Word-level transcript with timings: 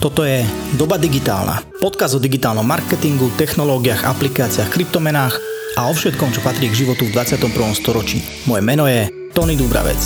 Toto 0.00 0.24
je 0.24 0.40
Doba 0.80 0.96
digitálna. 0.96 1.60
Podkaz 1.76 2.16
o 2.16 2.20
digitálnom 2.24 2.64
marketingu, 2.64 3.28
technológiách, 3.36 4.08
aplikáciách, 4.08 4.72
kryptomenách 4.72 5.36
a 5.76 5.84
o 5.84 5.92
všetkom, 5.92 6.32
čo 6.32 6.40
patrí 6.40 6.72
k 6.72 6.88
životu 6.88 7.04
v 7.04 7.12
21. 7.12 7.52
storočí. 7.76 8.24
Moje 8.48 8.64
meno 8.64 8.88
je 8.88 9.12
Tony 9.36 9.60
Dubravec. 9.60 10.00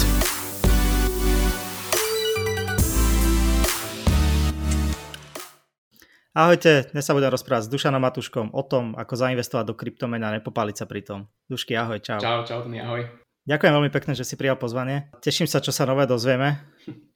Ahojte, 6.34 6.90
dnes 6.90 7.06
sa 7.06 7.14
budem 7.14 7.30
rozprávať 7.30 7.70
s 7.70 7.70
Dušanom 7.70 8.02
Matuškom 8.02 8.50
o 8.50 8.62
tom, 8.66 8.98
ako 8.98 9.14
zainvestovať 9.14 9.64
do 9.70 9.78
kryptomena 9.78 10.34
a 10.34 10.42
nepopáliť 10.42 10.74
sa 10.74 10.90
pri 10.90 11.06
tom. 11.06 11.30
Dušky, 11.46 11.78
ahoj, 11.78 12.02
čau. 12.02 12.18
Čau, 12.18 12.42
čau, 12.42 12.66
Tony, 12.66 12.82
ahoj. 12.82 13.06
Ďakujem 13.46 13.72
veľmi 13.78 13.90
pekne, 13.94 14.18
že 14.18 14.26
si 14.26 14.34
prijal 14.34 14.58
pozvanie. 14.58 15.14
Teším 15.22 15.46
sa, 15.46 15.62
čo 15.62 15.70
sa 15.70 15.86
nové 15.86 16.10
dozvieme. 16.10 16.66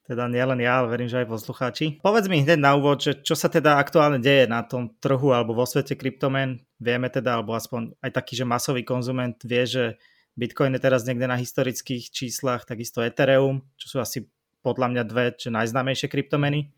Teda 0.08 0.24
nie 0.24 0.40
len 0.40 0.64
ja, 0.64 0.80
ale 0.80 0.88
verím, 0.88 1.12
že 1.12 1.20
aj 1.20 1.28
poslucháči. 1.28 2.00
Povedz 2.00 2.32
mi 2.32 2.40
hneď 2.40 2.56
na 2.56 2.72
úvod, 2.72 3.04
že 3.04 3.20
čo 3.20 3.36
sa 3.36 3.52
teda 3.52 3.76
aktuálne 3.76 4.16
deje 4.16 4.48
na 4.48 4.64
tom 4.64 4.96
trhu 5.04 5.36
alebo 5.36 5.52
vo 5.52 5.68
svete 5.68 6.00
kryptomen. 6.00 6.64
Vieme 6.80 7.12
teda, 7.12 7.36
alebo 7.36 7.52
aspoň 7.52 7.92
aj 8.00 8.16
taký, 8.16 8.40
že 8.40 8.48
masový 8.48 8.88
konzument 8.88 9.36
vie, 9.44 9.68
že 9.68 9.84
Bitcoin 10.32 10.72
je 10.72 10.80
teraz 10.80 11.04
niekde 11.04 11.28
na 11.28 11.36
historických 11.36 12.08
číslach, 12.08 12.64
takisto 12.64 13.04
Ethereum, 13.04 13.60
čo 13.76 13.86
sú 13.92 13.96
asi 14.00 14.24
podľa 14.64 14.96
mňa 14.96 15.02
dve 15.04 15.24
čo 15.36 15.52
najznámejšie 15.52 16.08
kryptomeny. 16.08 16.72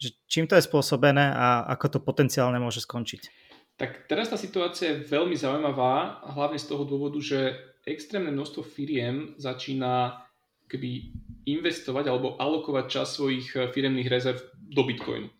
Že 0.00 0.08
čím 0.24 0.44
to 0.48 0.56
je 0.56 0.64
spôsobené 0.64 1.36
a 1.36 1.68
ako 1.76 1.98
to 1.98 1.98
potenciálne 2.00 2.56
môže 2.56 2.80
skončiť? 2.80 3.28
Tak 3.76 4.08
teraz 4.08 4.32
tá 4.32 4.40
situácia 4.40 4.96
je 4.96 5.04
veľmi 5.04 5.36
zaujímavá, 5.36 6.24
hlavne 6.32 6.56
z 6.56 6.72
toho 6.72 6.88
dôvodu, 6.88 7.20
že 7.20 7.52
extrémne 7.84 8.32
množstvo 8.32 8.64
firiem 8.64 9.36
začína 9.36 10.25
keby 10.66 11.14
investovať 11.46 12.10
alebo 12.10 12.34
alokovať 12.36 12.84
čas 12.90 13.14
svojich 13.14 13.54
eh, 13.54 13.70
firemných 13.70 14.10
rezerv 14.10 14.42
do 14.54 14.82
Bitcoinu. 14.82 15.30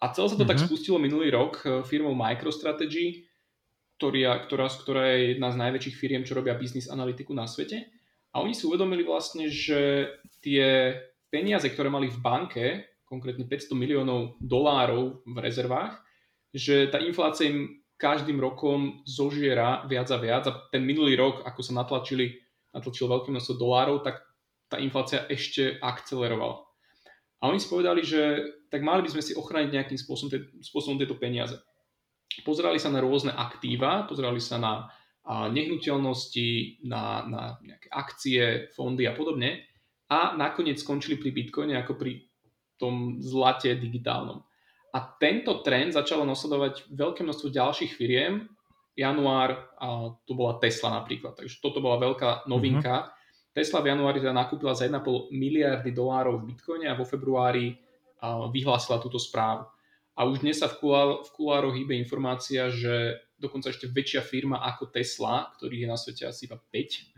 A 0.00 0.10
celé 0.16 0.26
sa 0.32 0.34
to 0.34 0.42
mm-hmm. 0.42 0.50
tak 0.50 0.58
mhm. 0.60 0.66
spustilo 0.66 0.98
minulý 0.98 1.30
rok 1.30 1.62
eh, 1.64 1.70
firmou 1.86 2.12
MicroStrategy, 2.12 3.30
ktorá, 4.00 4.40
ktorá, 4.48 4.66
ktorá 4.66 5.02
je 5.12 5.36
jedna 5.36 5.52
z 5.52 5.60
najväčších 5.60 5.96
firiem, 5.96 6.24
čo 6.24 6.32
robia 6.32 6.56
biznis 6.56 6.88
analytiku 6.88 7.36
na 7.36 7.44
svete. 7.44 7.84
A 8.32 8.40
oni 8.40 8.54
si 8.54 8.64
uvedomili 8.64 9.02
vlastne, 9.02 9.50
že 9.50 10.08
tie 10.40 10.96
peniaze, 11.28 11.66
ktoré 11.68 11.90
mali 11.90 12.08
v 12.08 12.18
banke, 12.22 12.66
konkrétne 13.04 13.42
500 13.44 13.74
miliónov 13.74 14.38
dolárov 14.38 15.26
v 15.26 15.36
rezervách, 15.42 15.98
že 16.54 16.86
tá 16.88 17.02
inflácia 17.02 17.50
im 17.50 17.82
každým 17.98 18.40
rokom 18.40 19.02
zožiera 19.04 19.84
viac 19.84 20.08
a 20.14 20.16
viac 20.16 20.46
a 20.46 20.56
ten 20.72 20.80
minulý 20.86 21.18
rok, 21.18 21.42
ako 21.44 21.60
sa 21.60 21.76
natlačili, 21.76 22.40
natlačilo 22.72 23.12
veľké 23.12 23.28
množstvo 23.34 23.54
dolárov, 23.60 24.00
tak 24.00 24.29
tá 24.70 24.78
inflácia 24.78 25.26
ešte 25.26 25.82
akcelerovala. 25.82 26.62
A 27.42 27.50
oni 27.50 27.58
si 27.58 27.66
povedali, 27.66 28.06
že 28.06 28.46
tak 28.70 28.86
mali 28.86 29.02
by 29.02 29.10
sme 29.10 29.22
si 29.24 29.34
ochrániť 29.34 29.70
nejakým 29.74 29.98
spôsobom, 29.98 30.30
spôsobom 30.62 30.96
tieto 31.00 31.18
peniaze. 31.18 31.58
Pozerali 32.46 32.78
sa 32.78 32.94
na 32.94 33.02
rôzne 33.02 33.34
aktíva, 33.34 34.06
pozerali 34.06 34.38
sa 34.38 34.62
na 34.62 34.72
a, 35.26 35.50
nehnuteľnosti, 35.50 36.80
na, 36.86 37.26
na 37.26 37.42
nejaké 37.66 37.90
akcie, 37.90 38.70
fondy 38.76 39.10
a 39.10 39.16
podobne 39.16 39.66
a 40.06 40.38
nakoniec 40.38 40.78
skončili 40.78 41.18
pri 41.18 41.34
Bitcoine 41.34 41.74
ako 41.82 41.98
pri 41.98 42.22
tom 42.78 43.18
zlate 43.18 43.74
digitálnom. 43.74 44.46
A 44.94 44.98
tento 45.18 45.62
trend 45.66 45.94
začalo 45.94 46.22
nasledovať 46.22 46.92
veľké 46.92 47.26
množstvo 47.26 47.48
ďalších 47.50 47.92
firiem. 47.94 48.46
Január, 48.94 49.70
a 49.78 50.12
to 50.26 50.34
bola 50.34 50.58
Tesla 50.58 51.02
napríklad, 51.02 51.38
takže 51.38 51.62
toto 51.62 51.80
bola 51.80 51.98
veľká 51.98 52.46
novinka. 52.46 52.94
Mm-hmm 52.94 53.18
Tesla 53.50 53.82
v 53.82 53.90
januári 53.90 54.22
teda 54.22 54.30
nakúpila 54.30 54.72
za 54.78 54.86
1,5 54.86 55.34
miliardy 55.34 55.90
dolárov 55.90 56.38
v 56.38 56.54
Bitcoine 56.54 56.86
a 56.86 56.94
vo 56.94 57.02
februári 57.02 57.74
vyhlásila 58.52 59.02
túto 59.02 59.18
správu. 59.18 59.66
A 60.14 60.28
už 60.28 60.44
dnes 60.44 60.60
sa 60.60 60.68
v, 60.68 60.76
kulár, 60.78 61.24
v 61.24 61.30
kulároch 61.32 61.74
hýbe 61.74 61.96
informácia, 61.96 62.68
že 62.68 63.18
dokonca 63.40 63.72
ešte 63.72 63.88
väčšia 63.88 64.20
firma 64.20 64.60
ako 64.60 64.92
Tesla, 64.92 65.48
ktorých 65.56 65.82
je 65.82 65.88
na 65.88 65.96
svete 65.96 66.22
asi 66.28 66.44
iba 66.44 66.60
5, 66.60 67.10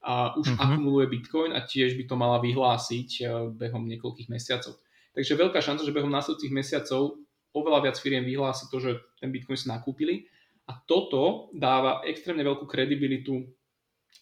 a 0.00 0.32
už 0.36 0.56
uh-huh. 0.56 0.64
akumuluje 0.64 1.12
Bitcoin 1.12 1.52
a 1.52 1.60
tiež 1.60 1.92
by 1.96 2.04
to 2.08 2.16
mala 2.16 2.40
vyhlásiť 2.40 3.10
e, 3.20 3.24
behom 3.52 3.84
niekoľkých 3.84 4.32
mesiacov. 4.32 4.80
Takže 5.12 5.36
veľká 5.36 5.60
šanca, 5.60 5.84
že 5.84 5.92
behom 5.92 6.08
následujúcich 6.08 6.56
mesiacov 6.56 7.20
oveľa 7.52 7.84
viac 7.84 7.96
firiem 8.00 8.24
vyhlási 8.24 8.72
to, 8.72 8.80
že 8.80 8.96
ten 9.20 9.28
Bitcoin 9.28 9.60
si 9.60 9.68
nakúpili. 9.68 10.24
A 10.72 10.78
toto 10.88 11.52
dáva 11.52 12.00
extrémne 12.08 12.40
veľkú 12.46 12.64
kredibilitu 12.64 13.44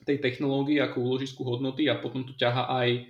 tej 0.07 0.19
technológie 0.23 0.79
ako 0.81 1.05
úložisku 1.05 1.43
hodnoty 1.45 1.91
a 1.91 2.01
potom 2.01 2.25
tu 2.25 2.33
ťaha 2.39 2.65
aj 2.71 2.89
e, 2.95 3.01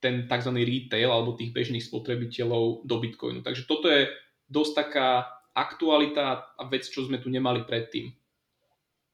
ten 0.00 0.24
tzv. 0.24 0.52
retail 0.56 1.12
alebo 1.12 1.36
tých 1.36 1.52
bežných 1.52 1.84
spotrebiteľov 1.84 2.88
do 2.88 2.96
Bitcoinu. 2.98 3.44
Takže 3.44 3.68
toto 3.68 3.90
je 3.90 4.08
dosť 4.48 4.72
taká 4.74 5.08
aktualita 5.52 6.56
a 6.56 6.62
vec, 6.70 6.88
čo 6.88 7.04
sme 7.04 7.20
tu 7.20 7.28
nemali 7.28 7.66
predtým. 7.66 8.14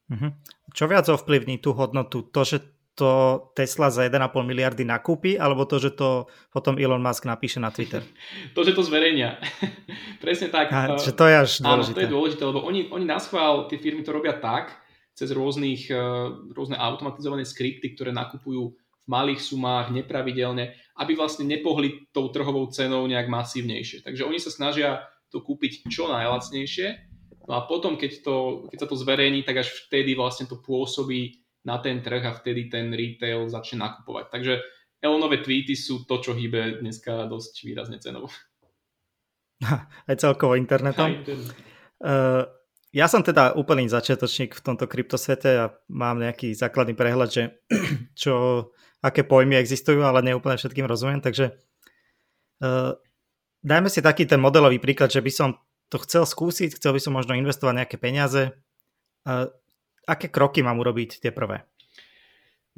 Mhm. 0.06 0.28
Čo 0.70 0.86
viac 0.86 1.10
ovplyvní 1.10 1.58
tú 1.58 1.74
hodnotu? 1.74 2.22
To, 2.30 2.46
že 2.46 2.62
to 2.96 3.44
Tesla 3.52 3.92
za 3.92 4.08
1,5 4.08 4.32
miliardy 4.40 4.80
nakúpi, 4.86 5.36
alebo 5.36 5.68
to, 5.68 5.76
že 5.76 5.92
to 5.92 6.30
potom 6.48 6.80
Elon 6.80 7.04
Musk 7.04 7.28
napíše 7.28 7.60
na 7.60 7.68
Twitter? 7.68 8.00
to, 8.56 8.64
že 8.64 8.72
to 8.72 8.80
zverejnia. 8.86 9.36
Presne 10.24 10.48
tak. 10.48 10.72
A, 10.72 10.96
že 10.96 11.12
to 11.12 11.28
je 11.28 11.34
až 11.36 11.50
dôležité. 11.60 11.92
Áno, 11.92 11.96
to 11.98 12.04
je 12.06 12.14
dôležité, 12.14 12.42
lebo 12.48 12.60
oni, 12.64 12.88
oni 12.88 13.04
na 13.04 13.20
schvál, 13.20 13.68
tie 13.68 13.76
firmy 13.76 14.00
to 14.00 14.16
robia 14.16 14.38
tak, 14.40 14.72
cez 15.16 15.32
rôznych, 15.32 15.88
eh, 15.88 15.96
rôzne 16.52 16.76
automatizované 16.76 17.48
skripty, 17.48 17.96
ktoré 17.96 18.12
nakupujú 18.12 18.76
v 18.76 19.08
malých 19.08 19.40
sumách 19.40 19.88
nepravidelne, 19.96 20.76
aby 21.00 21.16
vlastne 21.16 21.48
nepohli 21.48 22.12
tou 22.12 22.28
trhovou 22.28 22.68
cenou 22.68 23.08
nejak 23.08 23.32
masívnejšie. 23.32 24.04
Takže 24.04 24.28
oni 24.28 24.36
sa 24.36 24.52
snažia 24.52 25.08
to 25.32 25.40
kúpiť 25.40 25.88
čo 25.88 26.12
najlacnejšie, 26.12 26.88
no 27.48 27.52
a 27.56 27.64
potom, 27.64 27.96
keď, 27.96 28.12
to, 28.20 28.36
keď 28.68 28.78
sa 28.84 28.88
to 28.90 29.00
zverejní, 29.00 29.42
tak 29.42 29.64
až 29.64 29.72
vtedy 29.88 30.12
vlastne 30.12 30.44
to 30.44 30.60
pôsobí 30.60 31.40
na 31.64 31.80
ten 31.82 32.04
trh 32.04 32.22
a 32.22 32.36
vtedy 32.36 32.68
ten 32.70 32.92
retail 32.94 33.48
začne 33.50 33.82
nakupovať. 33.82 34.30
Takže 34.30 34.54
Elonové 35.02 35.44
tweety 35.44 35.76
sú 35.76 36.08
to, 36.08 36.18
čo 36.18 36.32
hýbe 36.32 36.80
dneska 36.80 37.30
dosť 37.30 37.54
výrazne 37.62 37.98
cenou. 38.02 38.26
Aj 40.08 40.16
celkovo 40.16 40.58
internetom. 40.58 41.08
Aj 41.08 41.14
internet. 41.14 41.56
Uh, 41.96 42.44
ja 42.96 43.12
som 43.12 43.20
teda 43.20 43.52
úplný 43.60 43.92
začiatočník 43.92 44.56
v 44.56 44.64
tomto 44.64 44.88
kryptosvete 44.88 45.50
a 45.52 45.64
mám 45.92 46.16
nejaký 46.16 46.56
základný 46.56 46.96
prehľad, 46.96 47.28
že 47.28 47.42
čo, 48.22 48.32
aké 49.04 49.20
pojmy 49.20 49.60
existujú, 49.60 50.00
ale 50.00 50.24
neúplne 50.24 50.56
všetkým 50.56 50.88
rozumiem, 50.88 51.20
takže 51.20 51.52
uh, 52.64 52.96
dajme 53.60 53.92
si 53.92 54.00
taký 54.00 54.24
ten 54.24 54.40
modelový 54.40 54.80
príklad, 54.80 55.12
že 55.12 55.20
by 55.20 55.28
som 55.28 55.60
to 55.92 56.00
chcel 56.08 56.24
skúsiť, 56.24 56.80
chcel 56.80 56.96
by 56.96 57.00
som 57.04 57.12
možno 57.12 57.36
investovať 57.36 57.84
nejaké 57.84 57.96
peniaze. 58.00 58.56
Uh, 59.28 59.52
aké 60.08 60.32
kroky 60.32 60.64
mám 60.64 60.80
urobiť 60.80 61.20
tie 61.20 61.36
prvé? 61.36 61.68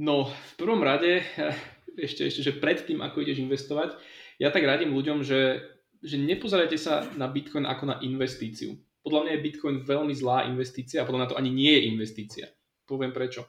No, 0.02 0.34
v 0.34 0.52
prvom 0.58 0.82
rade, 0.82 1.22
ešte, 1.94 2.26
ešte, 2.26 2.42
že 2.42 2.58
predtým, 2.58 3.06
ako 3.06 3.22
ideš 3.22 3.38
investovať, 3.38 3.94
ja 4.42 4.50
tak 4.50 4.66
radím 4.66 4.98
ľuďom, 4.98 5.22
že, 5.22 5.62
že 6.02 6.18
nepozerajte 6.18 6.74
sa 6.74 7.06
na 7.14 7.30
Bitcoin 7.30 7.70
ako 7.70 7.86
na 7.86 7.96
investíciu 8.02 8.82
podľa 9.08 9.24
mňa 9.24 9.32
je 9.32 9.44
Bitcoin 9.48 9.76
veľmi 9.80 10.12
zlá 10.12 10.44
investícia 10.52 11.00
a 11.00 11.06
podľa 11.08 11.24
mňa 11.24 11.30
to 11.32 11.40
ani 11.40 11.48
nie 11.48 11.72
je 11.72 11.82
investícia. 11.88 12.46
Poviem 12.84 13.16
prečo. 13.16 13.48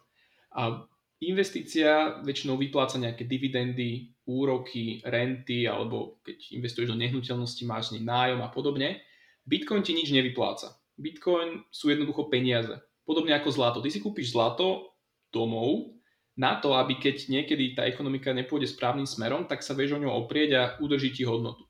A 0.56 0.88
investícia 1.20 2.24
väčšinou 2.24 2.56
vypláca 2.56 2.96
nejaké 2.96 3.28
dividendy, 3.28 4.16
úroky, 4.24 5.04
renty 5.04 5.68
alebo 5.68 6.24
keď 6.24 6.56
investuješ 6.56 6.96
do 6.96 6.98
nehnuteľnosti, 6.98 7.64
máš 7.68 7.92
nej 7.92 8.08
nájom 8.08 8.40
a 8.40 8.48
podobne. 8.48 9.04
Bitcoin 9.44 9.84
ti 9.84 9.92
nič 9.92 10.16
nevypláca. 10.16 10.80
Bitcoin 10.96 11.68
sú 11.68 11.92
jednoducho 11.92 12.32
peniaze. 12.32 12.72
Podobne 13.04 13.36
ako 13.36 13.52
zlato. 13.52 13.84
Ty 13.84 13.92
si 13.92 14.00
kúpiš 14.00 14.32
zlato 14.32 14.96
domov 15.28 16.00
na 16.40 16.56
to, 16.56 16.72
aby 16.72 16.96
keď 16.96 17.28
niekedy 17.28 17.76
tá 17.76 17.84
ekonomika 17.84 18.32
nepôjde 18.32 18.72
správnym 18.72 19.04
smerom, 19.04 19.44
tak 19.44 19.60
sa 19.60 19.76
vieš 19.76 20.00
o 20.00 20.00
ňo 20.00 20.24
oprieť 20.24 20.50
a 20.56 20.64
udrží 20.80 21.12
ti 21.12 21.28
hodnotu. 21.28 21.68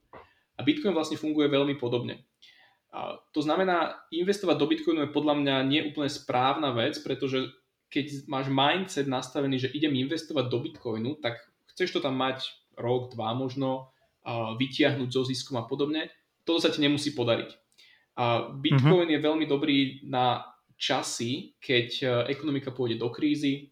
A 0.60 0.62
Bitcoin 0.62 0.94
vlastne 0.94 1.18
funguje 1.18 1.50
veľmi 1.50 1.74
podobne. 1.80 2.29
To 3.34 3.40
znamená, 3.40 4.02
investovať 4.10 4.58
do 4.58 4.66
Bitcoinu 4.66 5.06
je 5.06 5.14
podľa 5.14 5.36
mňa 5.38 5.56
nie 5.70 5.82
úplne 5.86 6.10
správna 6.10 6.74
vec, 6.74 6.98
pretože 7.06 7.54
keď 7.90 8.26
máš 8.26 8.50
mindset 8.50 9.06
nastavený, 9.06 9.70
že 9.70 9.74
idem 9.74 9.94
investovať 9.98 10.46
do 10.50 10.58
Bitcoinu, 10.62 11.18
tak 11.22 11.38
chceš 11.74 11.94
to 11.94 12.00
tam 12.02 12.18
mať 12.18 12.50
rok, 12.78 13.14
dva 13.14 13.38
možno, 13.38 13.94
vytiahnuť 14.58 15.10
zo 15.10 15.22
ziskom 15.26 15.62
a 15.62 15.66
podobne. 15.66 16.10
Toto 16.46 16.62
sa 16.66 16.74
ti 16.74 16.82
nemusí 16.82 17.14
podariť. 17.14 17.50
Bitcoin 18.60 19.08
uh-huh. 19.08 19.16
je 19.16 19.26
veľmi 19.26 19.46
dobrý 19.46 20.04
na 20.10 20.44
časy, 20.80 21.60
keď 21.60 21.88
e, 22.00 22.06
ekonomika 22.32 22.72
pôjde 22.72 22.96
do 22.96 23.12
krízy, 23.12 23.68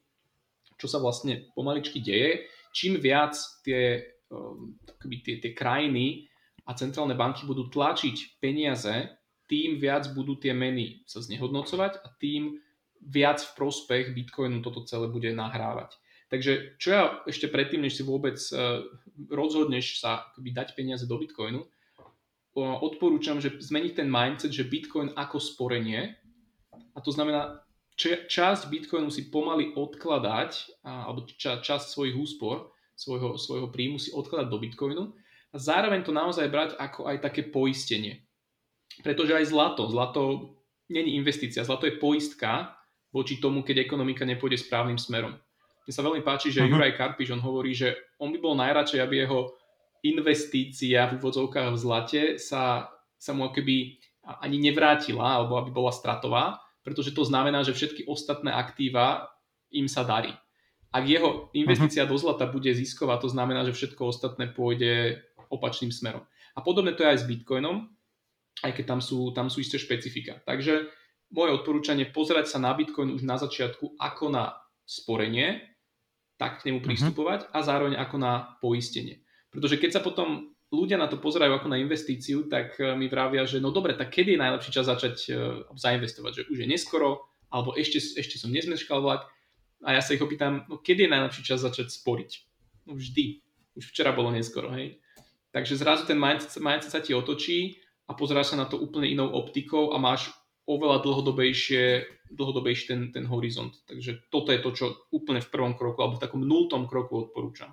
čo 0.75 0.92
sa 0.92 1.00
vlastne 1.00 1.48
pomaličky 1.56 2.04
deje. 2.04 2.52
Čím 2.75 3.00
viac 3.00 3.36
tie, 3.63 4.12
e, 4.28 5.08
tie, 5.24 5.36
tie 5.40 5.52
krajiny 5.56 6.28
a 6.68 6.72
centrálne 6.75 7.16
banky 7.16 7.48
budú 7.48 7.72
tlačiť 7.72 8.44
peniaze, 8.44 8.92
tým 9.48 9.80
viac 9.80 10.12
budú 10.12 10.36
tie 10.36 10.52
meny 10.52 11.08
sa 11.08 11.24
znehodnocovať 11.24 12.04
a 12.04 12.08
tým 12.19 12.60
viac 13.00 13.40
v 13.40 13.56
prospech 13.56 14.12
Bitcoinu 14.12 14.60
toto 14.60 14.84
celé 14.84 15.08
bude 15.08 15.31
nahrávať. 15.31 15.96
Takže 16.28 16.75
čo 16.75 16.90
ja 16.92 17.04
ešte 17.24 17.48
predtým, 17.48 17.88
než 17.88 17.96
si 17.96 18.04
vôbec 18.04 18.36
uh, 18.52 18.84
rozhodneš 19.31 20.04
sa 20.04 20.28
akoby 20.36 20.52
dať 20.52 20.68
peniaze 20.75 21.08
do 21.08 21.16
Bitcoinu, 21.16 21.64
odporúčam, 22.58 23.38
že 23.38 23.54
zmeniť 23.54 24.02
ten 24.02 24.10
mindset, 24.10 24.50
že 24.50 24.66
Bitcoin 24.66 25.13
ako 25.13 25.38
sporenie, 25.38 26.18
a 26.74 27.00
to 27.06 27.13
znamená, 27.13 27.62
časť 28.02 28.74
Bitcoinu 28.74 29.13
si 29.13 29.30
pomaly 29.30 29.78
odkladať, 29.78 30.81
alebo 30.81 31.30
ča, 31.38 31.62
časť 31.62 31.86
svojich 31.86 32.18
úspor, 32.18 32.74
svojho, 32.98 33.38
svojho 33.38 33.70
príjmu 33.70 34.02
si 34.02 34.10
odkladať 34.10 34.48
do 34.50 34.58
Bitcoinu 34.58 35.04
a 35.52 35.56
zároveň 35.56 36.04
to 36.04 36.12
naozaj 36.12 36.48
brať 36.52 36.76
ako 36.76 37.08
aj 37.08 37.18
také 37.24 37.48
poistenie. 37.48 38.28
Pretože 39.00 39.38
aj 39.38 39.46
zlato, 39.48 39.88
zlato 39.88 40.54
není 40.92 41.16
investícia, 41.16 41.68
zlato 41.68 41.86
je 41.88 42.00
poistka 42.00 42.76
voči 43.12 43.40
tomu, 43.40 43.64
keď 43.64 43.88
ekonomika 43.88 44.28
nepôjde 44.28 44.60
správnym 44.60 45.00
smerom. 45.00 45.36
Mne 45.88 45.94
sa 45.96 46.04
veľmi 46.04 46.24
páči, 46.24 46.52
že 46.52 46.64
uh-huh. 46.64 46.76
Juraj 46.76 47.00
Karpiš, 47.00 47.32
on 47.32 47.44
hovorí, 47.44 47.72
že 47.72 47.96
on 48.20 48.36
by 48.36 48.40
bol 48.44 48.60
najradšej, 48.60 49.00
aby 49.00 49.24
jeho 49.24 49.56
investícia 50.04 51.08
v 51.08 51.16
úvodzovkách 51.20 51.72
v 51.72 51.80
zlate 51.80 52.22
sa, 52.36 52.92
sa 53.16 53.32
mu 53.32 53.48
keby 53.48 53.96
ani 54.44 54.60
nevrátila, 54.60 55.40
alebo 55.40 55.56
aby 55.56 55.72
bola 55.72 55.96
stratová, 55.96 56.60
pretože 56.84 57.16
to 57.16 57.24
znamená, 57.24 57.64
že 57.64 57.72
všetky 57.72 58.04
ostatné 58.04 58.52
aktíva 58.52 59.32
im 59.72 59.88
sa 59.88 60.04
darí. 60.04 60.36
Ak 60.92 61.08
jeho 61.08 61.52
investícia 61.56 62.04
uh-huh. 62.04 62.16
do 62.16 62.20
zlata 62.20 62.48
bude 62.48 62.72
zisková, 62.76 63.20
to 63.20 63.32
znamená, 63.32 63.64
že 63.64 63.76
všetko 63.76 64.12
ostatné 64.12 64.52
pôjde 64.52 65.24
opačným 65.50 65.92
smerom. 65.92 66.24
A 66.56 66.60
podobne 66.62 66.94
to 66.98 67.06
je 67.06 67.12
aj 67.14 67.20
s 67.24 67.30
Bitcoinom, 67.30 67.90
aj 68.66 68.72
keď 68.74 68.86
tam 68.98 69.00
sú, 69.02 69.32
tam 69.34 69.48
sú 69.54 69.62
isté 69.62 69.78
špecifika. 69.78 70.42
Takže 70.46 70.90
moje 71.34 71.52
odporúčanie 71.54 72.10
pozerať 72.10 72.56
sa 72.56 72.58
na 72.58 72.72
Bitcoin 72.74 73.14
už 73.14 73.28
na 73.28 73.36
začiatku 73.38 74.00
ako 74.00 74.26
na 74.32 74.56
sporenie, 74.88 75.78
tak 76.40 76.64
k 76.64 76.72
nemu 76.72 76.80
mhm. 76.82 76.86
pristupovať 76.88 77.40
uh-huh. 77.50 77.58
a 77.58 77.66
zároveň 77.66 77.96
ako 78.00 78.16
na 78.18 78.34
poistenie. 78.64 79.22
Pretože 79.52 79.82
keď 79.82 80.00
sa 80.00 80.02
potom 80.06 80.54
ľudia 80.70 81.00
na 81.00 81.08
to 81.08 81.18
pozerajú 81.18 81.56
ako 81.56 81.68
na 81.72 81.82
investíciu, 81.82 82.46
tak 82.48 82.78
eh, 82.80 82.94
mi 82.94 83.08
vravia, 83.10 83.44
že 83.48 83.60
no 83.60 83.74
dobre, 83.74 83.98
tak 83.98 84.14
kedy 84.14 84.36
je 84.36 84.44
najlepší 84.44 84.72
čas 84.72 84.86
začať 84.88 85.16
uh, 85.32 85.38
zainvestovať, 85.74 86.32
že 86.32 86.44
už 86.52 86.58
je 86.64 86.68
neskoro, 86.68 87.26
alebo 87.48 87.74
ešte, 87.74 88.00
ešte 88.00 88.36
som 88.36 88.52
nezmeškal 88.52 89.00
vlak. 89.00 89.28
A 89.86 89.94
ja 89.96 90.02
sa 90.02 90.18
ich 90.18 90.24
opýtam, 90.24 90.66
no 90.68 90.82
kedy 90.82 91.06
je 91.06 91.14
najlepší 91.14 91.42
čas 91.46 91.64
začať 91.64 91.94
sporiť? 91.94 92.32
No 92.90 92.98
vždy. 92.98 93.46
Už 93.78 93.94
včera 93.94 94.10
bolo 94.10 94.34
neskoro, 94.34 94.74
hej. 94.74 94.98
Takže 95.56 95.80
zrazu 95.80 96.04
ten 96.06 96.20
mindset, 96.20 96.60
mindset 96.60 96.92
sa 96.92 97.02
ti 97.02 97.16
otočí 97.16 97.80
a 98.08 98.16
pozeráš 98.16 98.56
sa 98.56 98.58
na 98.60 98.68
to 98.68 98.80
úplne 98.80 99.08
inou 99.08 99.32
optikou 99.32 99.96
a 99.96 99.98
máš 100.00 100.32
oveľa 100.68 101.00
dlhodobejšie, 101.04 102.04
dlhodobejší 102.36 102.84
ten, 102.92 103.02
ten 103.16 103.26
horizont. 103.32 103.72
Takže 103.88 104.28
toto 104.28 104.52
je 104.52 104.60
to, 104.60 104.70
čo 104.76 104.86
úplne 105.16 105.40
v 105.40 105.48
prvom 105.48 105.74
kroku 105.80 106.04
alebo 106.04 106.20
v 106.20 106.24
takom 106.28 106.44
nultom 106.44 106.92
kroku 106.92 107.28
odporúčam. 107.28 107.72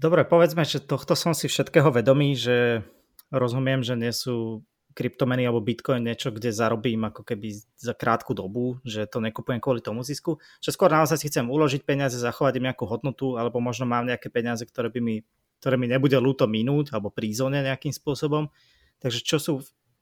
Dobre, 0.00 0.24
povedzme, 0.24 0.64
že 0.64 0.80
tohto 0.80 1.12
som 1.12 1.36
si 1.36 1.46
všetkého 1.46 1.92
vedomý, 1.92 2.32
že 2.34 2.82
rozumiem, 3.28 3.84
že 3.84 3.94
nie 3.94 4.10
sú 4.10 4.64
kryptomeny 4.92 5.48
alebo 5.48 5.64
bitcoin 5.64 6.04
niečo, 6.04 6.32
kde 6.32 6.52
zarobím 6.52 7.08
ako 7.08 7.24
keby 7.24 7.48
za 7.76 7.96
krátku 7.96 8.36
dobu, 8.36 8.76
že 8.84 9.08
to 9.08 9.24
nekupujem 9.24 9.60
kvôli 9.60 9.80
tomu 9.80 10.04
zisku, 10.04 10.36
že 10.60 10.72
skôr 10.72 10.92
naozaj 10.92 11.16
si 11.16 11.28
chcem 11.32 11.48
uložiť 11.48 11.84
peniaze, 11.88 12.20
zachovať 12.20 12.60
im 12.60 12.68
nejakú 12.68 12.84
hodnotu, 12.84 13.40
alebo 13.40 13.60
možno 13.60 13.88
mám 13.88 14.04
nejaké 14.04 14.28
peniaze, 14.28 14.68
ktoré, 14.68 14.92
by 14.92 15.00
mi, 15.00 15.24
ktoré 15.62 15.78
mi 15.78 15.86
nebude 15.86 16.18
ľúto 16.18 16.50
minút 16.50 16.90
alebo 16.90 17.14
prízone 17.14 17.62
nejakým 17.62 17.94
spôsobom. 17.94 18.50
Takže 18.98 19.22
čo 19.22 19.38
sú 19.38 19.52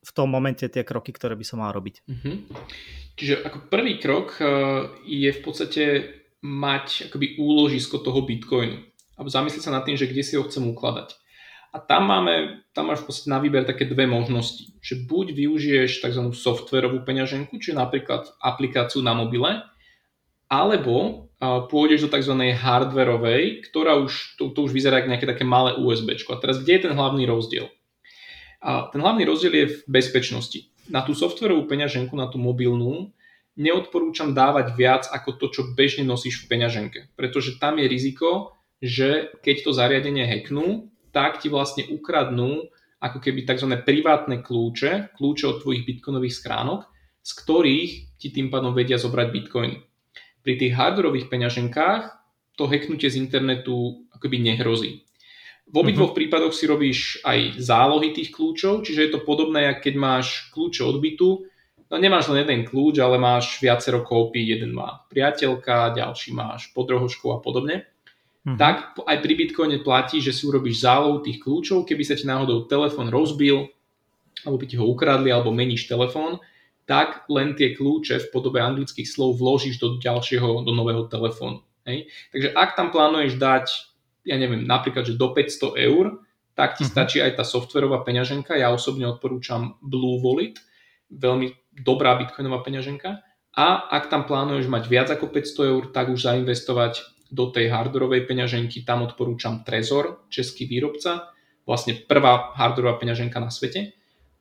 v 0.00 0.10
tom 0.16 0.32
momente 0.32 0.64
tie 0.64 0.80
kroky, 0.80 1.12
ktoré 1.12 1.36
by 1.36 1.44
som 1.44 1.60
mal 1.60 1.76
robiť? 1.76 2.00
Mm-hmm. 2.08 2.36
Čiže 3.20 3.44
ako 3.44 3.68
prvý 3.68 4.00
krok 4.00 4.40
eh, 4.40 4.48
je 5.04 5.28
v 5.28 5.40
podstate 5.44 5.84
mať 6.40 7.12
akoby 7.12 7.36
úložisko 7.36 8.00
toho 8.00 8.24
bitcoinu 8.24 8.80
a 9.14 9.20
zamyslieť 9.20 9.68
sa 9.68 9.76
nad 9.76 9.84
tým, 9.84 10.00
že 10.00 10.08
kde 10.08 10.24
si 10.24 10.40
ho 10.40 10.48
chcem 10.48 10.64
ukladať. 10.64 11.20
A 11.70 11.78
tam 11.78 12.08
máme, 12.08 12.64
tam 12.72 12.90
máš 12.90 13.04
v 13.04 13.12
podstate 13.12 13.30
na 13.30 13.38
výber 13.38 13.62
také 13.62 13.84
dve 13.84 14.08
možnosti. 14.08 14.74
Že 14.80 15.06
buď 15.06 15.26
využiješ 15.36 16.02
tzv. 16.02 16.32
softverovú 16.34 17.04
peňaženku, 17.04 17.60
čiže 17.60 17.78
napríklad 17.78 18.26
aplikáciu 18.42 19.04
na 19.04 19.14
mobile, 19.14 19.60
alebo 20.50 21.30
pôjdeš 21.40 22.04
do 22.04 22.12
tzv. 22.12 22.34
hardverovej, 22.52 23.64
ktorá 23.70 23.96
už, 24.02 24.36
to, 24.36 24.52
to 24.52 24.68
už 24.68 24.76
vyzerá 24.76 25.00
ako 25.00 25.08
nejaké 25.08 25.28
také 25.30 25.44
malé 25.46 25.78
USB. 25.78 26.18
A 26.28 26.36
teraz 26.36 26.60
kde 26.60 26.72
je 26.76 26.84
ten 26.84 26.92
hlavný 26.92 27.24
rozdiel? 27.24 27.72
A 28.60 28.92
ten 28.92 29.00
hlavný 29.00 29.24
rozdiel 29.24 29.54
je 29.56 29.66
v 29.72 29.78
bezpečnosti. 29.88 30.68
Na 30.92 31.00
tú 31.00 31.16
softverovú 31.16 31.64
peňaženku, 31.64 32.12
na 32.12 32.28
tú 32.28 32.36
mobilnú, 32.36 33.14
neodporúčam 33.56 34.36
dávať 34.36 34.76
viac 34.76 35.08
ako 35.08 35.40
to, 35.40 35.46
čo 35.48 35.62
bežne 35.72 36.04
nosíš 36.04 36.44
v 36.44 36.52
peňaženke. 36.52 37.00
Pretože 37.16 37.56
tam 37.56 37.80
je 37.80 37.86
riziko, 37.88 38.58
že 38.84 39.32
keď 39.40 39.56
to 39.64 39.70
zariadenie 39.72 40.28
hacknú, 40.28 40.92
tak 41.14 41.40
ti 41.40 41.48
vlastne 41.48 41.88
ukradnú 41.88 42.68
ako 43.00 43.16
keby 43.16 43.48
tzv. 43.48 43.80
privátne 43.80 44.44
kľúče, 44.44 45.16
kľúče 45.16 45.44
od 45.48 45.56
tvojich 45.64 45.88
bitcoinových 45.88 46.36
schránok, 46.36 46.84
z 47.24 47.32
ktorých 47.32 47.92
ti 48.20 48.28
tým 48.28 48.52
pádom 48.52 48.76
vedia 48.76 49.00
zobrať 49.00 49.28
bitcoiny. 49.32 49.89
Pri 50.40 50.54
tých 50.56 50.72
hardwareových 50.72 51.28
peňaženkách 51.28 52.02
to 52.56 52.68
hacknutie 52.68 53.08
z 53.08 53.20
internetu 53.20 54.04
akoby 54.12 54.40
nehrozí. 54.40 55.04
V 55.70 55.76
obidvoch 55.78 56.10
uh-huh. 56.10 56.18
prípadoch 56.18 56.50
si 56.50 56.66
robíš 56.66 57.22
aj 57.22 57.62
zálohy 57.62 58.10
tých 58.10 58.34
kľúčov, 58.34 58.82
čiže 58.82 59.06
je 59.06 59.10
to 59.14 59.20
podobné, 59.22 59.70
ako 59.70 59.80
keď 59.86 59.94
máš 59.94 60.50
kľúče 60.50 60.82
od 60.82 60.96
bytu, 60.98 61.28
no 61.86 61.94
nemáš 61.94 62.26
len 62.26 62.42
jeden 62.42 62.66
kľúč, 62.66 62.98
ale 62.98 63.22
máš 63.22 63.62
viacero 63.62 64.02
kópií, 64.02 64.50
jeden 64.50 64.74
má 64.74 65.06
priateľka, 65.06 65.94
ďalší 65.94 66.34
máš 66.34 66.74
podrohošku 66.74 67.30
a 67.30 67.38
podobne. 67.38 67.86
Mm-hmm. 68.42 68.58
Tak 68.58 68.76
aj 69.04 69.18
pri 69.22 69.32
Bitcoine 69.36 69.78
platí, 69.78 70.18
že 70.18 70.34
si 70.34 70.42
urobíš 70.48 70.82
zálohu 70.82 71.22
tých 71.22 71.38
kľúčov, 71.38 71.86
keby 71.86 72.02
sa 72.02 72.18
ti 72.18 72.26
náhodou 72.26 72.66
telefón 72.66 73.06
rozbil, 73.12 73.70
alebo 74.42 74.56
by 74.58 74.66
ti 74.66 74.76
ho 74.80 74.90
ukradli, 74.90 75.30
alebo 75.30 75.54
meníš 75.54 75.86
telefón, 75.86 76.42
tak 76.90 77.30
len 77.30 77.54
tie 77.54 77.78
kľúče 77.78 78.18
v 78.18 78.30
podobe 78.34 78.58
anglických 78.58 79.06
slov 79.06 79.38
vložíš 79.38 79.78
do 79.78 80.02
ďalšieho, 80.02 80.66
do 80.66 80.74
nového 80.74 81.06
telefónu. 81.06 81.62
Hej? 81.86 82.10
Takže 82.34 82.50
ak 82.50 82.74
tam 82.74 82.90
plánuješ 82.90 83.38
dať, 83.38 83.66
ja 84.26 84.34
neviem, 84.34 84.66
napríklad, 84.66 85.06
že 85.06 85.14
do 85.14 85.30
500 85.30 85.86
eur, 85.86 86.18
tak 86.58 86.74
ti 86.74 86.82
uh-huh. 86.82 86.90
stačí 86.90 87.22
aj 87.22 87.38
tá 87.38 87.46
softverová 87.46 88.02
peňaženka. 88.02 88.58
Ja 88.58 88.74
osobne 88.74 89.06
odporúčam 89.06 89.78
Blue 89.78 90.18
Wallet, 90.18 90.58
veľmi 91.14 91.54
dobrá 91.78 92.18
bitcoinová 92.18 92.66
peňaženka. 92.66 93.22
A 93.54 93.66
ak 93.86 94.10
tam 94.10 94.26
plánuješ 94.26 94.66
mať 94.66 94.90
viac 94.90 95.14
ako 95.14 95.30
500 95.30 95.70
eur, 95.70 95.82
tak 95.94 96.10
už 96.10 96.26
zainvestovať 96.26 97.06
do 97.30 97.54
tej 97.54 97.70
hardwareovej 97.70 98.26
peňaženky, 98.26 98.82
tam 98.82 99.06
odporúčam 99.06 99.62
Trezor, 99.62 100.26
český 100.26 100.66
výrobca, 100.66 101.30
vlastne 101.62 101.94
prvá 101.94 102.50
hardwareová 102.58 102.98
peňaženka 102.98 103.38
na 103.38 103.54
svete 103.54 103.99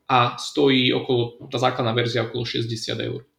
a 0.09 0.33
stojí 0.41 0.89
okolo, 0.89 1.45
tá 1.53 1.61
základná 1.61 1.93
verzia 1.93 2.25
okolo 2.25 2.41
60 2.41 2.97
eur. 2.97 3.29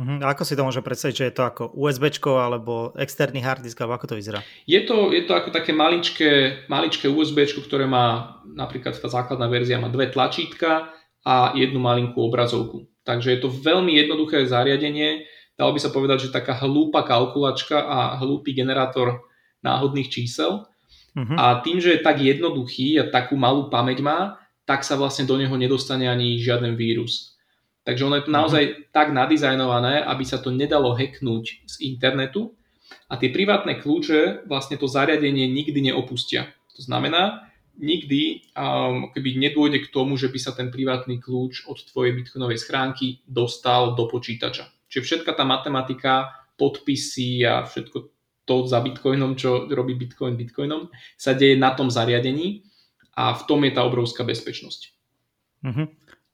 Uh-huh. 0.00 0.16
A 0.24 0.32
ako 0.32 0.48
si 0.48 0.56
to 0.56 0.64
môže 0.64 0.80
predstaviť, 0.80 1.14
že 1.14 1.26
je 1.28 1.36
to 1.36 1.44
ako 1.44 1.62
USB 1.76 2.08
alebo 2.24 2.96
externý 2.96 3.44
hard 3.44 3.60
disk, 3.60 3.76
alebo 3.84 4.00
ako 4.00 4.16
to 4.16 4.16
vyzerá? 4.16 4.40
Je 4.64 4.80
to, 4.88 5.12
je 5.12 5.28
to 5.28 5.36
ako 5.36 5.52
také 5.52 5.76
maličké, 5.76 6.64
maličké 6.72 7.12
USB, 7.12 7.44
ktoré 7.44 7.84
má 7.84 8.40
napríklad 8.48 8.96
tá 8.96 9.12
základná 9.12 9.44
verzia 9.52 9.76
má 9.76 9.92
dve 9.92 10.08
tlačítka 10.08 10.88
a 11.20 11.52
jednu 11.52 11.76
malinkú 11.84 12.16
obrazovku. 12.16 12.88
Takže 13.04 13.36
je 13.36 13.40
to 13.44 13.52
veľmi 13.52 13.92
jednoduché 14.00 14.48
zariadenie, 14.48 15.28
dalo 15.60 15.76
by 15.76 15.80
sa 15.84 15.92
povedať, 15.92 16.28
že 16.28 16.32
taká 16.32 16.56
hlúpa 16.64 17.04
kalkulačka 17.04 17.76
a 17.76 18.16
hlúpy 18.16 18.56
generátor 18.56 19.28
náhodných 19.60 20.08
čísel. 20.08 20.64
Uh-huh. 21.12 21.36
A 21.36 21.60
tým, 21.60 21.76
že 21.76 21.98
je 21.98 22.00
tak 22.00 22.24
jednoduchý 22.24 22.96
a 23.04 23.12
takú 23.12 23.36
malú 23.36 23.68
pamäť 23.68 24.00
má, 24.00 24.40
tak 24.70 24.86
sa 24.86 24.94
vlastne 24.94 25.26
do 25.26 25.34
neho 25.34 25.50
nedostane 25.58 26.06
ani 26.06 26.38
žiaden 26.38 26.78
vírus. 26.78 27.34
Takže 27.82 28.06
ono 28.06 28.22
je 28.22 28.24
to 28.30 28.30
mhm. 28.30 28.38
naozaj 28.38 28.62
uh-huh. 28.62 28.78
tak 28.94 29.10
nadizajnované, 29.10 30.06
aby 30.06 30.22
sa 30.22 30.38
to 30.38 30.54
nedalo 30.54 30.94
hacknúť 30.94 31.66
z 31.66 31.74
internetu 31.82 32.54
a 33.10 33.18
tie 33.18 33.34
privátne 33.34 33.82
kľúče 33.82 34.46
vlastne 34.46 34.78
to 34.78 34.86
zariadenie 34.86 35.50
nikdy 35.50 35.90
neopustia. 35.90 36.54
To 36.78 36.86
znamená, 36.86 37.50
nikdy 37.82 38.46
um, 38.54 39.10
keby 39.10 39.42
nedôjde 39.42 39.90
k 39.90 39.90
tomu, 39.90 40.14
že 40.14 40.30
by 40.30 40.38
sa 40.38 40.54
ten 40.54 40.70
privátny 40.70 41.18
kľúč 41.18 41.66
od 41.66 41.82
tvojej 41.90 42.14
bitcoinovej 42.14 42.62
schránky 42.62 43.26
dostal 43.26 43.98
do 43.98 44.06
počítača. 44.06 44.70
Čiže 44.86 45.02
všetka 45.02 45.34
tá 45.34 45.42
matematika, 45.42 46.46
podpisy 46.54 47.42
a 47.42 47.66
všetko 47.66 47.98
to 48.44 48.66
za 48.66 48.82
Bitcoinom, 48.82 49.38
čo 49.38 49.70
robí 49.70 49.94
Bitcoin 49.94 50.34
Bitcoinom, 50.34 50.90
sa 51.14 51.38
deje 51.38 51.54
na 51.54 51.70
tom 51.70 51.86
zariadení 51.86 52.66
a 53.20 53.36
v 53.36 53.42
tom 53.44 53.60
je 53.68 53.72
tá 53.76 53.84
obrovská 53.84 54.24
bezpečnosť. 54.24 54.96
Mm-hmm. 55.60 55.86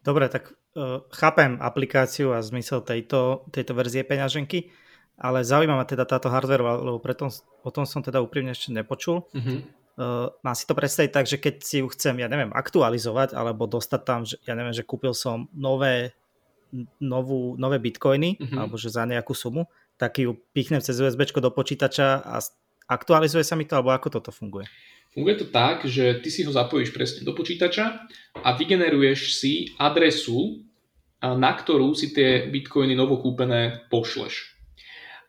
Dobre, 0.07 0.31
tak 0.31 0.55
uh, 0.79 1.03
chápem 1.11 1.59
aplikáciu 1.59 2.31
a 2.31 2.39
zmysel 2.39 2.87
tejto, 2.87 3.51
tejto 3.51 3.75
verzie 3.75 4.07
peňaženky, 4.07 4.71
ale 5.19 5.43
zaujíma 5.43 5.75
ma 5.75 5.83
teda 5.83 6.07
táto 6.07 6.31
hardware, 6.31 6.63
lebo 6.63 7.03
preto, 7.03 7.27
o 7.67 7.71
tom 7.75 7.83
som 7.83 8.07
teda 8.07 8.23
úprimne 8.23 8.55
ešte 8.55 8.71
nepočul. 8.71 9.27
Mm-hmm. 9.35 9.59
Uh, 9.97 10.29
má 10.45 10.53
si 10.53 10.69
to 10.69 10.77
predstaviť 10.77 11.11
tak, 11.11 11.27
že 11.27 11.41
keď 11.43 11.55
si 11.65 11.81
ju 11.83 11.89
chcem, 11.91 12.21
ja 12.23 12.29
neviem, 12.31 12.53
aktualizovať 12.53 13.35
alebo 13.35 13.67
dostať 13.67 14.01
tam, 14.07 14.23
že, 14.23 14.39
ja 14.47 14.55
neviem, 14.55 14.77
že 14.77 14.87
kúpil 14.87 15.17
som 15.17 15.51
nové 15.57 16.15
novú, 17.01 17.57
nové 17.57 17.81
bitcoiny, 17.81 18.39
mm-hmm. 18.39 18.59
alebo 18.61 18.77
že 18.77 18.93
za 18.93 19.09
nejakú 19.09 19.33
sumu, 19.33 19.67
tak 19.97 20.21
ju 20.21 20.37
pichnem 20.53 20.85
cez 20.85 21.01
USB 21.01 21.25
do 21.41 21.49
počítača 21.49 22.21
a 22.21 22.37
aktualizuje 22.87 23.43
sa 23.43 23.57
mi 23.57 23.65
to, 23.65 23.81
alebo 23.81 23.97
ako 23.97 24.21
toto 24.21 24.31
funguje? 24.31 24.69
Funguje 25.17 25.41
to 25.41 25.49
tak, 25.49 25.89
že 25.89 26.21
ty 26.21 26.29
si 26.29 26.45
ho 26.45 26.53
zapojíš 26.53 26.93
presne 26.93 27.25
do 27.25 27.33
počítača 27.33 28.05
a 28.37 28.49
vygeneruješ 28.53 29.41
si 29.41 29.73
adresu, 29.81 30.61
na 31.25 31.57
ktorú 31.57 31.97
si 31.97 32.13
tie 32.13 32.53
bitcoiny 32.53 32.93
novokúpené 32.93 33.89
pošleš. 33.89 34.53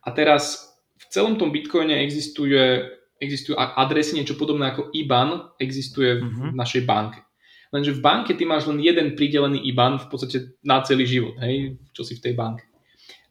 A 0.04 0.12
teraz 0.12 0.76
v 1.00 1.06
celom 1.08 1.40
tom 1.40 1.56
bitcoine 1.56 2.04
existuje, 2.04 2.84
existujú 3.24 3.56
adresy, 3.56 4.20
niečo 4.20 4.36
podobné 4.36 4.76
ako 4.76 4.92
IBAN 4.92 5.56
existuje 5.56 6.20
v 6.20 6.24
uh-huh. 6.28 6.52
našej 6.52 6.84
banke. 6.84 7.24
Lenže 7.72 7.96
v 7.96 8.04
banke 8.04 8.36
ty 8.36 8.44
máš 8.44 8.68
len 8.68 8.84
jeden 8.84 9.16
pridelený 9.16 9.72
IBAN 9.72 10.04
v 10.04 10.08
podstate 10.12 10.60
na 10.68 10.84
celý 10.84 11.08
život, 11.08 11.40
hej, 11.40 11.80
čo 11.96 12.04
si 12.04 12.20
v 12.20 12.24
tej 12.28 12.34
banke. 12.36 12.68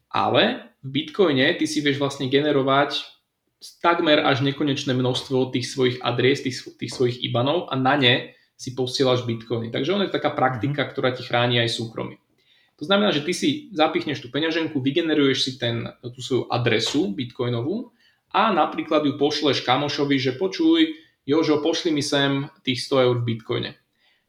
Ale 0.09 0.73
v 0.81 0.89
bitcoine 0.89 1.53
ty 1.53 1.69
si 1.69 1.85
vieš 1.85 2.01
vlastne 2.01 2.25
generovať 2.29 3.16
takmer 3.83 4.23
až 4.23 4.45
nekonečné 4.45 4.95
množstvo 4.95 5.51
tých 5.51 5.67
svojich 5.67 5.97
adries, 5.99 6.43
tých, 6.43 6.63
tých 6.79 6.91
svojich 6.93 7.17
IBANov 7.27 7.67
a 7.67 7.75
na 7.75 7.99
ne 7.99 8.15
si 8.57 8.73
posielaš 8.73 9.27
bitcoiny. 9.27 9.69
Takže 9.69 9.93
on 9.93 10.03
je 10.05 10.11
taká 10.11 10.33
praktika, 10.33 10.83
mm-hmm. 10.83 10.91
ktorá 10.91 11.09
ti 11.13 11.21
chráni 11.21 11.61
aj 11.61 11.75
súkromie. 11.77 12.17
To 12.77 12.85
znamená, 12.85 13.09
že 13.09 13.25
ty 13.25 13.33
si 13.33 13.73
zapichneš 13.73 14.21
tú 14.21 14.29
peňaženku, 14.29 14.77
vygeneruješ 14.77 15.39
si 15.41 15.51
ten, 15.57 15.89
tú 16.01 16.21
svoju 16.21 16.43
adresu 16.49 17.09
bitcoinovú 17.09 17.89
a 18.29 18.53
napríklad 18.53 19.01
ju 19.01 19.17
pošleš 19.17 19.65
kamošovi, 19.65 20.17
že 20.21 20.37
počuj, 20.37 20.93
Jožo, 21.25 21.59
pošli 21.59 21.89
mi 21.89 22.05
sem 22.05 22.45
tých 22.61 22.85
100 22.85 23.05
eur 23.09 23.15
v 23.19 23.27
bitcoine. 23.33 23.71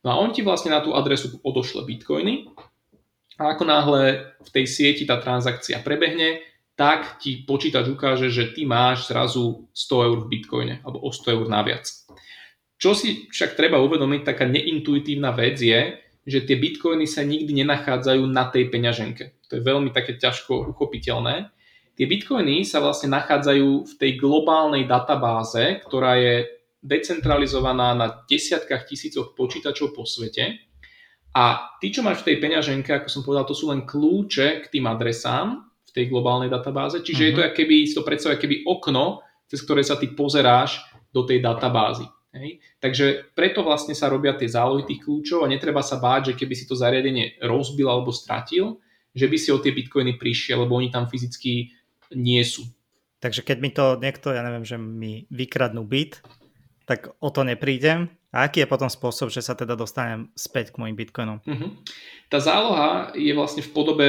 No 0.01 0.17
a 0.17 0.19
on 0.19 0.33
ti 0.33 0.41
vlastne 0.41 0.73
na 0.73 0.81
tú 0.81 0.97
adresu 0.97 1.37
odošle 1.45 1.85
bitcoiny 1.85 2.49
a 3.37 3.53
ako 3.53 3.65
náhle 3.69 4.33
v 4.41 4.49
tej 4.49 4.65
sieti 4.65 5.05
tá 5.05 5.21
transakcia 5.21 5.85
prebehne, 5.85 6.41
tak 6.79 7.19
ti 7.19 7.43
počítač 7.43 7.91
ukáže, 7.91 8.31
že 8.31 8.55
ty 8.55 8.63
máš 8.63 9.11
zrazu 9.11 9.67
100 9.75 10.07
eur 10.07 10.17
v 10.23 10.31
bitcoine 10.31 10.75
alebo 10.87 11.03
o 11.03 11.11
100 11.11 11.35
eur 11.35 11.47
naviac. 11.51 11.91
Čo 12.79 12.95
si 12.95 13.27
však 13.27 13.59
treba 13.59 13.83
uvedomiť, 13.83 14.23
taká 14.23 14.47
neintuitívna 14.47 15.35
vec 15.35 15.59
je, 15.59 15.99
že 16.23 16.47
tie 16.47 16.55
bitcoiny 16.55 17.11
sa 17.11 17.27
nikdy 17.27 17.67
nenachádzajú 17.67 18.23
na 18.31 18.47
tej 18.47 18.71
peňaženke. 18.71 19.43
To 19.51 19.59
je 19.59 19.63
veľmi 19.67 19.91
také 19.91 20.15
ťažko 20.23 20.71
uchopiteľné. 20.71 21.51
Tie 21.99 22.07
bitcoiny 22.07 22.63
sa 22.63 22.79
vlastne 22.79 23.11
nachádzajú 23.11 23.69
v 23.83 23.93
tej 23.99 24.23
globálnej 24.23 24.87
databáze, 24.87 25.83
ktorá 25.83 26.15
je 26.15 26.47
decentralizovaná 26.79 27.91
na 27.99 28.23
desiatkách 28.31 28.87
tisícoch 28.87 29.35
počítačov 29.35 29.99
po 29.99 30.07
svete. 30.07 30.63
A 31.35 31.75
ty, 31.83 31.91
čo 31.91 32.07
máš 32.07 32.23
v 32.23 32.31
tej 32.31 32.37
peňaženke, 32.39 33.03
ako 33.03 33.09
som 33.11 33.27
povedal, 33.27 33.51
to 33.51 33.59
sú 33.59 33.75
len 33.75 33.83
kľúče 33.83 34.63
k 34.63 34.67
tým 34.71 34.87
adresám 34.87 35.68
tej 35.99 36.07
globálnej 36.07 36.47
databáze. 36.47 37.03
Čiže 37.03 37.19
uh-huh. 37.19 37.31
je 37.31 37.35
to, 37.35 37.43
mhm. 37.43 37.53
keby, 37.59 37.75
si 37.91 37.95
to 37.99 38.07
predstavuje, 38.07 38.39
keby 38.39 38.57
okno, 38.63 39.27
cez 39.51 39.59
ktoré 39.67 39.83
sa 39.83 39.99
ty 39.99 40.15
pozeráš 40.15 40.87
do 41.11 41.27
tej 41.27 41.43
databázy. 41.43 42.07
Hej. 42.31 42.61
Takže 42.79 43.33
preto 43.33 43.65
vlastne 43.65 43.97
sa 43.97 44.07
robia 44.13 44.37
tie 44.37 44.47
zálohy 44.47 44.85
tých 44.85 45.03
kľúčov 45.03 45.43
a 45.43 45.51
netreba 45.51 45.81
sa 45.81 45.97
báť, 45.97 46.33
že 46.33 46.45
keby 46.45 46.55
si 46.55 46.69
to 46.69 46.77
zariadenie 46.77 47.41
rozbil 47.41 47.89
alebo 47.89 48.13
stratil, 48.13 48.79
že 49.17 49.27
by 49.27 49.37
si 49.41 49.49
o 49.49 49.59
tie 49.59 49.73
bitcoiny 49.73 50.21
prišiel, 50.21 50.69
lebo 50.69 50.77
oni 50.77 50.93
tam 50.93 51.09
fyzicky 51.09 51.73
nie 52.15 52.43
sú. 52.45 52.69
Takže 53.19 53.43
keď 53.43 53.57
mi 53.59 53.71
to 53.73 53.99
niekto, 53.99 54.31
ja 54.31 54.45
neviem, 54.45 54.63
že 54.63 54.77
mi 54.79 55.27
vykradnú 55.33 55.83
byt, 55.83 56.23
tak 56.87 57.11
o 57.19 57.29
to 57.33 57.43
neprídem, 57.43 58.13
a 58.29 58.45
aký 58.45 58.61
je 58.61 58.69
potom 58.69 58.93
spôsob, 58.93 59.33
že 59.33 59.41
sa 59.41 59.57
teda 59.57 59.73
dostanem 59.73 60.29
späť 60.37 60.77
k 60.77 60.85
mojim 60.85 60.93
bitcoinom? 60.93 61.41
Uh-huh. 61.49 61.73
Tá 62.29 62.37
záloha 62.45 63.17
je 63.17 63.33
vlastne 63.33 63.65
v 63.65 63.73
podobe 63.73 64.09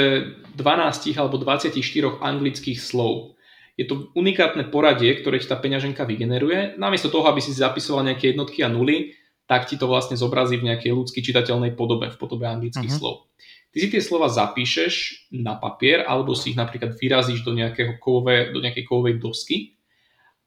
12 0.59 1.15
alebo 1.15 1.39
24 1.39 1.71
anglických 2.19 2.79
slov. 2.83 3.39
Je 3.79 3.87
to 3.87 4.11
unikátne 4.19 4.67
poradie, 4.67 5.15
ktoré 5.23 5.39
ti 5.39 5.47
tá 5.47 5.55
peňaženka 5.55 6.03
vygeneruje. 6.03 6.75
Namiesto 6.75 7.07
toho, 7.07 7.31
aby 7.31 7.39
si 7.39 7.55
zapisoval 7.55 8.11
nejaké 8.11 8.35
jednotky 8.35 8.59
a 8.59 8.67
nuly, 8.67 9.15
tak 9.47 9.71
ti 9.71 9.79
to 9.79 9.87
vlastne 9.87 10.19
zobrazí 10.19 10.59
v 10.59 10.67
nejakej 10.67 10.91
ľudsky 10.91 11.23
čitateľnej 11.23 11.79
podobe, 11.79 12.11
v 12.11 12.17
podobe 12.19 12.43
anglických 12.43 12.91
uh-huh. 12.91 13.23
slov. 13.23 13.31
Ty 13.71 13.77
si 13.79 13.87
tie 13.87 14.03
slova 14.03 14.27
zapíšeš 14.27 14.93
na 15.39 15.55
papier 15.55 16.03
alebo 16.03 16.35
si 16.35 16.51
ich 16.51 16.59
napríklad 16.59 16.99
vyrazíš 16.99 17.47
do, 17.47 17.55
nejakého 17.55 17.95
kovové, 18.03 18.51
do 18.51 18.59
nejakej 18.59 18.83
kovovej 18.83 19.15
dosky 19.21 19.78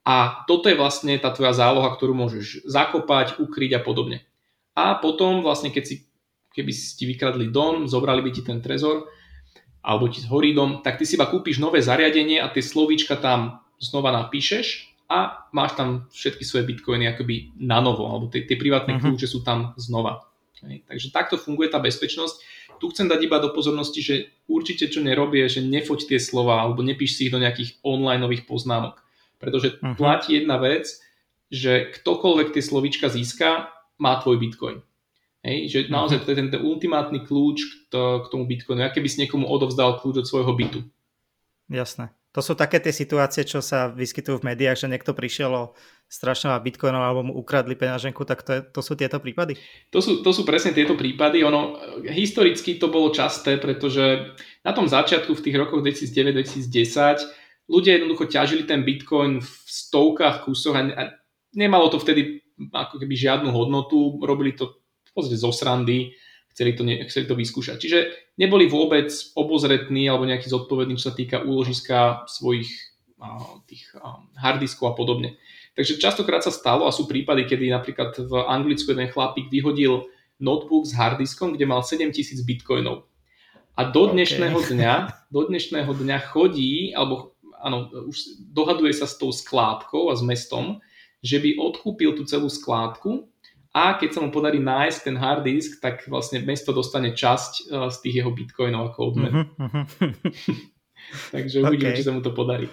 a 0.03 0.43
toto 0.51 0.67
je 0.67 0.75
vlastne 0.75 1.15
tá 1.23 1.31
tvoja 1.31 1.55
záloha, 1.55 1.95
ktorú 1.95 2.11
môžeš 2.11 2.67
zakopať, 2.67 3.39
ukryť 3.39 3.79
a 3.79 3.81
podobne. 3.81 4.27
A 4.75 4.99
potom 4.99 5.47
vlastne, 5.47 5.71
keď 5.71 5.85
si, 5.87 5.95
keby 6.59 6.75
si 6.75 6.99
ti 6.99 7.05
vykradli 7.07 7.55
dom, 7.55 7.87
zobrali 7.87 8.19
by 8.19 8.31
ti 8.35 8.43
ten 8.43 8.59
trezor, 8.59 9.07
alebo 9.83 10.11
ti 10.11 10.19
zhorí 10.19 10.55
dom, 10.55 10.83
tak 10.83 10.99
ty 10.99 11.07
si 11.07 11.15
iba 11.15 11.31
kúpiš 11.31 11.63
nové 11.63 11.79
zariadenie 11.79 12.43
a 12.43 12.51
tie 12.51 12.63
slovíčka 12.63 13.19
tam 13.19 13.63
znova 13.79 14.11
napíšeš 14.15 14.91
a 15.07 15.47
máš 15.55 15.79
tam 15.79 16.11
všetky 16.11 16.43
svoje 16.47 16.67
bitcoiny 16.67 17.07
akoby 17.11 17.55
na 17.63 17.79
novo, 17.79 18.07
alebo 18.11 18.27
tie, 18.27 18.43
tie 18.47 18.59
privátne 18.59 18.99
uh-huh. 18.99 19.15
kľúče 19.15 19.27
sú 19.31 19.47
tam 19.47 19.75
znova. 19.79 20.27
Takže 20.63 21.11
takto 21.11 21.35
funguje 21.39 21.67
tá 21.67 21.83
bezpečnosť. 21.83 22.39
Tu 22.79 22.87
chcem 22.95 23.11
dať 23.11 23.27
iba 23.27 23.43
do 23.43 23.51
pozornosti, 23.51 23.99
že 23.99 24.15
určite 24.47 24.87
čo 24.87 25.03
nerobie, 25.03 25.47
že 25.51 25.63
nefoť 25.63 26.07
tie 26.07 26.19
slova 26.23 26.63
alebo 26.63 26.87
nepíš 26.87 27.19
si 27.19 27.21
ich 27.27 27.35
do 27.35 27.43
nejakých 27.43 27.83
online 27.83 28.23
poznámok 28.47 29.03
pretože 29.43 29.75
uh-huh. 29.75 29.99
platí 29.99 30.39
jedna 30.39 30.63
vec, 30.63 30.87
že 31.51 31.91
ktokoľvek 31.99 32.55
tie 32.55 32.63
slovíčka 32.63 33.11
získa, 33.11 33.75
má 33.99 34.23
tvoj 34.23 34.39
bitcoin. 34.39 34.79
Hej, 35.43 35.59
že 35.75 35.79
uh-huh. 35.83 35.99
naozaj 35.99 36.23
to 36.23 36.31
je 36.31 36.39
ten, 36.39 36.49
ten 36.55 36.63
ultimátny 36.63 37.27
kľúč 37.27 37.59
k, 37.67 37.73
to, 37.91 38.23
k 38.23 38.27
tomu 38.31 38.47
bitcoinu, 38.47 38.87
aké 38.87 39.03
by 39.03 39.11
si 39.11 39.27
niekomu 39.27 39.51
odovzdal 39.51 39.99
kľúč 39.99 40.23
od 40.23 40.27
svojho 40.31 40.55
bytu. 40.55 40.87
Jasné. 41.67 42.15
To 42.33 42.41
sú 42.41 42.57
také 42.57 42.81
tie 42.81 42.97
situácie, 42.97 43.45
čo 43.45 43.61
sa 43.61 43.93
vyskytujú 43.93 44.41
v 44.41 44.47
médiách, 44.53 44.81
že 44.81 44.89
niekto 44.89 45.13
prišiel 45.13 45.53
o 45.53 45.65
strašne 46.09 46.57
bitcoinov 46.65 47.05
alebo 47.05 47.21
mu 47.29 47.33
ukradli 47.37 47.77
peňaženku, 47.77 48.25
tak 48.25 48.41
to, 48.41 48.51
je, 48.57 48.61
to 48.73 48.81
sú 48.81 48.97
tieto 48.97 49.21
prípady? 49.21 49.61
To 49.93 50.01
sú, 50.01 50.25
to 50.25 50.33
sú 50.33 50.49
presne 50.49 50.73
tieto 50.73 50.97
prípady. 50.97 51.45
Ono, 51.45 51.77
historicky 52.09 52.81
to 52.81 52.89
bolo 52.89 53.13
časté, 53.13 53.61
pretože 53.61 54.33
na 54.65 54.73
tom 54.73 54.89
začiatku 54.89 55.29
v 55.33 55.45
tých 55.45 55.57
rokoch 55.61 55.85
2009-2010 55.85 57.42
ľudia 57.73 57.97
jednoducho 57.97 58.29
ťažili 58.29 58.69
ten 58.69 58.85
bitcoin 58.85 59.41
v 59.41 59.53
stovkách 59.65 60.45
kusoch 60.45 60.77
a 60.77 61.17
nemalo 61.57 61.89
to 61.89 61.97
vtedy 61.97 62.45
ako 62.69 63.01
keby 63.01 63.17
žiadnu 63.17 63.49
hodnotu, 63.49 64.21
robili 64.21 64.53
to 64.53 64.77
v 65.09 65.11
podstate 65.17 65.41
zo 65.41 65.49
srandy, 65.49 66.13
chceli 66.53 66.77
to, 66.77 66.85
ne, 66.85 67.01
chceli 67.09 67.25
to 67.25 67.33
vyskúšať. 67.33 67.77
Čiže 67.81 67.99
neboli 68.37 68.69
vôbec 68.69 69.09
obozretní 69.33 70.05
alebo 70.05 70.29
nejaký 70.29 70.53
zodpovední, 70.53 71.01
čo 71.01 71.11
sa 71.11 71.17
týka 71.17 71.41
úložiska 71.41 72.29
svojich 72.29 72.69
tých 73.71 73.87
harddiskov 74.35 74.93
a 74.93 74.95
podobne. 74.99 75.39
Takže 75.73 75.97
častokrát 75.97 76.45
sa 76.45 76.53
stalo 76.53 76.85
a 76.85 76.93
sú 76.93 77.09
prípady, 77.09 77.49
kedy 77.49 77.71
napríklad 77.73 78.19
v 78.19 78.33
Anglicku 78.45 78.93
jeden 78.93 79.09
chlapík 79.09 79.49
vyhodil 79.49 80.11
notebook 80.43 80.85
s 80.85 80.93
hardiskom, 80.93 81.55
kde 81.55 81.65
mal 81.65 81.87
7000 81.87 82.43
bitcoinov. 82.43 83.09
A 83.73 83.89
do 83.89 84.11
dnešného 84.13 84.59
okay. 84.59 84.77
dňa, 84.77 84.95
do 85.33 85.49
dnešného 85.49 85.89
dňa 85.97 86.19
chodí, 86.29 86.93
alebo 86.93 87.32
áno, 87.63 87.89
už 88.11 88.43
dohaduje 88.51 88.93
sa 88.93 89.07
s 89.07 89.17
tou 89.17 89.31
skládkou 89.31 90.11
a 90.11 90.15
s 90.19 90.23
mestom, 90.27 90.83
že 91.23 91.39
by 91.39 91.57
odkúpil 91.57 92.19
tú 92.19 92.27
celú 92.27 92.51
skládku 92.51 93.31
a 93.73 93.97
keď 93.97 94.11
sa 94.13 94.21
mu 94.21 94.29
podarí 94.29 94.61
nájsť 94.61 94.99
ten 95.01 95.17
hard 95.17 95.49
disk, 95.49 95.81
tak 95.81 96.05
vlastne 96.05 96.45
mesto 96.45 96.77
dostane 96.77 97.17
časť 97.17 97.53
e, 97.57 97.89
z 97.89 97.97
tých 98.05 98.15
jeho 98.21 98.31
bitcoinov 98.35 98.93
ako 98.93 99.01
odmen. 99.15 99.33
Uh-huh, 99.57 99.85
Takže 101.35 101.65
uvidíme, 101.65 101.97
okay. 101.97 101.99
či 101.99 102.05
sa 102.05 102.13
mu 102.13 102.21
to 102.21 102.37
podarí. 102.37 102.69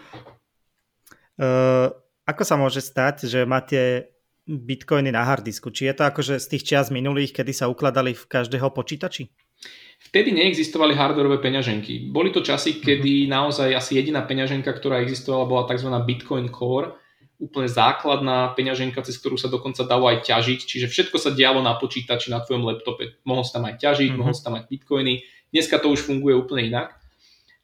Uh, 1.39 1.87
ako 2.27 2.43
sa 2.43 2.59
môže 2.59 2.83
stať, 2.83 3.31
že 3.31 3.47
máte 3.47 4.11
bitcoiny 4.43 5.07
na 5.13 5.23
hardisku? 5.23 5.71
Či 5.71 5.87
je 5.87 5.95
to 5.95 6.03
akože 6.03 6.35
z 6.35 6.47
tých 6.51 6.63
čias 6.67 6.87
minulých, 6.91 7.31
kedy 7.31 7.55
sa 7.55 7.71
ukladali 7.71 8.11
v 8.11 8.25
každého 8.27 8.67
počítači? 8.75 9.31
Vtedy 10.09 10.33
neexistovali 10.33 10.97
hardwareové 10.97 11.37
peňaženky. 11.37 12.09
Boli 12.09 12.33
to 12.33 12.41
časy, 12.41 12.81
kedy 12.81 13.25
mhm. 13.25 13.29
naozaj 13.29 13.69
asi 13.77 14.01
jediná 14.01 14.25
peňaženka, 14.25 14.73
ktorá 14.73 15.05
existovala, 15.05 15.45
bola 15.45 15.63
tzv. 15.69 15.93
Bitcoin 16.01 16.49
Core, 16.49 16.97
úplne 17.39 17.69
základná 17.71 18.51
peňaženka, 18.57 18.99
cez 19.05 19.15
ktorú 19.21 19.39
sa 19.39 19.47
dokonca 19.47 19.87
dalo 19.87 20.11
aj 20.11 20.27
ťažiť, 20.27 20.59
čiže 20.59 20.91
všetko 20.91 21.15
sa 21.21 21.31
dialo 21.31 21.63
na 21.63 21.77
počítači, 21.79 22.33
na 22.33 22.43
tvojom 22.43 22.67
laptope. 22.67 23.21
Mohol 23.23 23.43
si 23.47 23.51
tam 23.55 23.63
aj 23.69 23.75
ťažiť, 23.79 24.09
mm-hmm. 24.11 24.19
mohol 24.19 24.33
si 24.35 24.43
tam 24.43 24.53
mať 24.59 24.65
bitcoiny. 24.67 25.13
Dneska 25.53 25.79
to 25.79 25.87
už 25.93 26.03
funguje 26.03 26.35
úplne 26.35 26.67
inak 26.67 26.99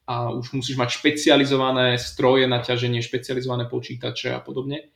a 0.08 0.32
už 0.32 0.56
musíš 0.56 0.80
mať 0.80 1.02
špecializované 1.02 2.00
stroje 2.00 2.48
na 2.48 2.64
ťaženie, 2.64 3.04
špecializované 3.04 3.68
počítače 3.68 4.32
a 4.32 4.40
podobne. 4.40 4.94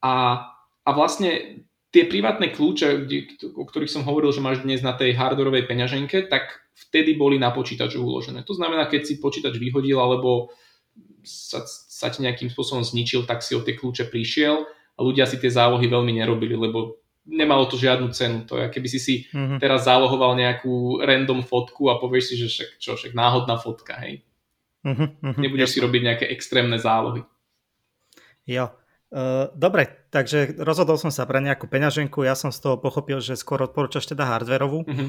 A, 0.00 0.46
a 0.86 0.90
vlastne 0.94 1.62
tie 1.88 2.04
privátne 2.04 2.52
kľúče, 2.52 3.08
o 3.56 3.64
ktorých 3.64 3.92
som 3.92 4.04
hovoril, 4.04 4.32
že 4.32 4.44
máš 4.44 4.60
dnes 4.60 4.84
na 4.84 4.92
tej 4.92 5.16
hardwareovej 5.16 5.64
peňaženke, 5.64 6.28
tak 6.28 6.60
vtedy 6.88 7.16
boli 7.16 7.40
na 7.40 7.50
počítaču 7.50 8.04
uložené. 8.04 8.44
To 8.44 8.54
znamená, 8.54 8.86
keď 8.86 9.08
si 9.08 9.14
počítač 9.22 9.56
vyhodil 9.56 9.96
alebo 9.96 10.52
sa, 11.24 11.64
sa 11.66 12.08
ti 12.12 12.22
nejakým 12.22 12.52
spôsobom 12.52 12.84
zničil, 12.84 13.24
tak 13.24 13.40
si 13.40 13.56
o 13.56 13.64
tie 13.64 13.74
kľúče 13.74 14.12
prišiel 14.12 14.68
a 14.68 15.00
ľudia 15.00 15.24
si 15.24 15.40
tie 15.40 15.48
zálohy 15.48 15.88
veľmi 15.88 16.12
nerobili, 16.20 16.54
lebo 16.54 17.00
nemalo 17.28 17.68
to 17.68 17.76
žiadnu 17.76 18.08
cenu. 18.12 18.44
To 18.48 18.56
je, 18.56 18.72
keby 18.72 18.88
si 18.88 18.98
si 19.00 19.14
mm-hmm. 19.28 19.60
teraz 19.60 19.84
zálohoval 19.84 20.36
nejakú 20.36 21.04
random 21.04 21.44
fotku 21.44 21.92
a 21.92 22.00
povieš 22.00 22.24
si, 22.32 22.34
že 22.40 22.46
však, 22.48 22.70
čo, 22.80 22.90
však 22.96 23.12
náhodná 23.12 23.60
fotka, 23.60 23.96
hej. 24.00 24.24
Mm-hmm, 24.86 25.36
Nebudeš 25.36 25.74
Jasne. 25.74 25.76
si 25.76 25.84
robiť 25.84 26.02
nejaké 26.04 26.24
extrémne 26.32 26.78
zálohy. 26.80 27.26
Jo. 28.48 28.72
Uh, 29.12 29.52
dobre, 29.52 29.97
takže 30.10 30.58
rozhodol 30.60 30.96
som 31.00 31.12
sa 31.12 31.28
pre 31.28 31.40
nejakú 31.40 31.68
peňaženku, 31.70 32.24
ja 32.24 32.34
som 32.34 32.52
z 32.52 32.60
toho 32.60 32.76
pochopil, 32.80 33.20
že 33.20 33.38
skôr 33.38 33.62
odporúčaš 33.64 34.08
teda 34.08 34.24
hardverovú, 34.26 34.84
uh-huh. 34.84 35.08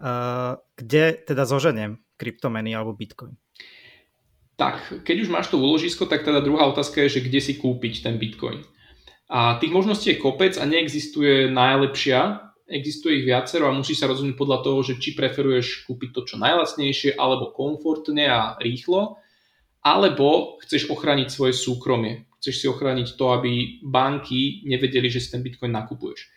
uh, 0.00 0.58
kde 0.74 1.20
teda 1.26 1.44
zoženiem 1.46 2.00
kryptomeny 2.20 2.74
alebo 2.74 2.96
bitcoin. 2.96 3.34
Tak, 4.60 5.04
keď 5.08 5.16
už 5.24 5.32
máš 5.32 5.48
to 5.48 5.56
úložisko, 5.56 6.04
tak 6.04 6.20
teda 6.20 6.44
druhá 6.44 6.68
otázka 6.68 7.00
je, 7.08 7.16
že 7.16 7.24
kde 7.24 7.40
si 7.40 7.56
kúpiť 7.56 8.04
ten 8.04 8.20
bitcoin. 8.20 8.60
A 9.32 9.56
tých 9.56 9.72
možností 9.72 10.12
je 10.12 10.20
kopec 10.20 10.58
a 10.60 10.68
neexistuje 10.68 11.48
najlepšia, 11.48 12.50
existuje 12.70 13.22
ich 13.22 13.26
viacero 13.26 13.66
a 13.66 13.74
musíš 13.74 14.04
sa 14.04 14.10
rozhodnúť 14.10 14.36
podľa 14.38 14.58
toho, 14.62 14.78
že 14.84 15.00
či 15.02 15.16
preferuješ 15.16 15.88
kúpiť 15.88 16.10
to 16.12 16.20
čo 16.28 16.36
najlacnejšie 16.38 17.16
alebo 17.18 17.50
komfortne 17.56 18.28
a 18.30 18.54
rýchlo, 18.60 19.18
alebo 19.80 20.60
chceš 20.62 20.92
ochrániť 20.92 21.28
svoje 21.32 21.56
súkromie. 21.56 22.29
Chceš 22.40 22.56
si 22.56 22.66
ochrániť 22.66 23.20
to, 23.20 23.24
aby 23.36 23.84
banky 23.84 24.64
nevedeli, 24.64 25.12
že 25.12 25.20
si 25.20 25.28
ten 25.28 25.44
bitcoin 25.44 25.76
nakupuješ. 25.76 26.32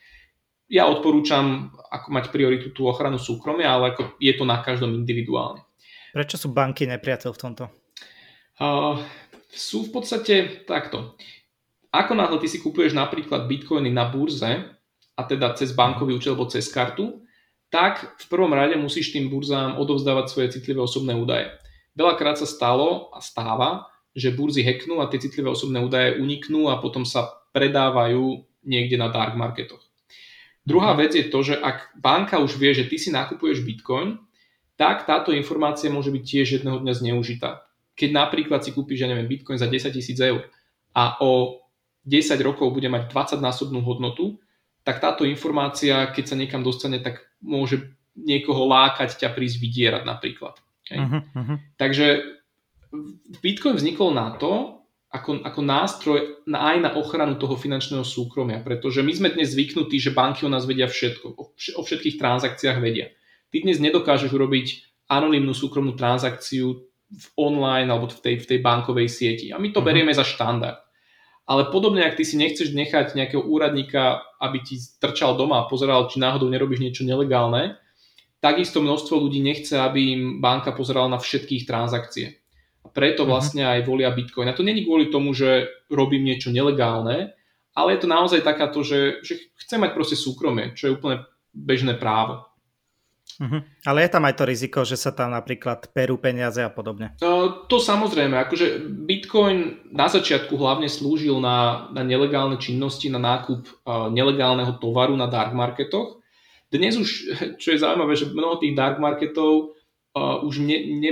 Ja 0.68 0.92
odporúčam, 0.92 1.72
ako 1.88 2.08
mať 2.12 2.28
prioritu 2.28 2.76
tú 2.76 2.92
ochranu 2.92 3.16
súkromia, 3.16 3.72
ale 3.72 3.96
ako 3.96 4.20
je 4.20 4.34
to 4.36 4.44
na 4.44 4.60
každom 4.60 4.92
individuálne. 4.92 5.64
Prečo 6.12 6.36
sú 6.36 6.52
banky 6.52 6.84
nepriateľ 6.86 7.32
v 7.32 7.42
tomto? 7.42 7.64
Uh, 8.60 9.00
sú 9.48 9.88
v 9.88 9.96
podstate 9.96 10.68
takto. 10.68 11.16
Ako 11.94 12.14
náhle 12.18 12.38
ty 12.44 12.52
si 12.52 12.60
kupuješ 12.60 12.92
napríklad 12.92 13.48
bitcoiny 13.48 13.90
na 13.90 14.12
burze, 14.12 14.74
a 15.14 15.22
teda 15.24 15.54
cez 15.54 15.74
bankový 15.78 16.18
účel 16.18 16.34
alebo 16.34 16.50
cez 16.50 16.66
kartu, 16.74 17.22
tak 17.70 18.18
v 18.22 18.26
prvom 18.30 18.54
rade 18.54 18.78
musíš 18.78 19.14
tým 19.14 19.30
burzám 19.30 19.78
odovzdávať 19.78 20.26
svoje 20.30 20.48
citlivé 20.58 20.82
osobné 20.82 21.14
údaje. 21.14 21.50
Veľakrát 21.94 22.42
sa 22.42 22.50
stalo 22.50 23.14
a 23.14 23.22
stáva, 23.22 23.86
že 24.14 24.34
burzy 24.34 24.62
hacknú 24.62 25.02
a 25.02 25.10
tie 25.10 25.18
citlivé 25.20 25.50
osobné 25.50 25.82
údaje 25.82 26.22
uniknú 26.22 26.70
a 26.70 26.78
potom 26.78 27.04
sa 27.06 27.34
predávajú 27.54 28.46
niekde 28.66 28.98
na 28.98 29.10
dark 29.10 29.34
marketoch. 29.34 29.82
Druhá 30.64 30.96
vec 30.96 31.12
je 31.18 31.28
to, 31.28 31.44
že 31.44 31.60
ak 31.60 31.98
banka 32.00 32.40
už 32.40 32.56
vie, 32.56 32.72
že 32.72 32.88
ty 32.88 32.96
si 32.96 33.12
nakupuješ 33.12 33.68
bitcoin, 33.68 34.22
tak 34.80 35.04
táto 35.04 35.36
informácia 35.36 35.92
môže 35.92 36.10
byť 36.10 36.24
tiež 36.24 36.48
jedného 36.62 36.80
dňa 36.80 36.94
zneužitá 36.96 37.68
keď 37.94 38.10
napríklad 38.10 38.62
si 38.66 38.74
kúpiš, 38.74 39.06
ja 39.06 39.10
neviem, 39.10 39.30
Bitcoin 39.30 39.62
za 39.62 39.70
10 39.70 39.94
tisíc 39.94 40.18
eur 40.18 40.50
a 40.98 41.18
o 41.22 41.62
10 42.10 42.36
rokov 42.42 42.74
bude 42.74 42.90
mať 42.90 43.10
20 43.10 43.40
násobnú 43.40 43.80
hodnotu, 43.86 44.42
tak 44.84 45.00
táto 45.00 45.24
informácia, 45.24 46.12
keď 46.12 46.26
sa 46.28 46.36
niekam 46.36 46.66
dostane, 46.66 47.00
tak 47.00 47.24
môže 47.40 47.96
niekoho 48.18 48.68
lákať 48.68 49.16
ťa 49.16 49.30
prísť 49.32 49.58
vydierať 49.62 50.04
napríklad. 50.04 50.60
Hej. 50.92 51.00
Uh-huh, 51.00 51.22
uh-huh. 51.24 51.58
Takže 51.80 52.08
Bitcoin 53.42 53.76
vznikol 53.76 54.14
na 54.14 54.38
to, 54.38 54.84
ako, 55.14 55.46
ako 55.46 55.62
nástroj 55.62 56.20
na, 56.50 56.74
aj 56.74 56.78
na 56.82 56.92
ochranu 56.98 57.38
toho 57.38 57.54
finančného 57.54 58.02
súkromia, 58.02 58.62
pretože 58.66 59.06
my 59.06 59.14
sme 59.14 59.30
dnes 59.34 59.54
zvyknutí, 59.54 60.02
že 60.02 60.14
banky 60.14 60.46
o 60.46 60.50
nás 60.50 60.66
vedia 60.66 60.90
všetko, 60.90 61.28
o, 61.38 61.44
o 61.54 61.82
všetkých 61.86 62.18
transakciách 62.18 62.78
vedia. 62.82 63.14
Ty 63.54 63.62
dnes 63.62 63.78
nedokážeš 63.78 64.34
urobiť 64.34 64.68
anonimnú 65.10 65.54
súkromnú 65.54 65.94
transakciu 65.94 66.90
v 67.14 67.26
online 67.38 67.94
alebo 67.94 68.10
v 68.10 68.18
tej, 68.26 68.36
v 68.42 68.46
tej 68.50 68.60
bankovej 68.66 69.06
sieti. 69.06 69.54
A 69.54 69.62
my 69.62 69.70
to 69.70 69.82
uh-huh. 69.82 69.86
berieme 69.86 70.10
za 70.10 70.26
štandard. 70.26 70.82
Ale 71.44 71.70
podobne, 71.70 72.08
ak 72.08 72.18
ty 72.18 72.24
si 72.24 72.40
nechceš 72.40 72.72
nechať 72.72 73.20
nejakého 73.20 73.44
úradníka, 73.44 74.24
aby 74.40 74.64
ti 74.64 74.80
trčal 74.98 75.36
doma 75.36 75.62
a 75.62 75.68
pozeral, 75.70 76.08
či 76.08 76.18
náhodou 76.18 76.48
nerobíš 76.48 76.80
niečo 76.80 77.04
nelegálne, 77.04 77.78
takisto 78.40 78.80
množstvo 78.80 79.28
ľudí 79.28 79.44
nechce, 79.44 79.76
aby 79.76 80.00
im 80.16 80.24
banka 80.40 80.72
pozerala 80.72 81.12
na 81.12 81.20
všetkých 81.20 81.68
transakcie. 81.68 82.43
Preto 82.94 83.26
mhm. 83.26 83.30
vlastne 83.30 83.64
aj 83.66 83.84
volia 83.84 84.14
Bitcoin. 84.14 84.48
A 84.48 84.58
to 84.58 84.62
není 84.62 84.86
kvôli 84.86 85.10
tomu, 85.10 85.34
že 85.34 85.68
robím 85.90 86.24
niečo 86.30 86.54
nelegálne, 86.54 87.34
ale 87.74 87.98
je 87.98 88.00
to 88.06 88.08
naozaj 88.08 88.46
takáto, 88.46 88.86
že, 88.86 89.26
že 89.26 89.50
chcem 89.66 89.82
mať 89.82 89.98
proste 89.98 90.14
súkromie, 90.14 90.78
čo 90.78 90.88
je 90.88 90.96
úplne 90.96 91.26
bežné 91.54 91.98
právo. 91.98 92.54
Uh-huh. 93.42 93.66
Ale 93.90 94.06
je 94.06 94.14
tam 94.14 94.30
aj 94.30 94.36
to 94.38 94.44
riziko, 94.46 94.80
že 94.86 94.94
sa 94.94 95.10
tam 95.10 95.34
napríklad 95.34 95.90
perú 95.90 96.22
peniaze 96.22 96.62
a 96.62 96.70
podobne. 96.70 97.18
Uh, 97.18 97.66
to 97.66 97.82
samozrejme, 97.82 98.38
akože 98.38 98.86
Bitcoin 99.10 99.90
na 99.90 100.06
začiatku 100.06 100.54
hlavne 100.54 100.86
slúžil 100.86 101.42
na, 101.42 101.90
na 101.90 102.06
nelegálne 102.06 102.62
činnosti, 102.62 103.10
na 103.10 103.18
nákup 103.18 103.62
uh, 103.66 104.14
nelegálneho 104.14 104.78
tovaru 104.78 105.18
na 105.18 105.26
dark 105.26 105.58
marketoch. 105.58 106.22
Dnes 106.70 106.94
už, 106.94 107.10
čo 107.62 107.68
je 107.74 107.82
zaujímavé, 107.82 108.14
že 108.14 108.30
mnoho 108.30 108.62
tých 108.62 108.78
dark 108.78 109.02
marketov 109.02 109.74
uh, 110.14 110.46
už 110.46 110.62
ne, 110.62 110.78
ne, 111.02 111.12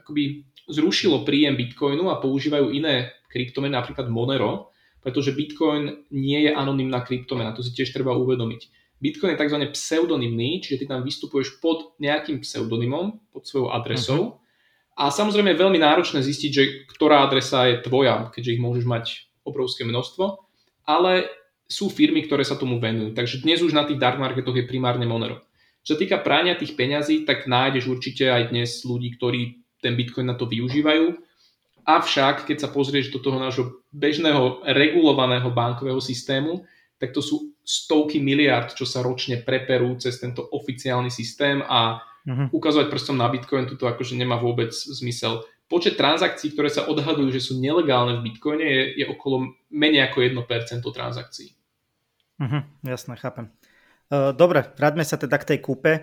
akoby 0.00 0.48
zrušilo 0.70 1.26
príjem 1.26 1.58
Bitcoinu 1.58 2.08
a 2.08 2.22
používajú 2.22 2.70
iné 2.70 3.12
kryptomeny, 3.30 3.74
napríklad 3.74 4.06
Monero, 4.10 4.70
pretože 5.00 5.34
Bitcoin 5.34 6.06
nie 6.12 6.48
je 6.48 6.50
anonimná 6.52 7.02
kryptomena, 7.02 7.56
to 7.56 7.64
si 7.64 7.72
tiež 7.74 7.90
treba 7.90 8.14
uvedomiť. 8.14 8.80
Bitcoin 9.00 9.32
je 9.32 9.40
tzv. 9.40 9.58
pseudonymný, 9.72 10.60
čiže 10.60 10.84
ty 10.84 10.84
tam 10.84 11.00
vystupuješ 11.00 11.56
pod 11.56 11.96
nejakým 11.96 12.44
pseudonymom, 12.44 13.32
pod 13.32 13.48
svojou 13.48 13.72
adresou. 13.72 14.36
Uh-huh. 14.36 15.00
A 15.00 15.08
samozrejme 15.08 15.56
je 15.56 15.62
veľmi 15.64 15.80
náročné 15.80 16.20
zistiť, 16.20 16.50
že 16.52 16.64
ktorá 16.84 17.24
adresa 17.24 17.64
je 17.72 17.80
tvoja, 17.80 18.28
keďže 18.28 18.60
ich 18.60 18.60
môžeš 18.60 18.84
mať 18.84 19.04
obrovské 19.40 19.88
množstvo, 19.88 20.44
ale 20.84 21.32
sú 21.64 21.88
firmy, 21.88 22.28
ktoré 22.28 22.44
sa 22.44 22.60
tomu 22.60 22.76
venujú. 22.76 23.16
Takže 23.16 23.40
dnes 23.40 23.64
už 23.64 23.72
na 23.72 23.88
tých 23.88 23.96
dark 23.96 24.20
marketoch 24.20 24.52
je 24.52 24.68
primárne 24.68 25.08
Monero. 25.08 25.40
Čo 25.80 25.96
sa 25.96 26.00
týka 26.04 26.20
prania 26.20 26.60
tých 26.60 26.76
peňazí, 26.76 27.24
tak 27.24 27.48
nájdeš 27.48 27.88
určite 27.88 28.28
aj 28.28 28.52
dnes 28.52 28.84
ľudí, 28.84 29.16
ktorí 29.16 29.59
ten 29.80 29.96
Bitcoin 29.96 30.28
na 30.28 30.36
to 30.36 30.46
využívajú. 30.46 31.16
Avšak, 31.84 32.44
keď 32.44 32.56
sa 32.64 32.68
pozrieš 32.68 33.10
do 33.10 33.18
toho 33.18 33.40
nášho 33.40 33.82
bežného 33.90 34.62
regulovaného 34.68 35.48
bankového 35.50 35.98
systému, 35.98 36.62
tak 37.00 37.16
to 37.16 37.24
sú 37.24 37.56
stovky 37.64 38.20
miliard, 38.20 38.76
čo 38.76 38.84
sa 38.84 39.00
ročne 39.00 39.40
preperú 39.40 39.96
cez 39.96 40.20
tento 40.20 40.44
oficiálny 40.44 41.08
systém 41.08 41.64
a 41.64 41.96
uh-huh. 42.28 42.52
ukazovať 42.52 42.92
prstom 42.92 43.16
na 43.16 43.32
Bitcoin 43.32 43.64
toto 43.64 43.88
akože 43.88 44.14
nemá 44.14 44.36
vôbec 44.36 44.70
zmysel. 44.74 45.40
Počet 45.70 45.96
transakcií, 45.96 46.52
ktoré 46.52 46.68
sa 46.68 46.90
odhadujú, 46.90 47.30
že 47.30 47.40
sú 47.40 47.56
nelegálne 47.56 48.18
v 48.20 48.26
Bitcoine, 48.26 48.66
je, 48.66 48.82
je 49.00 49.06
okolo 49.06 49.54
menej 49.70 50.10
ako 50.10 50.18
1% 50.44 50.82
transakcií. 50.82 51.54
Uh-huh, 52.42 52.62
jasné, 52.84 53.14
chápem. 53.16 53.48
Uh, 54.10 54.34
dobre, 54.34 54.66
vráťme 54.74 55.06
sa 55.06 55.14
teda 55.14 55.38
k 55.38 55.54
tej 55.54 55.58
kúpe. 55.62 56.02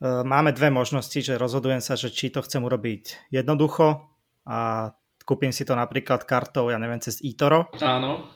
Uh, 0.00 0.24
máme 0.24 0.56
dve 0.56 0.72
možnosti, 0.72 1.20
že 1.20 1.36
rozhodujem 1.36 1.84
sa, 1.84 1.94
že 1.94 2.08
či 2.08 2.32
to 2.32 2.40
chcem 2.40 2.64
urobiť 2.64 3.30
jednoducho 3.30 4.08
a 4.48 4.90
kúpim 5.28 5.52
si 5.52 5.68
to 5.68 5.76
napríklad 5.76 6.24
kartou, 6.24 6.72
ja 6.72 6.80
neviem, 6.80 7.04
cez 7.04 7.20
eToro. 7.20 7.68
Áno 7.84 8.32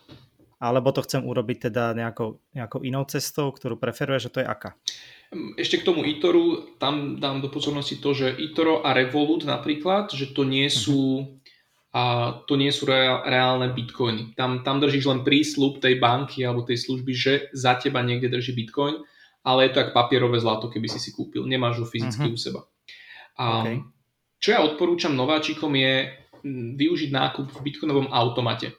alebo 0.64 0.96
to 0.96 1.04
chcem 1.04 1.20
urobiť 1.20 1.68
teda 1.68 1.92
nejakou, 1.92 2.40
nejakou 2.56 2.80
inou 2.80 3.04
cestou, 3.04 3.52
ktorú 3.52 3.76
preferuje, 3.76 4.24
že 4.24 4.32
to 4.32 4.40
je 4.40 4.48
aká? 4.48 4.72
Ešte 5.60 5.84
k 5.84 5.86
tomu 5.86 6.06
Itoru, 6.08 6.78
tam 6.80 7.20
dám 7.20 7.44
do 7.44 7.52
pozornosti 7.52 8.00
to, 8.00 8.16
že 8.16 8.32
Itoro 8.32 8.80
a 8.80 8.96
Revolut 8.96 9.44
napríklad, 9.44 10.08
že 10.16 10.32
to 10.32 10.48
nie 10.48 10.70
mhm. 10.70 10.74
sú, 10.74 11.00
uh-huh. 11.20 11.92
a, 11.92 12.02
to 12.48 12.56
nie 12.56 12.72
sú 12.72 12.88
reálne 12.88 13.76
bitcoiny. 13.76 14.32
Tam, 14.38 14.64
tam 14.64 14.80
držíš 14.80 15.04
len 15.04 15.20
prísľub 15.20 15.84
tej 15.84 16.00
banky 16.00 16.40
alebo 16.46 16.64
tej 16.64 16.80
služby, 16.80 17.12
že 17.12 17.32
za 17.52 17.76
teba 17.76 18.00
niekde 18.00 18.32
drží 18.32 18.56
bitcoin, 18.56 19.04
ale 19.44 19.68
je 19.68 19.70
to 19.76 19.78
ako 19.84 19.92
papierové 19.92 20.40
zlato, 20.40 20.72
keby 20.72 20.88
si 20.88 20.96
si 20.96 21.12
kúpil. 21.12 21.44
Nemáš 21.44 21.84
ho 21.84 21.86
fyzicky 21.86 22.32
uh-huh. 22.32 22.36
u 22.36 22.40
seba. 22.40 22.60
A, 23.36 23.44
okay. 23.60 23.76
Čo 24.40 24.48
ja 24.56 24.60
odporúčam 24.64 25.12
nováčikom 25.12 25.72
je 25.76 26.08
využiť 26.76 27.10
nákup 27.12 27.52
v 27.52 27.62
bitcoinovom 27.64 28.08
automate. 28.12 28.76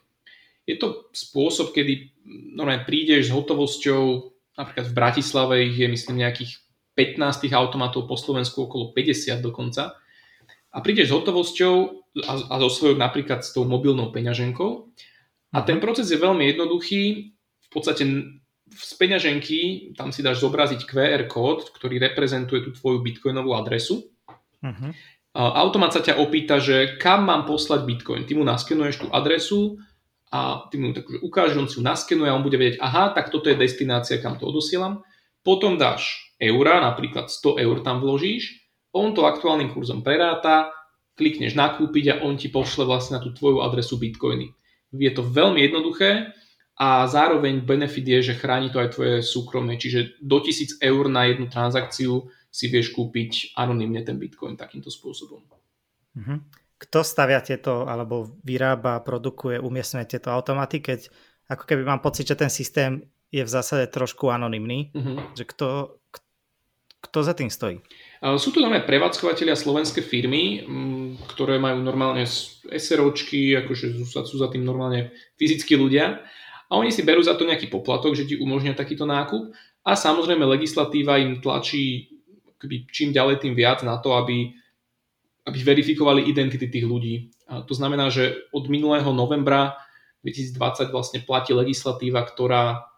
Je 0.65 0.77
to 0.77 1.09
spôsob, 1.13 1.73
kedy 1.73 2.13
normálne 2.57 2.85
prídeš 2.85 3.29
s 3.29 3.33
hotovosťou, 3.33 4.33
napríklad 4.57 4.85
v 4.89 4.97
Bratislave 4.97 5.53
ich 5.69 5.77
je 5.77 5.89
myslím 5.89 6.25
nejakých 6.25 6.61
15 6.97 7.49
automatov 7.53 8.09
po 8.09 8.17
Slovensku, 8.17 8.65
okolo 8.65 8.93
50 8.93 9.41
dokonca. 9.41 9.97
A 10.73 10.77
prídeš 10.81 11.11
s 11.11 11.15
hotovosťou 11.15 11.75
a, 12.25 12.33
a 12.49 12.55
so 12.65 12.69
svojou 12.69 12.97
napríklad 12.97 13.45
s 13.45 13.53
tou 13.53 13.67
mobilnou 13.67 14.09
peňaženkou. 14.09 14.89
A 15.55 15.61
ten 15.63 15.77
proces 15.79 16.09
je 16.09 16.19
veľmi 16.19 16.51
jednoduchý. 16.51 17.31
V 17.65 17.69
podstate 17.71 18.07
z 18.69 18.91
peňaženky 18.97 19.93
tam 19.93 20.09
si 20.09 20.25
dáš 20.25 20.41
zobraziť 20.41 20.89
QR 20.89 21.29
kód, 21.29 21.69
ktorý 21.75 22.01
reprezentuje 22.01 22.65
tú 22.65 22.71
tvoju 22.73 23.05
bitcoinovú 23.05 23.53
adresu. 23.53 24.09
Uh-huh. 24.61 24.91
Automat 25.35 25.93
sa 25.93 26.01
ťa 26.01 26.17
opýta, 26.17 26.57
že 26.57 26.97
kam 26.97 27.27
mám 27.27 27.45
poslať 27.45 27.85
bitcoin. 27.85 28.23
Ty 28.25 28.33
mu 28.39 28.43
naskenuješ 28.47 29.05
tú 29.05 29.07
adresu, 29.11 29.77
a 30.35 30.67
ty 30.67 30.75
mu 30.75 30.91
tak 30.91 31.07
ukážeš, 31.07 31.55
on 31.55 31.69
si 31.71 31.77
ju 31.79 31.83
naskenuje 31.85 32.27
a 32.27 32.35
on 32.35 32.43
bude 32.43 32.59
vedieť, 32.59 32.83
aha, 32.83 33.15
tak 33.15 33.31
toto 33.31 33.47
je 33.47 33.55
destinácia, 33.55 34.19
kam 34.19 34.35
to 34.35 34.49
odosielam. 34.49 35.05
Potom 35.45 35.79
dáš 35.79 36.33
eura, 36.41 36.83
napríklad 36.83 37.31
100 37.31 37.63
eur 37.63 37.79
tam 37.85 38.03
vložíš, 38.03 38.67
on 38.91 39.15
to 39.15 39.23
aktuálnym 39.23 39.71
kurzom 39.71 40.03
preráta, 40.03 40.75
klikneš 41.15 41.55
nakúpiť 41.55 42.05
a 42.11 42.19
on 42.27 42.35
ti 42.35 42.51
pošle 42.51 42.83
vlastne 42.83 43.19
na 43.19 43.21
tú 43.23 43.31
tvoju 43.31 43.63
adresu 43.63 43.95
bitcoiny. 43.95 44.51
Je 44.95 45.11
to 45.15 45.23
veľmi 45.23 45.63
jednoduché 45.63 46.35
a 46.75 47.07
zároveň 47.07 47.63
benefit 47.63 48.03
je, 48.03 48.19
že 48.31 48.39
chráni 48.39 48.67
to 48.69 48.83
aj 48.83 48.99
tvoje 48.99 49.15
súkromie, 49.23 49.79
čiže 49.79 50.19
do 50.19 50.43
1000 50.43 50.83
eur 50.83 51.07
na 51.07 51.31
jednu 51.31 51.47
transakciu 51.47 52.27
si 52.51 52.65
vieš 52.67 52.91
kúpiť 52.91 53.55
anonymne 53.55 54.03
ten 54.03 54.19
bitcoin 54.19 54.59
takýmto 54.59 54.91
spôsobom. 54.91 55.43
Mm-hmm 56.15 56.65
kto 56.75 57.07
stavia 57.07 57.39
tieto, 57.39 57.87
alebo 57.87 58.35
vyrába, 58.43 58.99
produkuje, 58.99 59.63
umiestňuje 59.63 60.05
tieto 60.05 60.29
automaty, 60.31 60.83
keď 60.83 61.07
ako 61.47 61.63
keby 61.63 61.87
mám 61.87 62.03
pocit, 62.03 62.27
že 62.27 62.35
ten 62.35 62.51
systém 62.51 63.05
je 63.31 63.43
v 63.43 63.49
zásade 63.51 63.87
trošku 63.91 64.27
anonymný, 64.27 64.91
uh-huh. 64.91 65.33
že 65.35 65.43
kto, 65.47 65.97
kto 66.99 67.19
za 67.23 67.33
tým 67.33 67.47
stojí? 67.47 67.79
Sú 68.41 68.49
to 68.51 68.59
normálne 68.59 68.87
prevádzkovateľia 68.87 69.55
slovenské 69.55 70.01
firmy, 70.01 70.65
ktoré 71.35 71.61
majú 71.61 71.79
normálne 71.79 72.25
SROčky, 72.65 73.55
akože 73.65 74.01
sú 74.05 74.35
za 74.35 74.47
tým 74.49 74.65
normálne 74.65 75.13
fyzickí 75.37 75.77
ľudia 75.77 76.25
a 76.69 76.77
oni 76.77 76.89
si 76.89 77.05
berú 77.05 77.21
za 77.21 77.37
to 77.37 77.45
nejaký 77.45 77.69
poplatok, 77.69 78.17
že 78.17 78.25
ti 78.25 78.35
umožnia 78.37 78.73
takýto 78.73 79.05
nákup 79.05 79.53
a 79.85 79.91
samozrejme 79.93 80.41
legislatíva 80.45 81.21
im 81.21 81.39
tlačí 81.41 82.15
čím 82.91 83.13
ďalej 83.13 83.45
tým 83.45 83.53
viac 83.53 83.85
na 83.85 83.97
to, 84.01 84.17
aby, 84.17 84.49
aby 85.45 85.59
verifikovali 85.61 86.25
identity 86.25 86.65
tých 86.65 86.85
ľudí. 86.87 87.29
A 87.45 87.61
to 87.61 87.77
znamená, 87.77 88.09
že 88.09 88.49
od 88.49 88.65
minulého 88.71 89.13
novembra 89.13 89.77
2020 90.25 90.89
vlastne 90.89 91.19
platí 91.21 91.53
legislatíva, 91.53 92.25
ktorá 92.25 92.89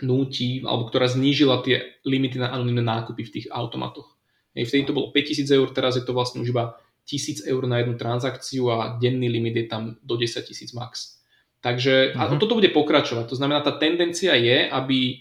núti, 0.00 0.62
alebo 0.62 0.86
ktorá 0.88 1.10
znížila 1.10 1.60
tie 1.66 2.00
limity 2.06 2.38
na 2.38 2.54
anonimné 2.54 2.86
nákupy 2.86 3.22
v 3.26 3.32
tých 3.40 3.46
automatoch. 3.50 4.14
Vtedy 4.54 4.86
to 4.86 4.96
bolo 4.96 5.10
5000 5.10 5.48
eur, 5.50 5.68
teraz 5.74 5.98
je 5.98 6.04
to 6.04 6.14
vlastne 6.14 6.40
už 6.40 6.54
iba 6.54 6.78
1000 7.08 7.44
eur 7.50 7.62
na 7.66 7.82
jednu 7.82 7.98
transakciu 7.98 8.70
a 8.70 8.96
denný 8.96 9.28
limit 9.28 9.56
je 9.58 9.66
tam 9.66 9.98
do 10.00 10.14
10 10.14 10.44
tisíc 10.46 10.70
max. 10.72 11.21
Takže 11.62 12.12
uh-huh. 12.12 12.18
a 12.18 12.22
mhm. 12.26 12.42
toto 12.42 12.58
bude 12.58 12.74
pokračovať. 12.74 13.30
To 13.30 13.38
znamená, 13.38 13.62
tá 13.62 13.78
tendencia 13.78 14.34
je, 14.34 14.66
aby 14.66 14.98
e, 15.14 15.16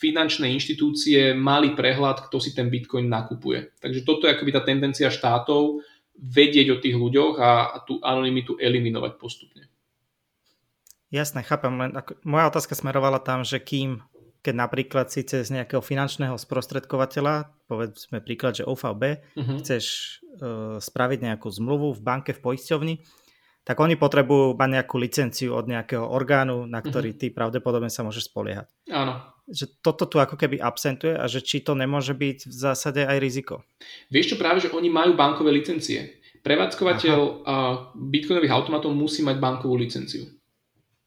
finančné 0.00 0.48
inštitúcie 0.56 1.36
mali 1.36 1.76
prehľad, 1.76 2.26
kto 2.26 2.40
si 2.40 2.56
ten 2.56 2.72
Bitcoin 2.72 3.06
nakupuje. 3.12 3.76
Takže 3.84 4.00
toto 4.08 4.24
je 4.24 4.32
akoby 4.32 4.50
tá 4.56 4.64
tendencia 4.64 5.12
štátov 5.12 5.84
vedieť 6.16 6.66
o 6.72 6.80
tých 6.80 6.96
ľuďoch 6.96 7.36
a, 7.36 7.52
a 7.72 7.76
tú 7.84 8.00
anonymitu 8.00 8.56
eliminovať 8.56 9.20
postupne. 9.20 9.68
Jasné, 11.12 11.44
chápem. 11.44 11.74
Len 11.74 11.92
ako, 11.96 12.16
moja 12.24 12.48
otázka 12.48 12.72
smerovala 12.72 13.20
tam, 13.20 13.42
že 13.42 13.58
kým, 13.60 14.00
keď 14.40 14.54
napríklad 14.56 15.10
si 15.10 15.26
cez 15.26 15.50
nejakého 15.52 15.82
finančného 15.82 16.38
sprostredkovateľa, 16.38 17.50
povedzme 17.68 18.22
príklad, 18.24 18.56
že 18.56 18.64
OVB, 18.64 19.02
uh-huh. 19.20 19.36
Mhm. 19.36 19.54
chceš 19.60 19.84
uh, 20.40 20.80
spraviť 20.80 21.18
nejakú 21.28 21.48
zmluvu 21.50 21.92
v 21.92 22.00
banke, 22.00 22.30
v 22.32 22.40
poisťovni, 22.40 22.94
tak 23.60 23.76
oni 23.76 23.94
potrebujú 23.94 24.56
mať 24.56 24.70
nejakú 24.80 24.96
licenciu 24.96 25.52
od 25.52 25.68
nejakého 25.68 26.02
orgánu, 26.02 26.64
na 26.64 26.80
ktorý 26.80 27.12
uh-huh. 27.12 27.20
ty 27.20 27.26
pravdepodobne 27.28 27.92
sa 27.92 28.00
môžeš 28.00 28.32
spoliehať. 28.32 28.66
Áno. 28.88 29.20
Že 29.50 29.64
toto 29.84 30.08
tu 30.08 30.16
ako 30.16 30.40
keby 30.40 30.62
absentuje 30.62 31.12
a 31.12 31.28
že 31.28 31.44
či 31.44 31.60
to 31.60 31.76
nemôže 31.76 32.16
byť 32.16 32.48
v 32.48 32.54
zásade 32.54 33.04
aj 33.04 33.20
riziko. 33.20 33.62
Vieš 34.08 34.34
čo 34.34 34.40
práve, 34.40 34.64
že 34.64 34.72
oni 34.72 34.88
majú 34.88 35.12
bankové 35.12 35.52
licencie. 35.52 36.22
Prevádzkovateľ 36.40 37.18
uh, 37.20 37.92
bitcoinových 38.00 38.54
automatov 38.54 38.96
musí 38.96 39.20
mať 39.20 39.36
bankovú 39.36 39.76
licenciu. 39.76 40.24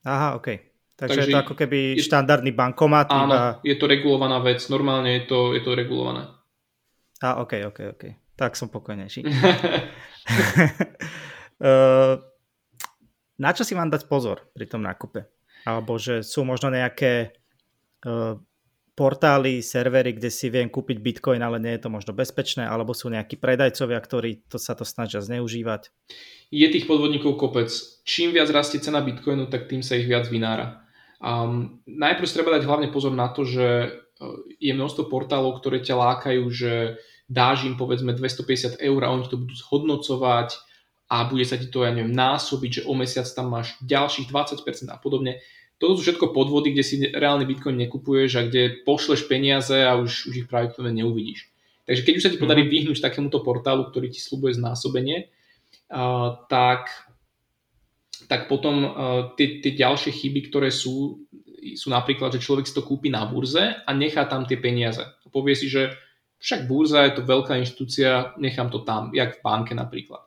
Aha, 0.06 0.38
OK. 0.38 0.74
Takže, 0.94 1.10
Takže 1.10 1.26
je 1.26 1.34
to 1.34 1.42
ako 1.42 1.56
keby 1.58 1.80
je, 1.98 2.06
štandardný 2.06 2.54
bankomat. 2.54 3.10
Áno, 3.10 3.34
iba... 3.34 3.66
je 3.66 3.76
to 3.82 3.90
regulovaná 3.90 4.38
vec. 4.46 4.62
Normálne 4.70 5.10
je 5.18 5.24
to, 5.26 5.58
je 5.58 5.62
to 5.66 5.74
regulované. 5.74 6.30
A, 7.26 7.42
OK, 7.42 7.66
OK, 7.66 7.80
OK. 7.98 8.04
Tak 8.38 8.54
som 8.54 8.70
pokojnejší. 8.70 9.26
uh, 9.26 9.34
na 13.44 13.52
čo 13.52 13.68
si 13.68 13.76
mám 13.76 13.92
dať 13.92 14.08
pozor 14.08 14.48
pri 14.56 14.72
tom 14.72 14.80
nákupe? 14.80 15.28
Alebo 15.68 16.00
že 16.00 16.24
sú 16.24 16.48
možno 16.48 16.72
nejaké 16.72 17.36
uh, 18.08 18.40
portály, 18.94 19.60
servery, 19.66 20.14
kde 20.14 20.30
si 20.30 20.54
viem 20.54 20.70
kúpiť 20.70 21.02
bitcoin, 21.02 21.42
ale 21.42 21.58
nie 21.58 21.74
je 21.76 21.84
to 21.84 21.90
možno 21.90 22.14
bezpečné, 22.14 22.64
alebo 22.64 22.94
sú 22.94 23.10
nejakí 23.10 23.42
predajcovia, 23.42 23.98
ktorí 23.98 24.46
to 24.46 24.62
sa 24.62 24.78
to 24.78 24.86
snažia 24.86 25.20
zneužívať? 25.20 25.90
Je 26.54 26.68
tých 26.70 26.86
podvodníkov 26.86 27.42
kopec. 27.42 27.74
Čím 28.06 28.38
viac 28.38 28.54
rastie 28.54 28.78
cena 28.78 29.02
bitcoinu, 29.02 29.50
tak 29.50 29.66
tým 29.66 29.82
sa 29.82 29.98
ich 29.98 30.06
viac 30.06 30.30
vynára. 30.30 30.86
Um, 31.24 31.82
najprv 31.90 32.30
treba 32.30 32.56
dať 32.60 32.64
hlavne 32.68 32.88
pozor 32.94 33.16
na 33.16 33.32
to, 33.32 33.48
že 33.48 33.66
e, 33.66 33.88
je 34.60 34.76
množstvo 34.76 35.08
portálov, 35.08 35.64
ktoré 35.64 35.80
ťa 35.80 35.96
lákajú, 35.96 36.44
že 36.52 37.00
dáš 37.32 37.64
im 37.64 37.80
povedzme 37.80 38.12
250 38.12 38.78
eur 38.84 39.02
a 39.08 39.10
oni 39.16 39.26
to 39.32 39.40
budú 39.40 39.56
zhodnocovať 39.56 40.60
a 41.14 41.30
bude 41.30 41.46
sa 41.46 41.62
ti 41.62 41.70
to, 41.70 41.86
ja 41.86 41.94
neviem, 41.94 42.10
násobiť, 42.10 42.82
že 42.82 42.86
o 42.90 42.98
mesiac 42.98 43.30
tam 43.30 43.54
máš 43.54 43.78
ďalších 43.86 44.34
20% 44.34 44.90
a 44.90 44.98
podobne 44.98 45.38
toto 45.84 46.00
sú 46.00 46.08
všetko 46.08 46.32
podvody, 46.32 46.72
kde 46.72 46.84
si 46.88 46.96
reálny 47.12 47.44
Bitcoin 47.44 47.76
nekupuješ 47.76 48.32
a 48.40 48.48
kde 48.48 48.88
pošleš 48.88 49.28
peniaze 49.28 49.76
a 49.76 50.00
už, 50.00 50.32
už 50.32 50.34
ich 50.40 50.48
pravdepodobne 50.48 51.04
neuvidíš. 51.04 51.52
Takže 51.84 52.08
keď 52.08 52.14
už 52.16 52.24
sa 52.24 52.32
ti 52.32 52.40
podarí 52.40 52.64
mhm. 52.64 52.72
vyhnúť 52.72 53.04
takémuto 53.04 53.44
portálu, 53.44 53.92
ktorý 53.92 54.08
ti 54.08 54.24
slúbuje 54.24 54.56
znásobenie, 54.56 55.28
uh, 55.92 56.40
tak, 56.48 56.88
tak 58.32 58.48
potom 58.48 58.76
uh, 58.80 58.92
tie, 59.36 59.60
tie 59.60 59.76
ďalšie 59.76 60.16
chyby, 60.16 60.48
ktoré 60.48 60.72
sú, 60.72 61.28
sú 61.76 61.88
napríklad, 61.92 62.32
že 62.32 62.40
človek 62.40 62.64
si 62.64 62.72
to 62.72 62.88
kúpi 62.88 63.12
na 63.12 63.28
burze 63.28 63.84
a 63.84 63.90
nechá 63.92 64.24
tam 64.24 64.48
tie 64.48 64.56
peniaze. 64.56 65.04
Povie 65.36 65.60
si, 65.60 65.68
že 65.68 65.92
však 66.40 66.64
burza 66.64 67.04
je 67.12 67.20
to 67.20 67.28
veľká 67.28 67.60
inštitúcia, 67.60 68.32
nechám 68.40 68.72
to 68.72 68.88
tam, 68.88 69.12
jak 69.12 69.36
v 69.36 69.44
banke 69.44 69.76
napríklad. 69.76 70.24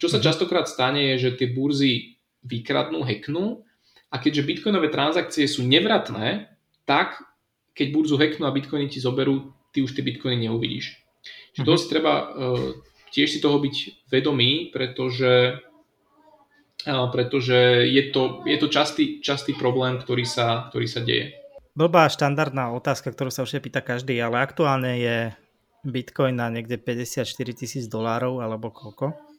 Čo 0.00 0.08
sa 0.08 0.18
mhm. 0.18 0.24
častokrát 0.24 0.66
stane 0.66 1.14
je, 1.14 1.28
že 1.28 1.36
tie 1.36 1.52
burzy 1.52 2.16
vykradnú, 2.40 3.04
hacknú 3.04 3.60
a 4.08 4.16
keďže 4.16 4.48
bitcoinové 4.48 4.88
transakcie 4.88 5.44
sú 5.44 5.62
nevratné, 5.68 6.48
tak 6.88 7.20
keď 7.76 7.86
burzu 7.92 8.16
hacknú 8.16 8.48
a 8.48 8.54
bitcoiny 8.56 8.88
ti 8.88 8.98
zoberú, 8.98 9.52
ty 9.70 9.84
už 9.84 9.92
tie 9.92 10.02
bitcoiny 10.02 10.48
neuvidíš. 10.48 10.98
Čiže 11.54 11.62
mm-hmm. 11.62 11.68
to 11.68 11.80
si 11.80 11.86
treba 11.86 12.12
uh, 12.32 12.70
tiež 13.12 13.28
si 13.28 13.38
toho 13.38 13.60
byť 13.60 14.08
vedomý, 14.10 14.72
pretože, 14.72 15.60
uh, 16.88 17.06
pretože 17.12 17.86
je 17.86 18.02
to, 18.10 18.42
je 18.48 18.56
to 18.58 18.66
častý, 18.72 19.20
častý 19.20 19.52
problém, 19.54 20.00
ktorý 20.00 20.24
sa, 20.24 20.72
ktorý 20.72 20.86
sa 20.88 21.04
deje. 21.04 21.36
Blbá 21.78 22.10
štandardná 22.10 22.74
otázka, 22.74 23.14
ktorú 23.14 23.30
sa 23.30 23.46
už 23.46 23.62
pýta 23.62 23.78
každý, 23.78 24.18
ale 24.18 24.42
aktuálne 24.42 24.98
je 24.98 25.16
Bitcoin 25.86 26.36
na 26.36 26.50
niekde 26.50 26.76
54 26.76 27.24
tisíc 27.54 27.86
dolárov 27.86 28.42
alebo 28.42 28.74
koľko. 28.74 29.29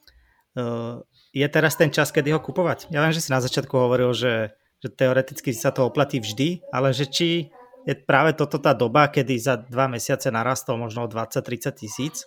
Uh, 0.51 1.03
je 1.31 1.47
teraz 1.47 1.79
ten 1.79 1.87
čas, 1.87 2.11
kedy 2.11 2.35
ho 2.35 2.43
kupovať? 2.43 2.91
Ja 2.91 2.99
viem, 3.03 3.15
že 3.15 3.23
si 3.23 3.31
na 3.31 3.39
začiatku 3.39 3.71
hovoril, 3.71 4.11
že 4.11 4.51
že 4.81 4.89
teoreticky 4.89 5.53
sa 5.53 5.69
to 5.69 5.85
oplatí 5.85 6.17
vždy, 6.17 6.65
ale 6.73 6.89
že 6.91 7.05
či 7.05 7.53
je 7.85 7.93
práve 7.93 8.33
toto 8.33 8.57
tá 8.57 8.73
doba, 8.73 9.09
kedy 9.09 9.37
za 9.37 9.57
dva 9.57 9.85
mesiace 9.85 10.33
narastol 10.33 10.77
možno 10.81 11.05
20-30 11.05 11.81
tisíc, 11.81 12.25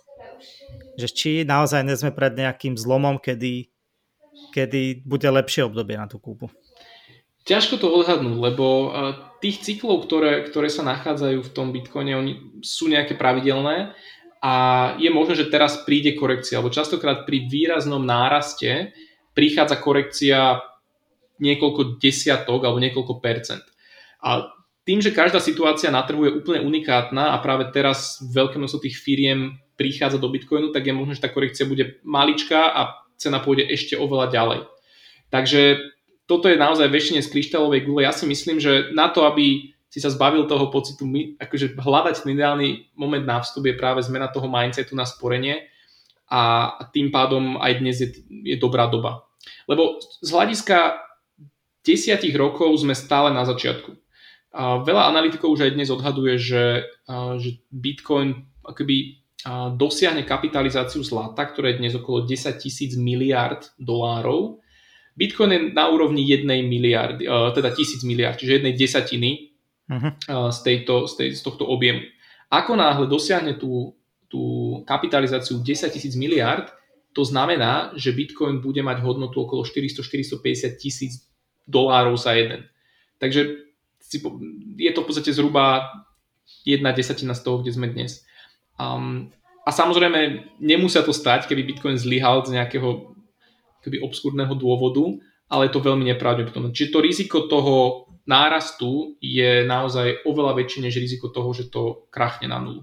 že 0.95 1.07
či 1.11 1.31
naozaj 1.43 1.83
nie 1.83 1.95
sme 1.99 2.15
pred 2.15 2.31
nejakým 2.35 2.79
zlomom, 2.79 3.19
kedy, 3.19 3.71
kedy 4.55 5.03
bude 5.03 5.27
lepšie 5.27 5.67
obdobie 5.67 5.99
na 5.99 6.07
tú 6.07 6.19
kúpu. 6.19 6.47
Ťažko 7.45 7.77
to 7.77 7.87
odhadnúť, 7.93 8.35
lebo 8.41 8.89
tých 9.37 9.61
cyklov, 9.61 10.09
ktoré, 10.09 10.49
ktoré 10.49 10.65
sa 10.71 10.81
nachádzajú 10.81 11.45
v 11.45 11.53
tom 11.53 11.69
Bitcoine, 11.69 12.17
oni 12.17 12.59
sú 12.65 12.89
nejaké 12.89 13.13
pravidelné 13.13 13.93
a 14.45 14.51
je 15.01 15.09
možné, 15.09 15.41
že 15.41 15.49
teraz 15.49 15.81
príde 15.89 16.13
korekcia, 16.13 16.61
lebo 16.61 16.69
častokrát 16.69 17.25
pri 17.25 17.49
výraznom 17.49 18.05
náraste 18.05 18.93
prichádza 19.33 19.81
korekcia 19.81 20.61
niekoľko 21.41 21.97
desiatok 21.97 22.61
alebo 22.61 22.77
niekoľko 22.77 23.25
percent. 23.25 23.65
A 24.21 24.53
tým, 24.85 25.01
že 25.01 25.17
každá 25.17 25.41
situácia 25.41 25.89
na 25.89 26.05
trhu 26.05 26.29
je 26.29 26.37
úplne 26.37 26.61
unikátna 26.61 27.33
a 27.33 27.41
práve 27.41 27.73
teraz 27.73 28.21
veľké 28.21 28.61
množstvo 28.61 28.85
tých 28.85 29.01
firiem 29.01 29.57
prichádza 29.81 30.21
do 30.21 30.29
Bitcoinu, 30.29 30.69
tak 30.69 30.85
je 30.85 30.93
možné, 30.93 31.17
že 31.17 31.25
tá 31.25 31.33
korekcia 31.33 31.65
bude 31.65 31.97
maličká 32.05 32.69
a 32.69 33.01
cena 33.17 33.41
pôjde 33.41 33.65
ešte 33.65 33.97
oveľa 33.97 34.29
ďalej. 34.29 34.59
Takže 35.33 35.61
toto 36.29 36.53
je 36.53 36.61
naozaj 36.61 36.93
väčšine 36.93 37.25
z 37.25 37.31
kryštálovej 37.33 37.81
gule. 37.81 38.05
Ja 38.05 38.13
si 38.13 38.29
myslím, 38.29 38.61
že 38.61 38.93
na 38.93 39.09
to, 39.09 39.25
aby 39.25 39.74
si 39.95 40.03
sa 40.03 40.11
zbavil 40.11 40.43
toho 40.43 40.67
pocitu, 40.67 41.07
akože 41.39 41.79
hľadať 41.79 42.27
ten 42.27 42.35
ideálny 42.35 42.91
moment 42.99 43.23
na 43.23 43.39
vstup 43.39 43.63
je 43.63 43.79
práve 43.79 44.03
zmena 44.03 44.27
toho 44.27 44.51
mindsetu 44.51 44.91
na 44.91 45.07
sporenie 45.07 45.71
a 46.27 46.67
tým 46.91 47.15
pádom 47.15 47.55
aj 47.63 47.79
dnes 47.79 48.03
je, 48.03 48.11
je 48.27 48.59
dobrá 48.59 48.91
doba. 48.91 49.23
Lebo 49.71 50.03
z 50.19 50.35
hľadiska 50.35 50.99
desiatich 51.79 52.35
rokov 52.35 52.75
sme 52.83 52.91
stále 52.91 53.31
na 53.31 53.47
začiatku. 53.47 53.95
A 54.51 54.83
veľa 54.83 55.15
analytikov 55.15 55.55
už 55.55 55.71
aj 55.71 55.79
dnes 55.79 55.87
odhaduje, 55.87 56.43
že, 56.43 56.83
že 57.39 57.63
Bitcoin 57.71 58.51
akoby 58.67 59.23
dosiahne 59.79 60.27
kapitalizáciu 60.27 61.07
zlata, 61.07 61.47
ktoré 61.47 61.71
je 61.71 61.87
dnes 61.87 61.95
okolo 61.95 62.27
10 62.27 62.51
tisíc 62.59 62.99
miliard 62.99 63.63
dolárov. 63.79 64.59
Bitcoin 65.15 65.55
je 65.55 65.61
na 65.71 65.87
úrovni 65.87 66.27
jednej 66.27 66.67
miliardy, 66.67 67.31
teda 67.55 67.71
tisíc 67.71 68.03
miliard, 68.03 68.35
čiže 68.35 68.59
jednej 68.59 68.75
desatiny 68.75 69.54
uh-huh. 69.89 70.49
z, 70.51 70.59
tejto, 70.63 71.05
z, 71.07 71.13
tej, 71.17 71.29
z 71.37 71.41
tohto 71.41 71.65
objemu. 71.65 72.05
Ako 72.49 72.77
náhle 72.77 73.05
dosiahne 73.09 73.57
tú, 73.57 73.97
tú 74.29 74.41
kapitalizáciu 74.85 75.61
10 75.61 75.89
tisíc 75.89 76.13
miliard, 76.13 76.69
to 77.15 77.23
znamená, 77.23 77.95
že 77.95 78.11
Bitcoin 78.11 78.59
bude 78.59 78.83
mať 78.83 78.99
hodnotu 78.99 79.47
okolo 79.47 79.63
400-450 79.63 80.75
tisíc 80.75 81.25
dolárov 81.63 82.19
za 82.19 82.35
jeden. 82.35 82.67
Takže 83.17 83.65
je 84.75 84.91
to 84.91 85.01
v 85.01 85.07
podstate 85.07 85.31
zhruba 85.31 85.89
jedna 86.67 86.91
desatina 86.91 87.33
z 87.33 87.41
toho, 87.41 87.63
kde 87.63 87.71
sme 87.73 87.87
dnes. 87.89 88.27
Um, 88.77 89.31
a 89.65 89.73
samozrejme, 89.73 90.53
nemusia 90.61 91.01
to 91.01 91.15
stať, 91.15 91.49
keby 91.49 91.65
Bitcoin 91.65 91.97
zlyhal 91.97 92.45
z 92.45 92.53
nejakého 92.53 93.15
keby 93.81 94.01
obskúrneho 94.01 94.53
dôvodu, 94.53 95.05
ale 95.49 95.69
je 95.69 95.73
to 95.77 95.85
veľmi 95.85 96.05
nepravdepodobné. 96.09 96.73
Čiže 96.73 96.93
to 96.93 96.99
riziko 97.05 97.37
toho 97.45 98.04
nárastu 98.25 99.17
je 99.21 99.63
naozaj 99.65 100.25
oveľa 100.25 100.57
väčšie 100.57 100.89
než 100.89 100.97
riziko 100.97 101.29
toho, 101.29 101.49
že 101.53 101.69
to 101.69 102.09
krachne 102.09 102.49
na 102.49 102.57
nulu. 102.57 102.81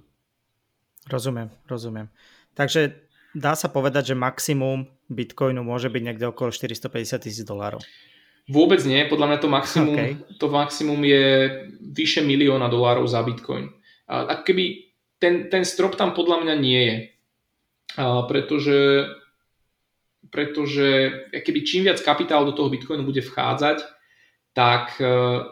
Rozumiem, 1.10 1.50
rozumiem. 1.66 2.06
Takže 2.54 2.94
dá 3.34 3.58
sa 3.58 3.66
povedať, 3.66 4.14
že 4.14 4.16
maximum 4.18 4.86
Bitcoinu 5.10 5.66
môže 5.66 5.90
byť 5.90 6.02
niekde 6.02 6.30
okolo 6.30 6.54
450 6.54 7.26
tisíc 7.26 7.42
dolárov. 7.42 7.82
Vôbec 8.50 8.82
nie, 8.82 9.06
podľa 9.06 9.26
mňa 9.34 9.38
to 9.38 9.48
maximum, 9.50 9.94
okay. 9.94 10.12
to 10.38 10.46
maximum 10.50 10.98
je 11.06 11.24
vyše 11.78 12.26
milióna 12.26 12.66
dolárov 12.66 13.06
za 13.06 13.22
Bitcoin. 13.22 13.70
A 14.10 14.42
keby 14.42 14.92
ten, 15.22 15.46
ten 15.46 15.62
strop 15.62 15.94
tam 15.94 16.10
podľa 16.10 16.42
mňa 16.42 16.54
nie 16.58 16.82
je. 16.82 16.98
A 18.02 18.26
pretože, 18.26 19.06
pretože 20.34 20.88
keby 21.30 21.60
čím 21.62 21.86
viac 21.86 22.02
kapitálu 22.02 22.50
do 22.50 22.56
toho 22.58 22.66
Bitcoinu 22.66 23.06
bude 23.06 23.22
vchádzať, 23.22 24.01
tak, 24.52 24.96
e, 25.00 25.44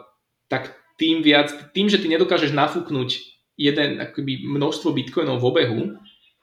tak 0.47 0.77
tým 0.97 1.25
viac, 1.25 1.49
tým, 1.73 1.89
že 1.89 1.97
ty 1.97 2.07
nedokážeš 2.09 2.53
nafúknuť 2.53 3.09
jeden, 3.57 4.01
akoby 4.01 4.45
množstvo 4.45 4.93
Bitcoinov 4.93 5.41
v 5.41 5.47
obehu, 5.49 5.81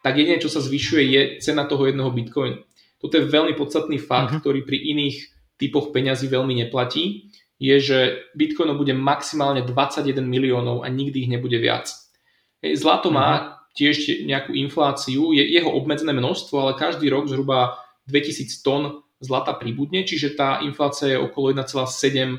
tak 0.02 0.18
jediné, 0.18 0.38
čo 0.38 0.50
sa 0.50 0.62
zvyšuje, 0.62 1.02
je 1.10 1.20
cena 1.42 1.66
toho 1.66 1.86
jedného 1.86 2.10
Bitcoinu. 2.10 2.62
Toto 2.98 3.14
je 3.18 3.30
veľmi 3.30 3.54
podstatný 3.54 3.98
fakt, 4.02 4.34
uh-huh. 4.34 4.42
ktorý 4.42 4.66
pri 4.66 4.78
iných 4.78 5.16
typoch 5.58 5.90
peňazí 5.90 6.30
veľmi 6.30 6.54
neplatí, 6.66 7.30
je, 7.58 7.76
že 7.82 7.98
Bitcoinov 8.38 8.78
bude 8.78 8.94
maximálne 8.94 9.66
21 9.66 10.22
miliónov 10.22 10.86
a 10.86 10.88
nikdy 10.90 11.26
ich 11.26 11.30
nebude 11.30 11.58
viac. 11.58 11.90
Zlato 12.62 13.10
má 13.10 13.30
mhm. 13.34 13.46
tiež 13.74 13.96
nejakú 14.26 14.54
infláciu, 14.54 15.34
je 15.34 15.42
jeho 15.42 15.70
obmedzené 15.70 16.14
množstvo, 16.14 16.54
ale 16.58 16.78
každý 16.78 17.10
rok 17.10 17.26
zhruba 17.26 17.78
2000 18.06 18.62
tón 18.62 19.02
zlata 19.18 19.54
pribudne, 19.54 20.06
čiže 20.06 20.38
tá 20.38 20.62
inflácia 20.62 21.14
je 21.14 21.18
okolo 21.18 21.54
1,7% 21.54 22.38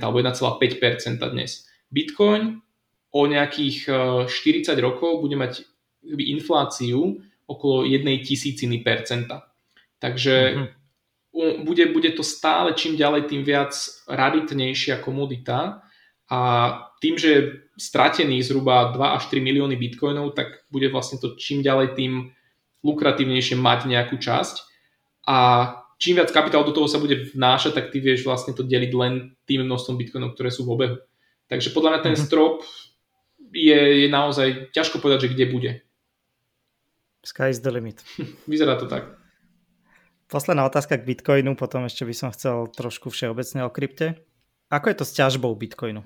alebo 0.00 0.16
1,5% 0.20 1.32
dnes. 1.32 1.68
Bitcoin 1.92 2.64
o 3.12 3.22
nejakých 3.28 3.92
40 4.28 4.72
e, 4.72 4.80
rokov 4.80 5.20
bude 5.20 5.36
mať 5.36 5.68
infláciu 6.16 7.20
okolo 7.44 7.84
jednej 7.84 8.24
tisíciny 8.24 8.80
percenta. 8.80 9.52
Takže 10.00 10.34
mm-hmm 10.34 10.82
bude, 11.64 11.86
bude 11.92 12.10
to 12.12 12.22
stále 12.22 12.76
čím 12.76 12.96
ďalej 12.96 13.22
tým 13.24 13.42
viac 13.44 13.72
raritnejšia 14.04 15.00
komodita 15.00 15.80
a 16.28 16.40
tým, 17.00 17.16
že 17.16 17.28
je 17.28 17.40
stratený 17.80 18.44
zhruba 18.44 18.92
2 18.92 19.16
až 19.16 19.32
3 19.32 19.40
milióny 19.40 19.76
bitcoinov, 19.80 20.36
tak 20.36 20.68
bude 20.68 20.92
vlastne 20.92 21.16
to 21.16 21.34
čím 21.40 21.64
ďalej 21.64 21.96
tým 21.96 22.12
lukratívnejšie 22.84 23.56
mať 23.56 23.80
nejakú 23.88 24.20
časť 24.20 24.56
a 25.24 25.38
čím 26.02 26.18
viac 26.18 26.34
kapitál 26.34 26.66
do 26.66 26.74
toho 26.74 26.90
sa 26.90 26.98
bude 26.98 27.30
vnášať, 27.30 27.78
tak 27.78 27.94
ty 27.94 28.02
vieš 28.02 28.26
vlastne 28.26 28.50
to 28.50 28.66
deliť 28.66 28.90
len 28.98 29.38
tým 29.46 29.62
množstvom 29.62 29.94
bitcoinov, 29.94 30.34
ktoré 30.34 30.50
sú 30.50 30.66
v 30.66 30.74
obehu. 30.74 30.96
Takže 31.46 31.70
podľa 31.70 31.94
mňa 31.94 32.00
ten 32.02 32.14
mm-hmm. 32.18 32.26
strop 32.26 32.66
je, 33.54 33.78
je 34.02 34.08
naozaj 34.10 34.74
ťažko 34.74 34.98
povedať, 34.98 35.30
že 35.30 35.32
kde 35.38 35.46
bude. 35.54 35.70
Sky 37.22 37.54
is 37.54 37.62
the 37.62 37.70
limit. 37.70 38.02
Vyzerá 38.50 38.74
to 38.74 38.90
tak. 38.90 39.14
Posledná 40.26 40.66
otázka 40.66 40.98
k 40.98 41.06
Bitcoinu, 41.06 41.54
potom 41.54 41.86
ešte 41.86 42.02
by 42.02 42.14
som 42.16 42.34
chcel 42.34 42.66
trošku 42.72 43.12
všeobecne 43.12 43.62
o 43.62 43.70
krypte. 43.70 44.18
Ako 44.72 44.90
je 44.90 44.96
to 44.98 45.04
s 45.06 45.14
ťažbou 45.14 45.54
Bitcoinu? 45.54 46.02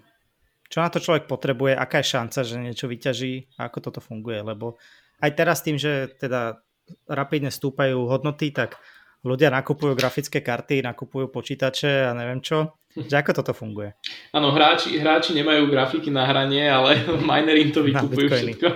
Čo 0.67 0.83
na 0.83 0.91
to 0.91 0.99
človek 0.99 1.31
potrebuje? 1.31 1.79
Aká 1.79 2.03
je 2.03 2.11
šanca, 2.11 2.43
že 2.43 2.59
niečo 2.59 2.91
vyťaží? 2.91 3.55
A 3.55 3.71
ako 3.71 3.79
toto 3.87 4.03
funguje? 4.03 4.43
Lebo 4.43 4.83
aj 5.23 5.31
teraz 5.39 5.63
tým, 5.63 5.79
že 5.79 6.11
teda 6.19 6.59
rapidne 7.07 7.55
stúpajú 7.55 8.11
hodnoty, 8.11 8.51
tak 8.51 8.83
ľudia 9.27 9.51
nakupujú 9.51 9.93
grafické 9.99 10.41
karty, 10.41 10.87
nakupujú 10.87 11.29
počítače 11.29 12.07
a 12.09 12.15
neviem 12.15 12.39
čo. 12.39 12.79
Že 12.97 13.21
ako 13.21 13.31
toto 13.43 13.53
funguje? 13.53 13.93
Áno, 14.33 14.55
hráči, 14.55 14.97
hráči 14.97 15.37
nemajú 15.37 15.69
grafiky 15.69 16.09
na 16.09 16.25
hranie, 16.25 16.65
ale 16.65 17.05
minery 17.29 17.69
im 17.69 17.73
to 17.75 17.85
vykupujú 17.85 18.29
všetko. 18.33 18.69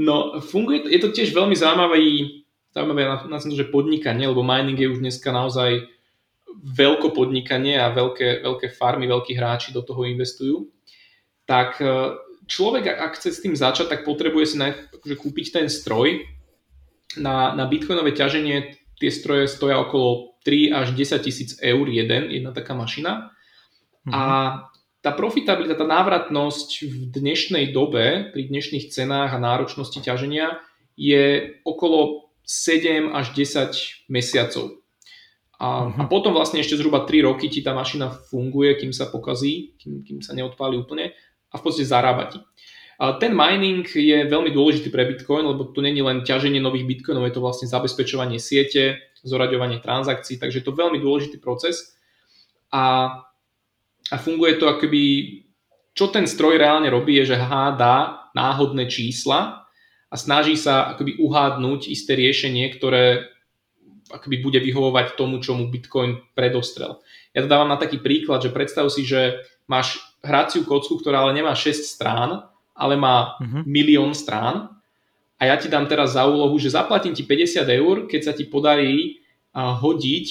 No, 0.00 0.40
funguje, 0.40 0.88
je 0.88 1.00
to 1.02 1.12
tiež 1.12 1.36
veľmi 1.36 1.54
zaujímavý 1.54 2.44
zaujímavé 2.74 3.06
na, 3.06 3.16
na 3.30 3.38
to, 3.38 3.54
že 3.54 3.70
podnikanie, 3.70 4.26
lebo 4.26 4.42
mining 4.42 4.74
je 4.74 4.90
už 4.90 4.98
dneska 4.98 5.30
naozaj 5.30 5.86
veľko 6.54 7.14
podnikanie 7.14 7.78
a 7.78 7.94
veľké, 7.94 8.42
veľké 8.42 8.66
farmy, 8.74 9.06
veľkí 9.06 9.38
hráči 9.38 9.70
do 9.70 9.86
toho 9.86 10.02
investujú, 10.10 10.66
tak 11.46 11.78
e, 11.78 12.18
človek, 12.50 12.98
ak 12.98 13.14
chce 13.14 13.30
s 13.30 13.42
tým 13.46 13.54
začať, 13.54 13.86
tak 13.94 14.00
potrebuje 14.02 14.54
si 14.54 14.56
najprv 14.58 14.90
akože 14.90 15.16
kúpiť 15.22 15.46
ten 15.54 15.66
stroj. 15.70 16.26
Na, 17.14 17.54
na 17.54 17.70
bitcoinové 17.70 18.10
ťaženie 18.10 18.74
tie 19.00 19.10
stroje 19.10 19.50
stoja 19.50 19.80
okolo 19.82 20.36
3 20.44 20.70
až 20.74 20.86
10 20.92 21.24
tisíc 21.24 21.50
eur 21.58 21.86
jeden, 21.88 22.30
jedna 22.30 22.52
taká 22.52 22.76
mašina. 22.76 23.32
Mm-hmm. 24.04 24.12
A 24.12 24.22
tá 25.04 25.12
profitabilita, 25.12 25.76
tá 25.76 25.84
návratnosť 25.84 26.70
v 26.88 26.96
dnešnej 27.12 27.76
dobe, 27.76 28.32
pri 28.32 28.48
dnešných 28.48 28.88
cenách 28.88 29.36
a 29.36 29.42
náročnosti 29.42 30.00
ťaženia 30.00 30.64
je 30.96 31.52
okolo 31.68 32.32
7 32.48 33.12
až 33.12 33.36
10 33.36 34.08
mesiacov. 34.08 34.80
A, 35.60 35.86
uh-huh. 35.86 36.00
a 36.00 36.02
potom 36.08 36.32
vlastne 36.32 36.60
ešte 36.60 36.80
zhruba 36.80 37.04
3 37.04 37.20
roky 37.20 37.52
ti 37.52 37.60
tá 37.60 37.76
mašina 37.76 38.10
funguje, 38.32 38.80
kým 38.80 38.92
sa 38.96 39.12
pokazí, 39.12 39.76
kým, 39.76 40.02
kým 40.02 40.18
sa 40.24 40.32
neodpáli 40.32 40.80
úplne 40.80 41.12
a 41.52 41.54
v 41.56 41.62
podstate 41.62 41.86
zarába 41.86 42.32
ti. 42.32 42.40
Ten 42.94 43.34
mining 43.34 43.82
je 43.90 44.22
veľmi 44.30 44.54
dôležitý 44.54 44.88
pre 44.94 45.02
Bitcoin, 45.02 45.42
lebo 45.42 45.74
tu 45.74 45.82
není 45.82 45.98
len 45.98 46.22
ťaženie 46.22 46.62
nových 46.62 46.86
Bitcoinov, 46.86 47.26
je 47.26 47.34
to 47.34 47.42
vlastne 47.42 47.66
zabezpečovanie 47.66 48.38
siete, 48.38 49.02
zoraďovanie 49.26 49.82
transakcií, 49.82 50.38
takže 50.38 50.62
je 50.62 50.66
to 50.66 50.78
veľmi 50.78 51.02
dôležitý 51.02 51.42
proces. 51.42 51.98
A, 52.70 53.18
a 54.10 54.16
funguje 54.20 54.62
to 54.62 54.70
akoby, 54.70 55.02
čo 55.90 56.06
ten 56.14 56.30
stroj 56.30 56.54
reálne 56.54 56.86
robí, 56.86 57.18
je, 57.18 57.34
že 57.34 57.42
hádá 57.42 58.30
náhodné 58.36 58.86
čísla 58.86 59.66
a 60.06 60.14
snaží 60.14 60.54
sa 60.54 60.94
akoby 60.94 61.18
uhádnuť 61.18 61.90
isté 61.90 62.14
riešenie, 62.14 62.70
ktoré 62.78 63.34
akoby 64.12 64.38
bude 64.38 64.60
vyhovovať 64.62 65.18
tomu, 65.18 65.42
čo 65.42 65.58
mu 65.58 65.66
Bitcoin 65.66 66.22
predostrel. 66.38 67.02
Ja 67.34 67.42
to 67.42 67.50
dávam 67.50 67.66
na 67.66 67.80
taký 67.80 67.98
príklad, 67.98 68.44
že 68.44 68.54
predstav 68.54 68.86
si, 68.92 69.02
že 69.02 69.42
máš 69.66 69.98
hraciu 70.22 70.62
kocku, 70.62 71.00
ktorá 71.00 71.26
ale 71.26 71.34
nemá 71.34 71.56
6 71.56 71.82
strán, 71.82 72.46
ale 72.74 72.98
má 72.98 73.38
uh-huh. 73.38 73.62
milión 73.64 74.12
strán 74.12 74.74
a 75.38 75.42
ja 75.50 75.56
ti 75.58 75.70
dám 75.70 75.86
teraz 75.86 76.14
za 76.18 76.26
úlohu, 76.26 76.58
že 76.58 76.74
zaplatím 76.74 77.14
ti 77.14 77.26
50 77.26 77.66
eur, 77.66 77.96
keď 78.10 78.20
sa 78.20 78.32
ti 78.34 78.46
podarí 78.46 79.22
uh, 79.54 79.74
hodiť 79.78 80.26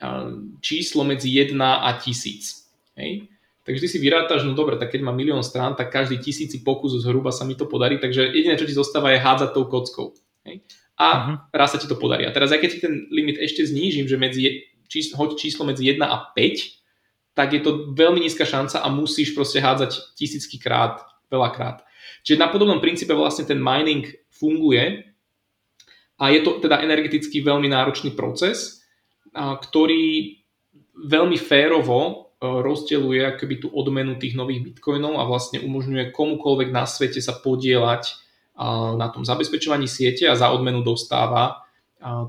uh, 0.00 0.32
číslo 0.64 1.04
medzi 1.04 1.32
1 1.32 1.56
a 1.56 1.90
1000. 1.96 2.96
Hej? 3.00 3.28
Takže 3.62 3.80
ty 3.80 3.88
si 3.88 3.98
vyrátaš, 4.02 4.42
no 4.42 4.58
dobre, 4.58 4.74
tak 4.74 4.90
keď 4.90 5.06
má 5.06 5.12
milión 5.14 5.40
strán, 5.46 5.78
tak 5.78 5.94
každý 5.94 6.18
tisíci 6.18 6.66
pokus 6.66 6.98
zhruba 6.98 7.30
sa 7.30 7.46
mi 7.46 7.54
to 7.54 7.64
podarí, 7.64 8.02
takže 8.02 8.34
jediné, 8.34 8.58
čo 8.58 8.66
ti 8.66 8.74
zostáva 8.74 9.14
je 9.14 9.22
hádzať 9.22 9.50
tou 9.54 9.70
kockou. 9.70 10.12
Hej? 10.48 10.66
A 10.98 11.08
uh-huh. 11.08 11.36
raz 11.54 11.72
sa 11.72 11.78
ti 11.80 11.88
to 11.88 11.96
podarí. 11.96 12.28
A 12.28 12.34
teraz, 12.34 12.52
aj 12.52 12.60
keď 12.60 12.70
ti 12.76 12.80
ten 12.84 13.08
limit 13.08 13.40
ešte 13.40 13.64
znížim, 13.64 14.04
že 14.04 14.20
medzi, 14.20 14.68
číslo, 14.90 15.16
hoď 15.16 15.40
číslo 15.40 15.64
medzi 15.64 15.88
1 15.88 16.02
a 16.04 16.18
5, 16.36 17.32
tak 17.32 17.56
je 17.56 17.64
to 17.64 17.96
veľmi 17.96 18.20
nízka 18.20 18.44
šanca 18.44 18.84
a 18.84 18.88
musíš 18.92 19.32
proste 19.32 19.56
hádzať 19.56 20.14
tisícky 20.20 20.60
krát, 20.60 21.00
veľakrát. 21.32 21.80
Čiže 22.20 22.36
na 22.36 22.52
podobnom 22.52 22.78
princípe 22.84 23.16
vlastne 23.16 23.48
ten 23.48 23.56
mining 23.56 24.04
funguje 24.28 25.08
a 26.20 26.24
je 26.28 26.44
to 26.44 26.60
teda 26.60 26.84
energeticky 26.84 27.40
veľmi 27.40 27.72
náročný 27.72 28.12
proces, 28.12 28.84
ktorý 29.32 30.36
veľmi 30.92 31.40
férovo 31.40 32.32
E, 32.42 32.46
rozdeľuje 32.50 33.38
akoby 33.38 33.54
tú 33.62 33.68
odmenu 33.70 34.18
tých 34.18 34.34
nových 34.34 34.66
bitcoinov 34.66 35.22
a 35.22 35.28
vlastne 35.30 35.62
umožňuje 35.62 36.10
komukoľvek 36.10 36.68
na 36.74 36.90
svete 36.90 37.22
sa 37.22 37.38
podielať 37.38 38.18
na 39.00 39.08
tom 39.08 39.24
zabezpečovaní 39.24 39.88
siete 39.88 40.28
a 40.28 40.36
za 40.36 40.52
odmenu 40.52 40.84
dostáva 40.84 41.64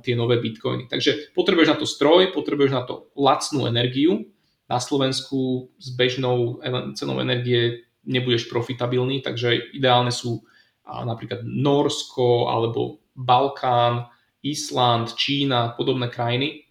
tie 0.02 0.16
nové 0.16 0.39
bitcoiny. 0.39 0.88
Takže 0.88 1.36
potrebuješ 1.36 1.70
na 1.76 1.78
to 1.78 1.84
stroj, 1.84 2.32
potrebuješ 2.32 2.72
na 2.72 2.88
to 2.88 3.12
lacnú 3.20 3.68
energiu. 3.68 4.32
Na 4.72 4.80
Slovensku 4.80 5.68
s 5.76 5.92
bežnou 5.92 6.63
cenou 6.96 7.20
energie 7.20 7.84
nebudeš 8.04 8.52
profitabilný, 8.52 9.24
takže 9.24 9.76
ideálne 9.76 10.12
sú 10.12 10.44
napríklad 10.84 11.48
Norsko 11.48 12.52
alebo 12.52 13.00
Balkán, 13.16 14.12
Island, 14.44 15.16
Čína, 15.16 15.72
podobné 15.80 16.12
krajiny, 16.12 16.63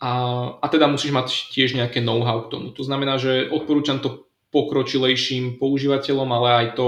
a, 0.00 0.12
a 0.56 0.66
teda 0.72 0.88
musíš 0.88 1.12
mať 1.12 1.52
tiež 1.52 1.76
nejaké 1.76 2.00
know-how 2.00 2.48
k 2.48 2.50
tomu. 2.56 2.72
To 2.72 2.80
znamená, 2.80 3.20
že 3.20 3.52
odporúčam 3.52 4.00
to 4.00 4.32
pokročilejším 4.48 5.60
používateľom, 5.60 6.28
ale 6.32 6.48
aj 6.64 6.66
to 6.74 6.86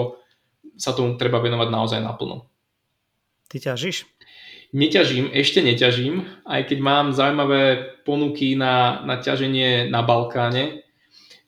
sa 0.80 0.96
tomu 0.96 1.20
treba 1.20 1.38
venovať 1.38 1.68
naozaj 1.68 2.00
naplno. 2.00 2.48
Ty 3.52 3.76
ťažíš? 3.76 4.08
Neťažím, 4.72 5.28
ešte 5.28 5.60
neťažím, 5.60 6.24
aj 6.48 6.72
keď 6.72 6.78
mám 6.80 7.12
zaujímavé 7.12 7.92
ponuky 8.08 8.56
na, 8.56 9.04
na 9.04 9.20
ťaženie 9.20 9.92
na 9.92 10.00
Balkáne, 10.00 10.81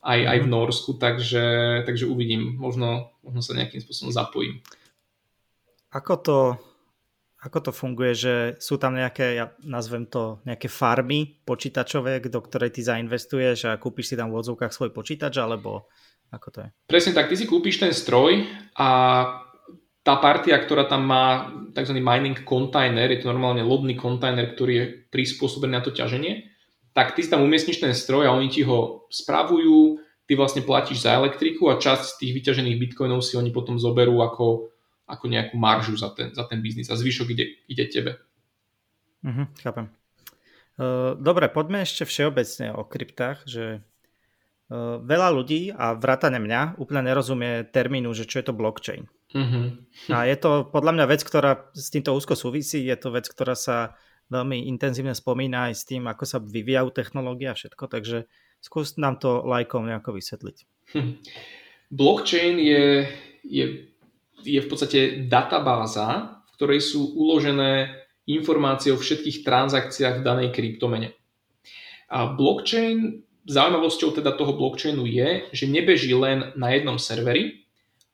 aj, 0.05 0.21
aj 0.29 0.39
v 0.45 0.47
mhm. 0.47 0.53
Norsku, 0.53 0.91
takže, 1.01 1.45
takže 1.89 2.05
uvidím, 2.05 2.61
možno, 2.61 3.17
možno 3.25 3.41
sa 3.41 3.57
nejakým 3.57 3.81
spôsobom 3.81 4.13
zapojím. 4.13 4.61
Ako 5.95 6.15
to, 6.21 6.39
ako 7.41 7.71
to 7.71 7.73
funguje, 7.73 8.13
že 8.13 8.35
sú 8.61 8.77
tam 8.77 8.99
nejaké, 8.99 9.41
ja 9.41 9.55
nazvem 9.65 10.05
to, 10.05 10.45
nejaké 10.45 10.69
farmy 10.69 11.41
počítačové, 11.47 12.21
do 12.21 12.41
ktorej 12.45 12.75
ty 12.75 12.85
zainvestuješ 12.85 13.73
a 13.73 13.81
kúpiš 13.81 14.13
si 14.13 14.19
tam 14.19 14.29
v 14.29 14.45
odzvukách 14.45 14.75
svoj 14.75 14.91
počítač, 14.93 15.41
alebo 15.41 15.89
ako 16.35 16.49
to 16.51 16.59
je? 16.67 16.69
Presne 16.91 17.15
tak, 17.15 17.31
ty 17.31 17.39
si 17.39 17.47
kúpiš 17.49 17.81
ten 17.81 17.95
stroj 17.95 18.45
a 18.75 18.89
tá 20.05 20.21
partia, 20.21 20.61
ktorá 20.61 20.85
tam 20.85 21.09
má 21.09 21.49
tzv. 21.73 21.97
mining 21.97 22.45
container, 22.45 23.09
je 23.09 23.25
to 23.25 23.33
normálne 23.33 23.65
lodný 23.65 23.97
kontajner, 23.97 24.53
ktorý 24.53 24.73
je 24.77 24.87
prispôsobený 25.09 25.73
na 25.73 25.81
to 25.81 25.97
ťaženie, 25.97 26.54
tak 26.95 27.19
ty 27.19 27.27
si 27.27 27.29
tam 27.29 27.43
umiestniš 27.43 27.83
ten 27.83 27.93
stroj 27.93 28.31
a 28.31 28.35
oni 28.35 28.49
ti 28.49 28.63
ho 28.63 29.11
spravujú, 29.11 29.99
ty 30.25 30.39
vlastne 30.39 30.63
platíš 30.63 31.05
za 31.05 31.19
elektriku 31.19 31.69
a 31.69 31.77
časť 31.77 32.05
z 32.07 32.19
tých 32.23 32.33
vyťažených 32.41 32.81
bitcoinov 32.81 33.21
si 33.21 33.37
oni 33.37 33.51
potom 33.53 33.77
zoberú 33.77 34.23
ako 34.23 34.73
ako 35.05 35.29
nejakú 35.29 35.61
maržu 35.61 35.93
za 36.01 36.17
ten, 36.17 36.33
za 36.33 36.49
ten 36.49 36.65
biznis 36.65 36.89
a 36.89 36.97
zvyšok 36.97 37.29
ide, 37.37 37.61
ide 37.69 37.85
tebe. 37.93 38.17
Uh-huh, 39.21 39.45
chápem. 39.61 39.93
Dobre, 41.21 41.53
poďme 41.53 41.85
ešte 41.85 42.09
všeobecne 42.09 42.73
o 42.73 42.89
kryptách, 42.89 43.45
že 43.45 43.85
veľa 45.05 45.29
ľudí 45.37 45.77
a 45.77 45.93
vrátane 45.93 46.41
mňa 46.41 46.81
úplne 46.81 47.05
nerozumie 47.05 47.69
termínu, 47.69 48.17
že 48.17 48.25
čo 48.25 48.41
je 48.41 48.47
to 48.49 48.57
blockchain. 48.57 49.05
Uh-huh. 49.37 49.77
A 50.09 50.25
je 50.25 50.37
to 50.41 50.73
podľa 50.73 50.97
mňa 50.97 51.05
vec, 51.05 51.21
ktorá 51.21 51.69
s 51.77 51.93
týmto 51.93 52.17
úzko 52.17 52.33
súvisí, 52.33 52.81
je 52.81 52.97
to 52.97 53.13
vec, 53.13 53.29
ktorá 53.29 53.53
sa 53.53 54.01
veľmi 54.33 54.69
intenzívne 54.69 55.13
spomína 55.13 55.73
aj 55.73 55.75
s 55.75 55.85
tým, 55.89 56.09
ako 56.09 56.25
sa 56.25 56.39
vyvíjajú 56.41 56.89
technológie 56.95 57.51
a 57.51 57.59
všetko, 57.59 57.91
takže 57.91 58.29
skús 58.61 58.97
nám 58.97 59.21
to 59.21 59.45
lajkom 59.45 59.89
nejako 59.89 60.17
vysvetliť. 60.17 60.57
Hm. 60.97 61.13
Blockchain 61.93 62.57
je, 62.59 62.85
je 63.45 63.65
je 64.45 64.61
v 64.61 64.69
podstate 64.69 65.01
databáza, 65.27 66.39
v 66.45 66.51
ktorej 66.61 66.81
sú 66.85 67.17
uložené 67.17 68.05
informácie 68.29 68.93
o 68.93 69.01
všetkých 69.01 69.43
transakciách 69.43 70.21
v 70.21 70.27
danej 70.27 70.49
kryptomene. 70.53 71.17
A 72.13 72.31
blockchain, 72.31 73.25
zaujímavosťou 73.49 74.21
teda 74.21 74.37
toho 74.37 74.57
blockchainu 74.57 75.09
je, 75.09 75.49
že 75.53 75.69
nebeží 75.69 76.13
len 76.13 76.53
na 76.55 76.73
jednom 76.73 77.01
serveri, 77.01 77.65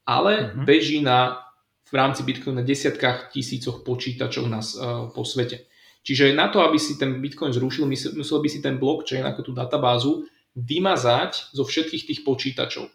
ale 0.07 0.51
uh-huh. 0.51 0.65
beží 0.67 1.03
na, 1.03 1.43
v 1.91 1.93
rámci 1.95 2.23
Bitcoinu 2.23 2.63
na 2.63 2.67
desiatkách 2.67 3.35
tisícoch 3.35 3.83
počítačov 3.87 4.47
na, 4.47 4.63
uh, 4.63 5.11
po 5.11 5.23
svete. 5.27 5.70
Čiže 6.01 6.33
na 6.33 6.49
to, 6.49 6.65
aby 6.65 6.81
si 6.81 6.97
ten 6.97 7.21
Bitcoin 7.21 7.53
zrušil, 7.53 7.85
musel 7.89 8.39
by 8.41 8.49
si 8.49 8.65
ten 8.65 8.81
blockchain 8.81 9.25
ako 9.25 9.41
tú 9.47 9.53
databázu 9.53 10.25
vymazať 10.57 11.53
zo 11.53 11.63
všetkých 11.63 12.07
tých 12.09 12.21
počítačov 12.25 12.89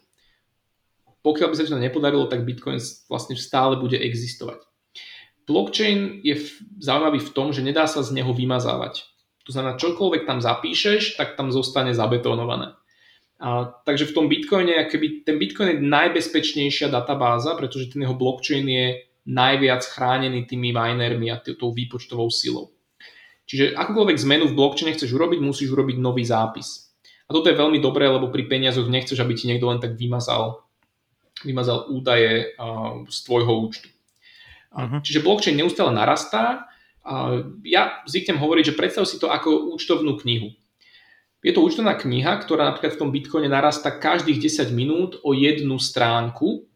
pokiaľ 1.26 1.48
by 1.50 1.54
sa 1.58 1.66
to 1.66 1.82
nepodarilo, 1.82 2.30
tak 2.30 2.46
Bitcoin 2.46 2.78
vlastne 3.10 3.34
stále 3.34 3.74
bude 3.74 3.98
existovať. 3.98 4.62
Blockchain 5.42 6.22
je 6.22 6.38
zaujímavý 6.78 7.18
v 7.18 7.34
tom, 7.34 7.50
že 7.50 7.66
nedá 7.66 7.90
sa 7.90 8.06
z 8.06 8.14
neho 8.14 8.30
vymazávať. 8.30 9.02
To 9.46 9.50
znamená, 9.50 9.74
čokoľvek 9.74 10.22
tam 10.22 10.38
zapíšeš, 10.38 11.18
tak 11.18 11.34
tam 11.34 11.50
zostane 11.50 11.90
zabetonované. 11.94 12.78
A, 13.42 13.74
takže 13.82 14.10
v 14.10 14.14
tom 14.14 14.26
Bitcoine, 14.30 14.86
keby 14.86 15.26
ten 15.26 15.38
Bitcoin 15.38 15.74
je 15.74 15.82
najbezpečnejšia 15.82 16.90
databáza, 16.94 17.58
pretože 17.58 17.90
ten 17.90 18.06
jeho 18.06 18.14
blockchain 18.14 18.66
je 18.66 18.86
najviac 19.26 19.82
chránený 19.82 20.46
tými 20.46 20.70
minermi 20.70 21.30
a 21.30 21.42
tou 21.42 21.74
výpočtovou 21.74 22.30
silou. 22.30 22.70
Čiže 23.46 23.78
akúkoľvek 23.78 24.18
zmenu 24.26 24.44
v 24.50 24.56
blockchaine 24.58 24.94
chceš 24.94 25.14
urobiť, 25.14 25.38
musíš 25.38 25.70
urobiť 25.70 25.96
nový 26.02 26.26
zápis. 26.26 26.90
A 27.26 27.34
toto 27.34 27.50
je 27.50 27.58
veľmi 27.58 27.78
dobré, 27.78 28.06
lebo 28.10 28.30
pri 28.30 28.46
peniazoch 28.46 28.90
nechceš, 28.90 29.18
aby 29.22 29.34
ti 29.34 29.46
niekto 29.46 29.70
len 29.70 29.78
tak 29.78 29.94
vymazal 29.94 30.66
vymazal 31.44 31.92
údaje 31.92 32.56
z 33.08 33.18
tvojho 33.28 33.68
účtu. 33.68 33.88
Uh-huh. 34.72 35.00
Čiže 35.04 35.20
blockchain 35.20 35.56
neustále 35.56 35.92
narastá. 35.92 36.68
Ja 37.60 38.00
zvyknem 38.08 38.40
hovoriť, 38.40 38.72
že 38.72 38.78
predstav 38.78 39.04
si 39.04 39.20
to 39.20 39.28
ako 39.28 39.76
účtovnú 39.76 40.16
knihu. 40.24 40.56
Je 41.44 41.52
to 41.54 41.62
účtovná 41.62 41.94
kniha, 41.94 42.40
ktorá 42.42 42.66
napríklad 42.66 42.96
v 42.96 43.00
tom 43.04 43.12
Bitcoine 43.12 43.46
narastá 43.46 43.94
každých 43.94 44.42
10 44.42 44.72
minút 44.72 45.20
o 45.22 45.36
jednu 45.36 45.78
stránku 45.78 46.66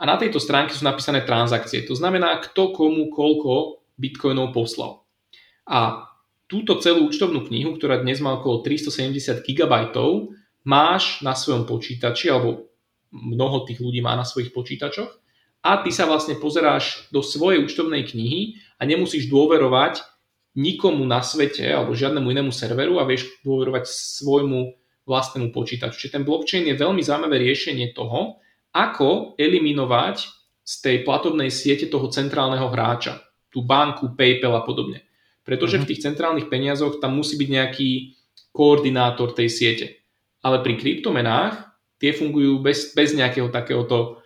a 0.00 0.02
na 0.08 0.16
tejto 0.16 0.40
stránke 0.40 0.72
sú 0.72 0.86
napísané 0.86 1.26
transakcie. 1.26 1.84
To 1.84 1.92
znamená, 1.92 2.40
kto 2.40 2.72
komu 2.72 3.12
koľko 3.12 3.84
Bitcoinov 4.00 4.56
poslal. 4.56 5.04
A 5.68 6.08
túto 6.46 6.76
celú 6.80 7.08
účtovnú 7.08 7.46
knihu, 7.48 7.76
ktorá 7.76 8.00
dnes 8.00 8.20
má 8.20 8.36
okolo 8.36 8.60
370 8.62 9.44
GB, 9.44 9.74
máš 10.64 11.20
na 11.20 11.36
svojom 11.36 11.68
počítači 11.68 12.32
alebo 12.32 12.68
mnoho 13.12 13.68
tých 13.68 13.78
ľudí 13.78 14.02
má 14.02 14.18
na 14.18 14.26
svojich 14.26 14.50
počítačoch 14.50 15.10
a 15.64 15.80
ty 15.80 15.90
sa 15.94 16.04
vlastne 16.04 16.36
pozeráš 16.36 17.08
do 17.08 17.24
svojej 17.24 17.62
účtovnej 17.64 18.04
knihy 18.04 18.60
a 18.76 18.84
nemusíš 18.84 19.30
dôverovať 19.32 20.02
nikomu 20.54 21.02
na 21.08 21.24
svete 21.24 21.64
alebo 21.66 21.96
žiadnemu 21.96 22.26
inému 22.30 22.52
serveru 22.52 23.00
a 23.00 23.08
vieš 23.08 23.30
dôverovať 23.42 23.88
svojmu 23.88 24.76
vlastnému 25.04 25.52
počítaču. 25.52 25.96
Čiže 25.96 26.20
ten 26.20 26.24
blockchain 26.24 26.68
je 26.68 26.80
veľmi 26.80 27.00
zaujímavé 27.00 27.40
riešenie 27.44 27.92
toho, 27.92 28.40
ako 28.74 29.36
eliminovať 29.36 30.16
z 30.64 30.74
tej 30.80 30.96
platobnej 31.04 31.52
siete 31.52 31.92
toho 31.92 32.08
centrálneho 32.08 32.72
hráča, 32.72 33.20
tú 33.52 33.62
banku, 33.62 34.16
PayPal 34.16 34.56
a 34.56 34.64
podobne. 34.64 35.04
Pretože 35.44 35.76
v 35.78 35.84
mhm. 35.84 35.90
tých 35.92 36.02
centrálnych 36.02 36.48
peniazoch 36.48 36.98
tam 36.98 37.20
musí 37.20 37.36
byť 37.36 37.48
nejaký 37.48 37.90
koordinátor 38.50 39.36
tej 39.36 39.48
siete. 39.52 39.86
Ale 40.40 40.64
pri 40.64 40.80
kryptomenách 40.80 41.54
tie 42.00 42.12
fungujú 42.16 42.60
bez, 42.60 42.96
bez 42.96 43.12
nejakého 43.12 43.48
takéhoto 43.48 44.24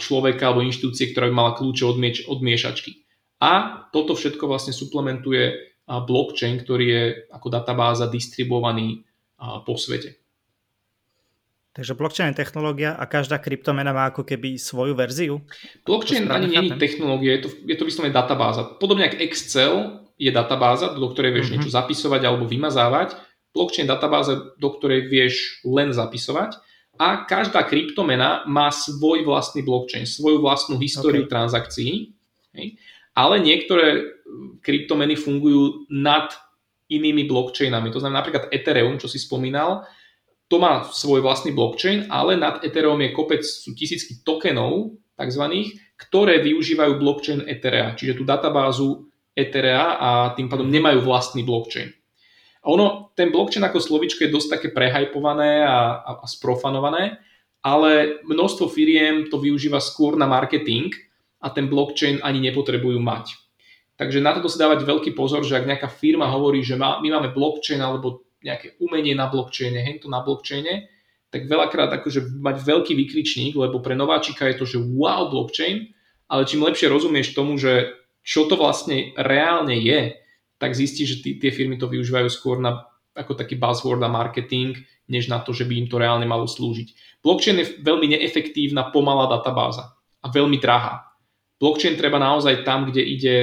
človeka 0.00 0.48
alebo 0.48 0.64
inštitúcie, 0.64 1.12
ktorá 1.12 1.28
by 1.28 1.34
mala 1.36 1.52
kľúče 1.52 1.84
od, 1.84 1.96
mieč, 2.00 2.16
od 2.24 2.40
miešačky. 2.40 3.04
A 3.44 3.84
toto 3.92 4.16
všetko 4.16 4.48
vlastne 4.48 4.72
suplementuje 4.72 5.76
blockchain, 5.84 6.60
ktorý 6.64 6.86
je 6.86 7.04
ako 7.28 7.48
databáza 7.52 8.08
distribuovaný 8.08 9.04
po 9.68 9.76
svete. 9.76 10.16
Takže 11.70 11.94
blockchain 11.94 12.34
je 12.34 12.40
technológia 12.42 12.98
a 12.98 13.06
každá 13.06 13.38
kryptomena 13.38 13.94
má 13.94 14.10
ako 14.10 14.26
keby 14.26 14.58
svoju 14.58 14.96
verziu? 14.98 15.38
Blockchain 15.86 16.26
ani 16.26 16.50
nie 16.50 16.62
je 16.66 16.76
technológia, 16.76 17.38
je 17.38 17.46
to, 17.46 17.48
je 17.62 17.76
to 17.78 17.86
vyslovene 17.86 18.10
databáza. 18.10 18.66
Podobne 18.82 19.06
ako 19.06 19.16
Excel 19.22 19.74
je 20.20 20.28
databáza, 20.28 20.92
do 20.92 21.08
ktorej 21.08 21.32
vieš 21.32 21.48
mm-hmm. 21.48 21.64
niečo 21.64 21.72
zapisovať 21.72 22.20
alebo 22.28 22.44
vymazávať. 22.44 23.16
Blockchain 23.56 23.88
databáza, 23.88 24.52
do 24.60 24.68
ktorej 24.76 25.08
vieš 25.08 25.64
len 25.64 25.90
zapisovať 25.96 26.60
a 27.00 27.24
každá 27.24 27.64
kryptomena 27.64 28.44
má 28.44 28.68
svoj 28.68 29.24
vlastný 29.24 29.64
blockchain, 29.64 30.04
svoju 30.04 30.44
vlastnú 30.44 30.76
históriu 30.76 31.24
okay. 31.24 31.32
transakcií, 31.32 31.92
hej? 32.52 32.76
ale 33.16 33.40
niektoré 33.40 34.20
kryptomeny 34.60 35.16
fungujú 35.16 35.88
nad 35.88 36.28
inými 36.92 37.24
blockchainami. 37.24 37.88
To 37.88 38.04
znamená 38.04 38.20
napríklad 38.20 38.52
Ethereum, 38.52 39.00
čo 39.00 39.08
si 39.08 39.16
spomínal, 39.16 39.88
to 40.50 40.60
má 40.60 40.84
svoj 40.92 41.24
vlastný 41.24 41.56
blockchain, 41.56 42.10
ale 42.12 42.36
nad 42.36 42.60
Ethereum 42.60 43.00
je 43.00 43.14
kopec, 43.16 43.42
sú 43.46 43.72
tisícky 43.72 44.20
tokenov, 44.20 44.98
takzvaných, 45.16 45.78
ktoré 45.96 46.44
využívajú 46.44 47.00
blockchain 47.00 47.40
Etherea, 47.48 47.96
čiže 47.96 48.20
tú 48.20 48.24
databázu 48.28 49.08
Etherea 49.40 49.96
a 49.96 50.10
tým 50.36 50.52
pádom 50.52 50.68
nemajú 50.68 51.00
vlastný 51.00 51.40
blockchain. 51.42 51.90
A 52.60 52.66
ono, 52.68 53.08
ten 53.16 53.32
blockchain 53.32 53.64
ako 53.64 53.80
slovičko 53.80 54.28
je 54.28 54.34
dosť 54.34 54.48
také 54.60 54.68
prehajpované 54.68 55.64
a, 55.64 56.04
a, 56.04 56.10
a 56.20 56.26
sprofanované, 56.28 57.16
ale 57.64 58.20
množstvo 58.24 58.68
firiem 58.68 59.32
to 59.32 59.40
využíva 59.40 59.80
skôr 59.80 60.16
na 60.20 60.28
marketing 60.28 60.92
a 61.40 61.48
ten 61.48 61.72
blockchain 61.72 62.20
ani 62.20 62.44
nepotrebujú 62.44 63.00
mať. 63.00 63.32
Takže 63.96 64.20
na 64.24 64.32
toto 64.32 64.48
si 64.48 64.56
dávať 64.56 64.84
veľký 64.84 65.12
pozor, 65.12 65.44
že 65.44 65.56
ak 65.56 65.68
nejaká 65.68 65.88
firma 65.88 66.28
hovorí, 66.28 66.64
že 66.64 66.76
má, 66.76 67.00
my 67.04 67.08
máme 67.20 67.36
blockchain 67.36 67.80
alebo 67.80 68.24
nejaké 68.40 68.80
umenie 68.80 69.12
na 69.12 69.28
blockchaine, 69.28 69.76
hento 69.76 70.08
na 70.08 70.24
blockchaine, 70.24 70.88
tak 71.28 71.44
veľakrát 71.44 71.92
akože 72.00 72.32
mať 72.40 72.56
veľký 72.64 72.92
vykričník, 72.96 73.54
lebo 73.54 73.84
pre 73.84 73.92
nováčika 73.92 74.48
je 74.48 74.56
to, 74.56 74.64
že 74.64 74.78
wow, 74.80 75.28
blockchain, 75.28 75.92
ale 76.32 76.48
čím 76.48 76.64
lepšie 76.64 76.88
rozumieš 76.88 77.36
tomu, 77.36 77.60
že 77.60 77.99
čo 78.20 78.46
to 78.46 78.54
vlastne 78.56 79.16
reálne 79.16 79.76
je, 79.80 80.16
tak 80.60 80.76
zistí, 80.76 81.08
že 81.08 81.24
tí, 81.24 81.40
tie 81.40 81.50
firmy 81.50 81.80
to 81.80 81.88
využívajú 81.88 82.28
skôr 82.28 82.60
na 82.60 82.84
ako 83.16 83.34
taký 83.34 83.58
buzzword 83.58 84.00
a 84.04 84.12
marketing, 84.12 84.76
než 85.10 85.26
na 85.26 85.42
to, 85.42 85.50
že 85.50 85.66
by 85.66 85.74
im 85.74 85.88
to 85.90 85.98
reálne 85.98 86.24
malo 86.28 86.46
slúžiť. 86.46 87.18
Blockchain 87.20 87.58
je 87.58 87.66
veľmi 87.82 88.16
neefektívna, 88.16 88.94
pomalá 88.94 89.26
databáza 89.26 89.98
a 90.22 90.26
veľmi 90.30 90.60
drahá. 90.62 91.10
Blockchain 91.58 91.98
treba 91.98 92.16
naozaj 92.16 92.62
tam, 92.62 92.88
kde 92.88 93.02
ide 93.02 93.36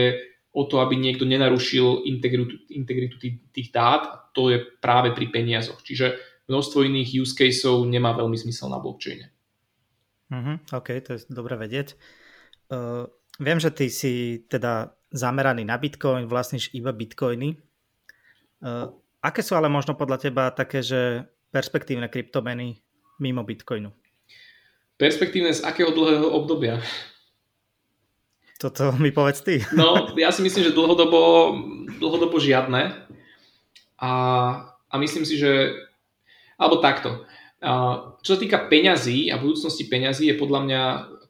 o 0.55 0.65
to, 0.65 0.81
aby 0.81 0.97
niekto 0.97 1.27
nenarušil 1.27 2.07
integritu, 2.09 2.57
integritu 2.73 3.21
tých, 3.21 3.35
tých 3.53 3.69
dát 3.69 4.01
a 4.09 4.15
to 4.33 4.49
je 4.49 4.63
práve 4.81 5.13
pri 5.13 5.29
peniazoch. 5.29 5.83
Čiže 5.85 6.17
množstvo 6.49 6.81
iných 6.87 7.21
use 7.21 7.35
caseov 7.37 7.85
nemá 7.85 8.17
veľmi 8.17 8.33
zmysel 8.39 8.71
na 8.71 8.81
blockchaine. 8.81 9.29
Uh-huh, 10.27 10.57
OK, 10.73 10.97
to 11.05 11.15
je 11.15 11.19
dobre 11.29 11.59
vedieť. 11.59 11.93
Uh, 12.67 13.07
viem, 13.41 13.59
že 13.61 13.69
ty 13.73 13.89
si 13.89 14.43
teda 14.49 14.93
zameraný 15.13 15.63
na 15.63 15.77
Bitcoin, 15.79 16.27
vlastníš 16.27 16.73
iba 16.75 16.91
Bitcoiny. 16.91 17.55
Uh, 18.59 18.91
aké 19.23 19.45
sú 19.45 19.55
ale 19.55 19.71
možno 19.71 19.93
podľa 19.95 20.17
teba 20.29 20.49
také, 20.51 20.83
že 20.83 21.25
perspektívne 21.53 22.11
kryptomeny 22.11 22.81
mimo 23.21 23.41
Bitcoinu? 23.45 23.93
Perspektívne 24.97 25.53
z 25.53 25.61
akého 25.61 25.93
dlhého 25.93 26.25
obdobia? 26.33 26.81
Toto 28.57 28.89
mi 28.97 29.13
povedz 29.13 29.45
ty. 29.45 29.61
No, 29.77 30.17
ja 30.17 30.33
si 30.33 30.41
myslím, 30.41 30.65
že 30.65 30.73
dlhodobo, 30.73 31.53
dlhodobo 32.01 32.41
žiadne. 32.41 33.05
A, 34.01 34.11
a 34.89 34.95
myslím 34.97 35.29
si, 35.29 35.37
že... 35.37 35.77
Alebo 36.57 36.81
takto. 36.81 37.29
A, 37.61 38.01
čo 38.25 38.33
sa 38.33 38.41
týka 38.41 38.65
peňazí 38.65 39.29
a 39.29 39.37
budúcnosti 39.37 39.85
peňazí 39.85 40.33
je 40.33 40.41
podľa 40.41 40.59
mňa 40.65 40.81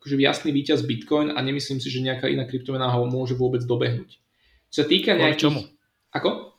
akože 0.08 0.24
jasný 0.24 0.56
víťaz 0.56 0.88
Bitcoin 0.88 1.36
a 1.36 1.44
nemyslím 1.44 1.84
si, 1.84 1.92
že 1.92 2.00
nejaká 2.00 2.32
iná 2.32 2.48
kryptomena 2.48 2.88
ho 2.96 3.04
môže 3.04 3.36
vôbec 3.36 3.60
dobehnúť. 3.68 4.16
Čo 4.72 4.78
sa 4.82 4.86
týka 4.88 5.20
nejakých... 5.20 5.52
čomu? 5.52 5.68
Ako? 6.16 6.56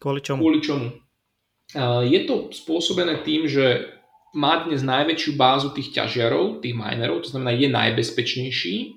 Kvôli 0.00 0.24
čomu? 0.24 0.40
Kvôli 0.40 0.60
čomu. 0.64 0.88
Je 2.08 2.20
to 2.24 2.48
spôsobené 2.48 3.20
tým, 3.20 3.44
že 3.44 3.84
má 4.32 4.64
dnes 4.64 4.80
najväčšiu 4.80 5.36
bázu 5.36 5.76
tých 5.76 5.92
ťažiarov, 5.92 6.64
tých 6.64 6.72
minerov, 6.72 7.20
to 7.20 7.36
znamená 7.36 7.52
je 7.52 7.68
najbezpečnejší, 7.68 8.96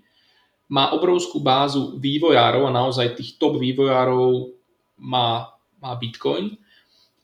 má 0.72 0.96
obrovskú 0.96 1.44
bázu 1.44 2.00
vývojárov 2.00 2.64
a 2.66 2.72
naozaj 2.72 3.20
tých 3.20 3.36
top 3.36 3.60
vývojárov 3.60 4.56
má, 5.04 5.52
má 5.84 5.92
Bitcoin 6.00 6.56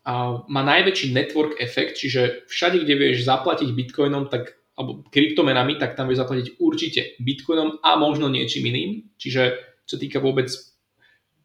a 0.04 0.44
má 0.46 0.62
najväčší 0.62 1.16
network 1.16 1.56
efekt, 1.58 1.98
čiže 2.04 2.46
všade, 2.52 2.84
kde 2.84 2.94
vieš 3.00 3.26
zaplatiť 3.26 3.72
Bitcoinom, 3.72 4.28
tak 4.28 4.60
alebo 4.80 5.04
kryptomenami, 5.12 5.76
tak 5.76 6.00
tam 6.00 6.08
vieš 6.08 6.24
zaplatiť 6.24 6.48
určite 6.64 7.20
Bitcoinom 7.20 7.84
a 7.84 8.00
možno 8.00 8.32
niečím 8.32 8.72
iným. 8.72 9.12
Čiže 9.20 9.60
čo 9.84 10.00
týka 10.00 10.24
vôbec 10.24 10.48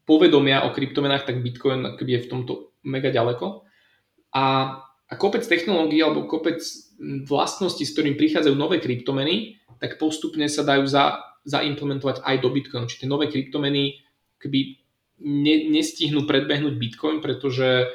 povedomia 0.07 0.63
o 0.63 0.71
kryptomenách, 0.71 1.27
tak 1.27 1.43
Bitcoin 1.43 1.99
je 1.99 2.23
v 2.23 2.29
tomto 2.31 2.71
mega 2.87 3.11
ďaleko. 3.11 3.67
A, 4.31 4.45
a 4.87 5.13
kopec 5.19 5.43
technológií 5.43 5.99
alebo 5.99 6.31
kopec 6.31 6.63
vlastností, 7.27 7.83
s 7.83 7.91
ktorým 7.91 8.15
prichádzajú 8.15 8.55
nové 8.55 8.79
kryptomeny, 8.79 9.59
tak 9.83 9.99
postupne 9.99 10.47
sa 10.47 10.63
dajú 10.63 10.87
za, 10.87 11.19
zaimplementovať 11.43 12.23
aj 12.23 12.35
do 12.39 12.49
Bitcoinu. 12.55 12.87
Čiže 12.87 13.03
tie 13.03 13.11
nové 13.11 13.27
kryptomeny 13.27 13.99
keby 14.39 14.59
ne, 15.25 15.55
nestihnú 15.73 16.29
predbehnúť 16.29 16.75
Bitcoin, 16.77 17.17
pretože 17.19 17.89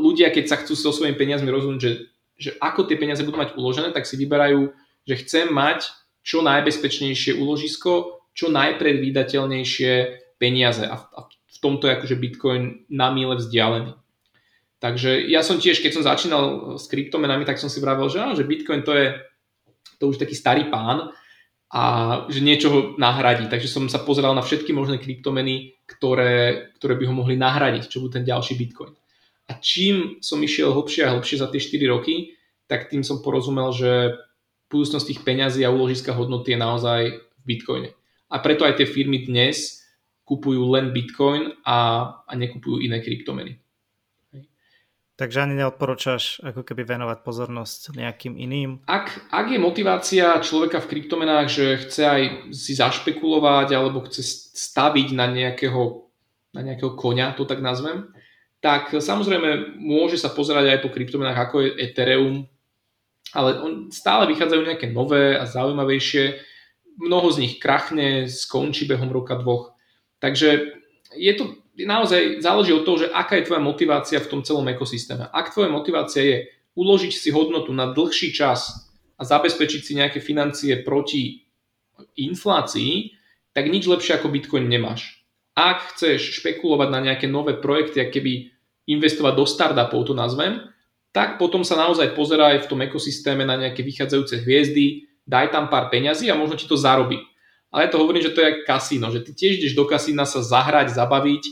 ľudia, 0.00 0.32
keď 0.32 0.44
sa 0.48 0.56
chcú 0.64 0.72
so 0.72 0.90
svojimi 0.90 1.18
peniazmi 1.18 1.52
rozhodnúť, 1.52 1.82
že, 1.82 1.92
že 2.36 2.54
ako 2.60 2.84
tie 2.84 3.00
peniaze 3.00 3.24
budú 3.24 3.40
mať 3.40 3.56
uložené, 3.56 3.92
tak 3.96 4.04
si 4.04 4.20
vyberajú, 4.20 4.72
že 5.08 5.14
chcem 5.24 5.48
mať 5.48 5.88
čo 6.20 6.44
najbezpečnejšie 6.44 7.38
úložisko, 7.40 8.20
čo 8.36 8.52
najpredvídateľnejšie 8.52 9.92
peniaze 10.36 10.84
a 10.84 10.96
v, 11.00 11.04
a 11.16 11.20
v 11.28 11.58
tomto 11.64 11.88
je 11.88 11.96
akože 11.96 12.20
Bitcoin 12.20 12.62
na 12.92 13.08
míle 13.08 13.40
vzdialený. 13.40 13.96
Takže 14.76 15.24
ja 15.24 15.40
som 15.40 15.56
tiež, 15.56 15.80
keď 15.80 15.92
som 15.96 16.04
začínal 16.04 16.76
s 16.76 16.84
kryptomenami, 16.92 17.48
tak 17.48 17.56
som 17.56 17.72
si 17.72 17.80
vravel, 17.80 18.12
že, 18.12 18.20
že 18.36 18.44
Bitcoin 18.44 18.84
to 18.84 18.92
je 18.92 19.16
to 19.96 20.12
už 20.12 20.20
taký 20.20 20.36
starý 20.36 20.68
pán 20.68 21.08
a 21.72 21.82
že 22.28 22.44
niečo 22.44 22.68
ho 22.68 22.80
nahradí. 23.00 23.48
Takže 23.48 23.72
som 23.72 23.88
sa 23.88 24.04
pozeral 24.04 24.36
na 24.36 24.44
všetky 24.44 24.76
možné 24.76 25.00
kryptomeny, 25.00 25.80
ktoré, 25.88 26.68
ktoré 26.76 26.94
by 27.00 27.04
ho 27.08 27.14
mohli 27.16 27.40
nahradiť, 27.40 27.88
čo 27.88 28.04
bol 28.04 28.12
ten 28.12 28.22
ďalší 28.22 28.54
Bitcoin. 28.60 28.92
A 29.46 29.58
čím 29.62 30.18
som 30.18 30.42
išiel 30.42 30.74
hlbšie 30.74 31.06
a 31.06 31.14
hlbšie 31.14 31.38
za 31.38 31.46
tie 31.46 31.62
4 31.62 31.94
roky, 31.94 32.34
tak 32.66 32.90
tým 32.90 33.06
som 33.06 33.22
porozumel, 33.22 33.70
že 33.70 34.18
budúcnosť 34.66 35.06
tých 35.06 35.20
peňazí 35.22 35.62
a 35.62 35.70
úložiska 35.70 36.10
hodnoty 36.10 36.54
je 36.54 36.58
naozaj 36.58 37.00
v 37.14 37.42
Bitcoine. 37.46 37.90
A 38.26 38.42
preto 38.42 38.66
aj 38.66 38.82
tie 38.82 38.90
firmy 38.90 39.22
dnes 39.22 39.86
kupujú 40.26 40.66
len 40.74 40.90
Bitcoin 40.90 41.54
a, 41.62 41.78
a 42.26 42.32
nekupujú 42.34 42.82
iné 42.82 42.98
kryptomeny. 42.98 43.62
Takže 45.16 45.48
ani 45.48 45.56
neodporúčaš 45.56 46.44
ako 46.44 46.60
keby 46.60 46.84
venovať 46.84 47.24
pozornosť 47.24 47.96
nejakým 47.96 48.36
iným? 48.36 48.84
Ak, 48.84 49.32
ak 49.32 49.48
je 49.48 49.56
motivácia 49.56 50.36
človeka 50.44 50.84
v 50.84 50.92
kryptomenách, 50.92 51.46
že 51.48 51.80
chce 51.88 52.02
aj 52.04 52.22
si 52.52 52.76
zašpekulovať 52.76 53.72
alebo 53.72 54.04
chce 54.04 54.20
staviť 54.52 55.16
na 55.16 55.32
nejakého, 55.32 56.04
na 56.52 56.60
nejakého 56.60 56.92
konia, 57.00 57.32
to 57.32 57.48
tak 57.48 57.64
nazvem, 57.64 58.12
tak 58.66 58.90
samozrejme 58.90 59.78
môže 59.78 60.18
sa 60.18 60.34
pozerať 60.34 60.74
aj 60.74 60.78
po 60.82 60.90
kryptomenách 60.90 61.38
ako 61.38 61.56
je 61.62 61.70
Ethereum, 61.86 62.50
ale 63.30 63.62
on, 63.62 63.72
stále 63.94 64.26
vychádzajú 64.26 64.62
nejaké 64.66 64.90
nové 64.90 65.38
a 65.38 65.46
zaujímavejšie. 65.46 66.42
Mnoho 66.98 67.30
z 67.30 67.46
nich 67.46 67.54
krachne, 67.62 68.26
skončí 68.26 68.90
behom 68.90 69.14
roka 69.14 69.38
dvoch 69.38 69.76
Takže 70.18 70.80
je 71.14 71.32
to 71.36 71.60
naozaj 71.76 72.40
záleží 72.40 72.72
od 72.72 72.82
toho, 72.82 73.06
že 73.06 73.12
aká 73.12 73.36
je 73.36 73.46
tvoja 73.46 73.62
motivácia 73.62 74.18
v 74.18 74.30
tom 74.32 74.40
celom 74.42 74.66
ekosystéme. 74.66 75.28
Ak 75.28 75.52
tvoja 75.52 75.68
motivácia 75.68 76.22
je 76.24 76.36
uložiť 76.74 77.12
si 77.12 77.28
hodnotu 77.30 77.72
na 77.72 77.92
dlhší 77.92 78.32
čas 78.32 78.90
a 79.16 79.22
zabezpečiť 79.24 79.80
si 79.80 79.92
nejaké 79.96 80.18
financie 80.18 80.82
proti 80.82 81.46
inflácii, 82.16 83.16
tak 83.52 83.68
nič 83.68 83.88
lepšie 83.88 84.20
ako 84.20 84.32
Bitcoin 84.32 84.68
nemáš. 84.68 85.24
Ak 85.56 85.96
chceš 85.96 86.42
špekulovať 86.42 86.88
na 86.92 87.00
nejaké 87.00 87.24
nové 87.28 87.56
projekty, 87.56 88.04
ak 88.04 88.12
keby 88.12 88.55
investovať 88.86 89.34
do 89.34 89.44
startupov, 89.44 90.06
to 90.06 90.14
nazvem, 90.14 90.62
tak 91.10 91.40
potom 91.40 91.64
sa 91.66 91.74
naozaj 91.74 92.14
pozeraj 92.14 92.64
v 92.64 92.70
tom 92.70 92.80
ekosystéme 92.84 93.42
na 93.42 93.56
nejaké 93.56 93.82
vychádzajúce 93.82 94.46
hviezdy, 94.46 95.08
daj 95.26 95.50
tam 95.50 95.66
pár 95.66 95.90
peňazí 95.90 96.30
a 96.30 96.38
možno 96.38 96.54
ti 96.54 96.68
to 96.68 96.78
zarobí. 96.78 97.18
Ale 97.74 97.88
ja 97.88 97.90
to 97.90 97.98
hovorím, 97.98 98.22
že 98.22 98.32
to 98.32 98.44
je 98.44 98.62
kasíno, 98.62 99.10
že 99.10 99.26
ty 99.26 99.34
tiež 99.34 99.52
ideš 99.58 99.74
do 99.74 99.84
kasína 99.88 100.22
sa 100.22 100.38
zahrať, 100.44 100.94
zabaviť 100.94 101.44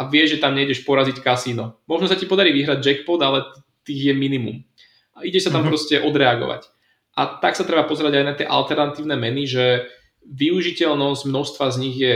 a 0.00 0.08
vieš, 0.08 0.36
že 0.36 0.42
tam 0.42 0.56
nejdeš 0.56 0.82
poraziť 0.82 1.22
kasíno. 1.22 1.78
Možno 1.86 2.10
sa 2.10 2.18
ti 2.18 2.26
podarí 2.26 2.50
vyhrať 2.50 2.82
jackpot, 2.82 3.20
ale 3.22 3.46
tých 3.86 4.10
je 4.10 4.14
minimum. 4.16 4.66
A 5.14 5.22
ide 5.28 5.38
sa 5.38 5.52
tam 5.52 5.62
mm-hmm. 5.62 5.70
proste 5.70 5.96
odreagovať. 6.00 6.66
A 7.14 7.38
tak 7.38 7.54
sa 7.54 7.68
treba 7.68 7.84
pozerať 7.84 8.12
aj 8.18 8.24
na 8.24 8.34
tie 8.34 8.46
alternatívne 8.48 9.14
meny, 9.20 9.44
že 9.44 9.84
využiteľnosť 10.24 11.22
množstva 11.28 11.66
z 11.70 11.76
nich 11.76 11.96
je 12.00 12.14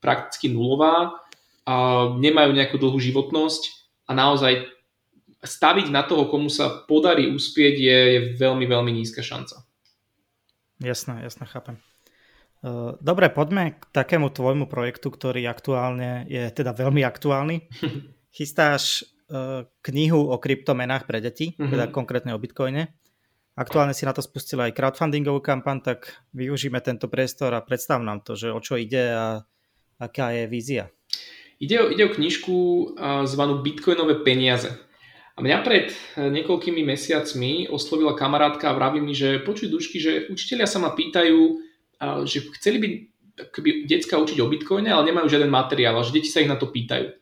prakticky 0.00 0.48
nulová, 0.48 1.20
a 1.66 2.06
nemajú 2.14 2.54
nejakú 2.54 2.78
dlhú 2.78 2.96
životnosť 3.02 3.75
a 4.06 4.12
naozaj 4.14 4.66
staviť 5.42 5.92
na 5.92 6.02
toho, 6.02 6.26
komu 6.26 6.50
sa 6.50 6.86
podarí 6.86 7.30
uspieť, 7.30 7.74
je, 7.76 7.98
je 8.14 8.20
veľmi, 8.38 8.66
veľmi 8.66 8.90
nízka 8.94 9.22
šanca. 9.22 9.62
Jasné, 10.82 11.24
jasné, 11.24 11.44
chápem. 11.48 11.80
Dobre, 12.98 13.30
poďme 13.30 13.78
k 13.78 13.82
takému 13.94 14.32
tvojmu 14.32 14.66
projektu, 14.66 15.12
ktorý 15.12 15.46
aktuálne 15.46 16.26
je 16.26 16.42
teda 16.50 16.74
veľmi 16.74 17.06
aktuálny. 17.06 17.68
Chystáš 18.36 19.06
knihu 19.82 20.30
o 20.30 20.36
kryptomenách 20.38 21.06
pre 21.06 21.18
deti, 21.18 21.54
mm-hmm. 21.54 21.70
teda 21.70 21.84
konkrétne 21.90 22.34
o 22.34 22.42
Bitcoine. 22.42 22.94
Aktuálne 23.56 23.96
si 23.96 24.04
na 24.04 24.12
to 24.12 24.20
spustil 24.20 24.60
aj 24.60 24.76
crowdfundingovú 24.76 25.40
kampaň, 25.40 25.80
tak 25.80 25.98
využíme 26.36 26.76
tento 26.84 27.08
priestor 27.08 27.56
a 27.56 27.64
predstav 27.64 28.04
nám 28.04 28.20
to, 28.20 28.36
že 28.36 28.52
o 28.52 28.60
čo 28.60 28.76
ide 28.76 29.16
a 29.16 29.40
aká 29.96 30.36
je 30.36 30.44
vízia. 30.44 30.92
Ide 31.56 31.76
o, 31.80 31.84
ide 31.88 32.04
o 32.04 32.14
knižku 32.14 32.56
zvanú 33.24 33.64
Bitcoinové 33.64 34.20
peniaze. 34.20 34.76
A 35.36 35.44
mňa 35.44 35.58
pred 35.60 35.92
e, 35.92 35.96
niekoľkými 36.32 36.80
mesiacmi 36.80 37.68
oslovila 37.68 38.16
kamarátka 38.16 38.72
a 38.72 38.76
vraví 38.76 39.04
mi, 39.04 39.12
že 39.12 39.44
počuj 39.44 39.68
dušky, 39.68 39.96
že 40.00 40.12
učiteľia 40.32 40.64
sa 40.64 40.80
ma 40.80 40.96
pýtajú, 40.96 41.60
že 42.24 42.38
chceli 42.56 42.76
by 42.80 42.88
akoby 43.36 43.84
decka 43.84 44.16
učiť 44.16 44.40
o 44.40 44.48
bitcoine, 44.48 44.88
ale 44.88 45.12
nemajú 45.12 45.28
žiaden 45.28 45.52
materiál 45.52 46.00
a 46.00 46.04
že 46.04 46.16
deti 46.16 46.32
sa 46.32 46.40
ich 46.40 46.48
na 46.48 46.56
to 46.56 46.72
pýtajú. 46.72 47.12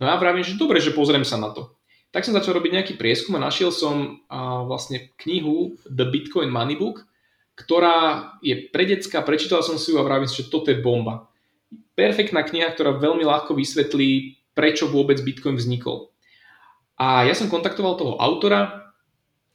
No 0.00 0.04
ja 0.08 0.16
vravím, 0.20 0.44
že 0.44 0.60
dobre, 0.60 0.80
že 0.80 0.92
pozriem 0.92 1.24
sa 1.24 1.40
na 1.40 1.52
to. 1.52 1.76
Tak 2.12 2.26
som 2.28 2.36
začal 2.36 2.60
robiť 2.60 2.72
nejaký 2.76 2.94
prieskum 3.00 3.40
a 3.40 3.44
našiel 3.44 3.72
som 3.72 4.20
a, 4.28 4.64
vlastne 4.68 5.12
knihu 5.24 5.80
The 5.88 6.08
Bitcoin 6.12 6.52
Money 6.52 6.76
Book, 6.76 7.08
ktorá 7.56 8.36
je 8.44 8.68
pre 8.68 8.84
decka, 8.88 9.24
prečítal 9.24 9.64
som 9.64 9.80
si 9.80 9.92
ju 9.92 10.00
a 10.00 10.04
vravím 10.04 10.28
že 10.28 10.48
toto 10.48 10.68
je 10.72 10.80
bomba. 10.80 11.29
Perfektná 11.94 12.42
kniha, 12.42 12.72
ktorá 12.72 12.96
veľmi 12.96 13.22
ľahko 13.22 13.54
vysvetlí, 13.54 14.40
prečo 14.54 14.90
vôbec 14.90 15.22
Bitcoin 15.22 15.54
vznikol. 15.54 16.10
A 17.00 17.24
ja 17.24 17.32
som 17.32 17.48
kontaktoval 17.48 17.96
toho 17.96 18.14
autora, 18.20 18.92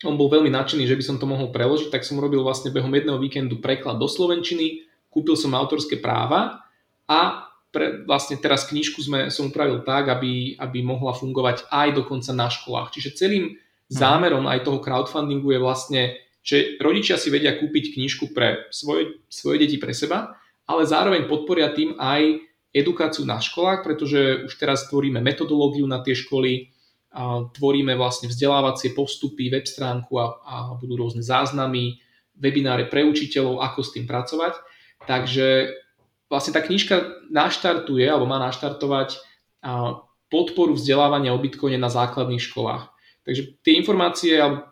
on 0.04 0.18
bol 0.20 0.28
veľmi 0.28 0.50
nadšený, 0.52 0.90
že 0.90 0.98
by 0.98 1.04
som 1.06 1.18
to 1.22 1.30
mohol 1.30 1.54
preložiť, 1.54 1.94
tak 1.94 2.04
som 2.04 2.20
robil 2.20 2.42
vlastne 2.42 2.74
behom 2.74 2.92
jedného 2.92 3.22
víkendu 3.22 3.62
preklad 3.62 4.02
do 4.02 4.10
Slovenčiny, 4.10 4.84
kúpil 5.14 5.40
som 5.40 5.56
autorské 5.56 6.02
práva 6.02 6.66
a 7.08 7.48
pre, 7.72 8.08
vlastne 8.08 8.40
teraz 8.40 8.68
knižku 8.68 9.00
sme, 9.04 9.20
som 9.32 9.52
upravil 9.52 9.84
tak, 9.84 10.08
aby, 10.08 10.56
aby 10.60 10.80
mohla 10.80 11.12
fungovať 11.12 11.68
aj 11.68 11.88
dokonca 11.96 12.32
na 12.32 12.48
školách. 12.48 12.92
Čiže 12.96 13.20
celým 13.20 13.56
mhm. 13.56 13.60
zámerom 13.92 14.48
aj 14.48 14.64
toho 14.64 14.80
crowdfundingu 14.80 15.56
je 15.56 15.60
vlastne, 15.60 16.02
že 16.46 16.80
rodičia 16.80 17.20
si 17.20 17.32
vedia 17.32 17.56
kúpiť 17.56 17.96
knižku 17.96 18.32
pre 18.32 18.70
svoje, 18.72 19.24
svoje 19.28 19.66
deti 19.66 19.76
pre 19.82 19.92
seba, 19.92 20.40
ale 20.66 20.84
zároveň 20.86 21.30
podporia 21.30 21.74
tým 21.74 21.98
aj 21.98 22.42
edukáciu 22.76 23.24
na 23.24 23.40
školách, 23.40 23.86
pretože 23.88 24.46
už 24.50 24.54
teraz 24.60 24.92
tvoríme 24.92 25.24
metodológiu 25.24 25.88
na 25.88 26.04
tie 26.04 26.18
školy, 26.18 26.76
a 27.16 27.48
tvoríme 27.48 27.96
vlastne 27.96 28.28
vzdelávacie 28.28 28.92
postupy, 28.92 29.48
web 29.48 29.64
stránku 29.64 30.20
a, 30.20 30.36
a 30.44 30.56
budú 30.76 31.00
rôzne 31.00 31.24
záznamy, 31.24 32.04
webináre 32.36 32.92
pre 32.92 33.08
učiteľov, 33.08 33.64
ako 33.64 33.80
s 33.88 33.94
tým 33.96 34.04
pracovať. 34.04 34.60
Takže 35.08 35.72
vlastne 36.28 36.52
tá 36.52 36.60
knižka 36.60 37.24
naštartuje, 37.32 38.04
alebo 38.04 38.28
má 38.28 38.36
naštartovať 38.44 39.16
podporu 40.28 40.76
vzdelávania 40.76 41.32
o 41.32 41.40
Bitcoine 41.40 41.80
na 41.80 41.88
základných 41.88 42.44
školách. 42.44 42.92
Takže 43.24 43.64
tie 43.66 43.74
informácie 43.80 44.38
alebo 44.38 44.70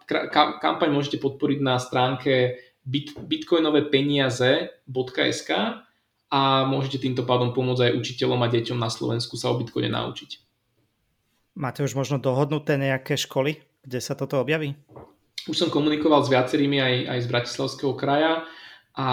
kampaň 0.61 0.89
môžete 0.93 1.17
podporiť 1.17 1.59
na 1.63 1.81
stránke 1.81 2.59
bit, 2.83 3.15
bitcoinovepeniaze.sk 3.15 5.51
a 6.33 6.65
môžete 6.65 7.05
týmto 7.05 7.21
pádom 7.23 7.53
pomôcť 7.53 7.83
aj 7.89 7.97
učiteľom 7.97 8.43
a 8.43 8.47
deťom 8.49 8.79
na 8.79 8.89
Slovensku 8.89 9.37
sa 9.37 9.49
o 9.53 9.59
Bitcoine 9.59 9.89
naučiť. 9.93 10.37
Máte 11.53 11.85
už 11.85 11.93
možno 11.93 12.17
dohodnuté 12.17 12.81
nejaké 12.81 13.13
školy, 13.13 13.61
kde 13.85 14.01
sa 14.01 14.17
toto 14.17 14.41
objaví? 14.41 14.73
Už 15.45 15.53
som 15.53 15.69
komunikoval 15.69 16.25
s 16.25 16.33
viacerými 16.33 16.81
aj, 16.81 16.95
aj 17.13 17.19
z 17.21 17.27
Bratislavského 17.29 17.93
kraja 17.93 18.49
a 18.97 19.07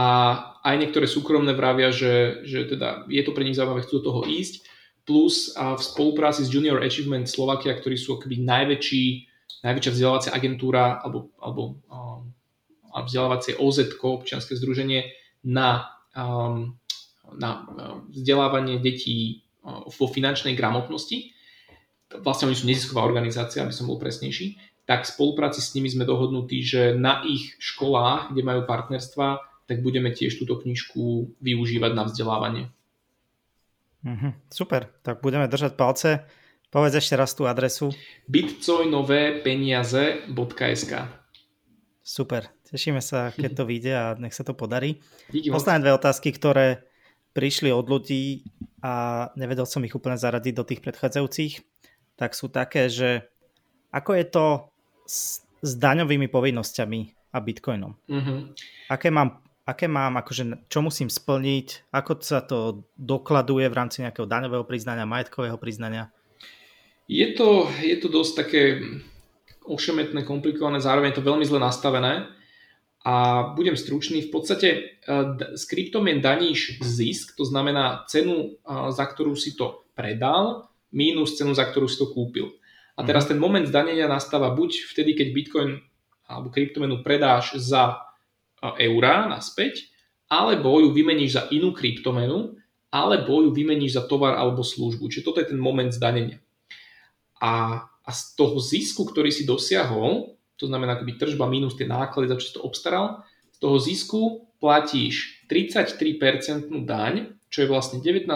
aj 0.64 0.74
niektoré 0.80 1.04
súkromné 1.04 1.52
vravia, 1.52 1.92
že, 1.92 2.40
že 2.48 2.64
teda 2.64 3.04
je 3.12 3.20
to 3.20 3.36
pre 3.36 3.44
nich 3.44 3.60
zaujímavé, 3.60 3.84
chcú 3.84 4.00
do 4.00 4.08
toho 4.08 4.24
ísť. 4.24 4.64
Plus 5.04 5.52
a 5.58 5.76
v 5.76 5.82
spolupráci 5.82 6.46
s 6.46 6.52
Junior 6.52 6.80
Achievement 6.80 7.28
Slovakia, 7.28 7.76
ktorí 7.76 8.00
sú 8.00 8.16
akoby 8.16 8.40
najväčší, 8.40 9.04
najväčšia 9.60 9.92
vzdelávacia 9.92 10.32
agentúra 10.32 11.04
alebo, 11.04 11.28
alebo 11.40 11.80
um, 11.88 12.32
vzdelávacie 12.94 13.58
OZ, 13.58 13.94
občianske 14.02 14.58
združenie 14.58 15.14
na, 15.46 15.94
um, 16.14 16.74
na 17.38 17.64
um, 17.64 18.10
vzdelávanie 18.10 18.82
detí 18.82 19.46
uh, 19.62 19.86
vo 19.86 20.06
finančnej 20.10 20.58
gramotnosti. 20.58 21.30
Vlastne 22.10 22.50
oni 22.50 22.58
sú 22.58 22.66
nezisková 22.66 23.06
organizácia, 23.06 23.62
aby 23.62 23.70
som 23.70 23.86
bol 23.86 24.02
presnejší 24.02 24.58
tak 24.90 25.06
v 25.06 25.14
spolupráci 25.14 25.62
s 25.62 25.70
nimi 25.78 25.86
sme 25.86 26.02
dohodnutí, 26.02 26.66
že 26.66 26.98
na 26.98 27.22
ich 27.22 27.54
školách, 27.62 28.34
kde 28.34 28.42
majú 28.42 28.66
partnerstva, 28.66 29.38
tak 29.70 29.86
budeme 29.86 30.10
tiež 30.10 30.34
túto 30.34 30.58
knižku 30.58 31.30
využívať 31.38 31.94
na 31.94 32.10
vzdelávanie. 32.10 32.74
Mhm, 34.02 34.50
super, 34.50 34.90
tak 35.06 35.22
budeme 35.22 35.46
držať 35.46 35.78
palce. 35.78 36.26
Povedz 36.74 36.98
ešte 36.98 37.14
raz 37.14 37.38
tú 37.38 37.46
adresu. 37.46 37.94
bitcoinovépeniaze.sk 38.26 40.92
Super, 42.02 42.50
tešíme 42.70 43.02
sa, 43.02 43.34
keď 43.34 43.50
to 43.58 43.64
vyjde 43.66 43.92
a 43.92 44.06
nech 44.16 44.34
sa 44.34 44.46
to 44.46 44.54
podarí. 44.54 45.02
Díky 45.28 45.50
Posledné 45.50 45.82
dve 45.84 45.92
otázky, 45.98 46.30
ktoré 46.30 46.86
prišli 47.34 47.74
od 47.74 47.86
ľudí 47.86 48.46
a 48.82 49.26
nevedel 49.34 49.66
som 49.66 49.82
ich 49.82 49.94
úplne 49.94 50.18
zaradiť 50.18 50.54
do 50.54 50.64
tých 50.66 50.80
predchádzajúcich, 50.82 51.62
tak 52.14 52.34
sú 52.34 52.50
také, 52.50 52.90
že 52.90 53.26
ako 53.90 54.10
je 54.14 54.24
to 54.26 54.46
s, 55.06 55.42
s 55.62 55.72
daňovými 55.74 56.30
povinnosťami 56.30 57.00
a 57.34 57.38
bitcoinom. 57.38 57.92
Mm-hmm. 58.06 58.38
Aké 58.90 59.10
mám 59.10 59.42
aké 59.70 59.86
mám, 59.86 60.18
akože, 60.18 60.66
čo 60.66 60.82
musím 60.82 61.06
splniť, 61.06 61.94
ako 61.94 62.12
sa 62.18 62.42
to 62.42 62.82
dokladuje 62.98 63.70
v 63.70 63.78
rámci 63.78 64.02
nejakého 64.02 64.26
daňového 64.26 64.66
priznania, 64.66 65.06
majetkového 65.06 65.54
priznania? 65.62 66.10
Je 67.06 67.30
to, 67.38 67.70
je 67.78 67.94
to 68.02 68.10
dosť 68.10 68.32
také 68.34 68.62
ošemetné, 69.62 70.26
komplikované, 70.26 70.82
zároveň 70.82 71.14
je 71.14 71.18
to 71.22 71.28
veľmi 71.30 71.46
zle 71.46 71.62
nastavené 71.62 72.26
a 73.00 73.42
budem 73.56 73.76
stručný. 73.76 74.28
V 74.28 74.30
podstate 74.32 74.68
e, 74.68 74.80
s 75.56 75.64
kryptomien 75.64 76.20
daníš 76.20 76.80
zisk, 76.84 77.32
to 77.32 77.48
znamená 77.48 78.04
cenu, 78.06 78.60
e, 78.60 78.70
za 78.92 79.08
ktorú 79.08 79.32
si 79.36 79.56
to 79.56 79.88
predal, 79.96 80.68
mínus 80.92 81.40
cenu, 81.40 81.56
za 81.56 81.64
ktorú 81.64 81.88
si 81.88 81.96
to 81.96 82.12
kúpil. 82.12 82.52
A 82.98 83.06
teraz 83.06 83.24
mhm. 83.24 83.30
ten 83.32 83.38
moment 83.40 83.66
zdanenia 83.66 84.04
nastáva 84.04 84.52
buď 84.52 84.84
vtedy, 84.92 85.16
keď 85.16 85.28
Bitcoin 85.32 85.70
alebo 86.30 86.52
kryptomenu 86.52 87.02
predáš 87.02 87.58
za 87.58 88.06
eurá 88.62 89.26
naspäť, 89.26 89.90
alebo 90.30 90.78
ju 90.78 90.94
vymeníš 90.94 91.30
za 91.34 91.42
inú 91.50 91.74
kryptomenu, 91.74 92.54
alebo 92.90 93.42
ju 93.42 93.50
vymeníš 93.50 93.98
za 93.98 94.02
tovar 94.06 94.38
alebo 94.38 94.62
službu. 94.62 95.10
Čiže 95.10 95.26
toto 95.26 95.42
je 95.42 95.50
ten 95.50 95.58
moment 95.58 95.90
zdanenia. 95.90 96.38
A, 97.42 97.82
a 97.82 98.10
z 98.14 98.38
toho 98.38 98.62
zisku, 98.62 99.02
ktorý 99.06 99.34
si 99.34 99.42
dosiahol, 99.42 100.38
to 100.60 100.68
znamená 100.68 101.00
akoby 101.00 101.16
tržba 101.16 101.48
minus 101.48 101.80
tie 101.80 101.88
náklady, 101.88 102.28
za 102.28 102.36
čo 102.36 102.44
si 102.44 102.54
to 102.54 102.62
obstaral, 102.62 103.24
z 103.56 103.58
toho 103.58 103.80
zisku 103.80 104.20
platíš 104.60 105.40
33% 105.48 106.68
daň, 106.84 107.40
čo 107.48 107.64
je 107.64 107.68
vlastne 107.72 108.04
19% 108.04 108.28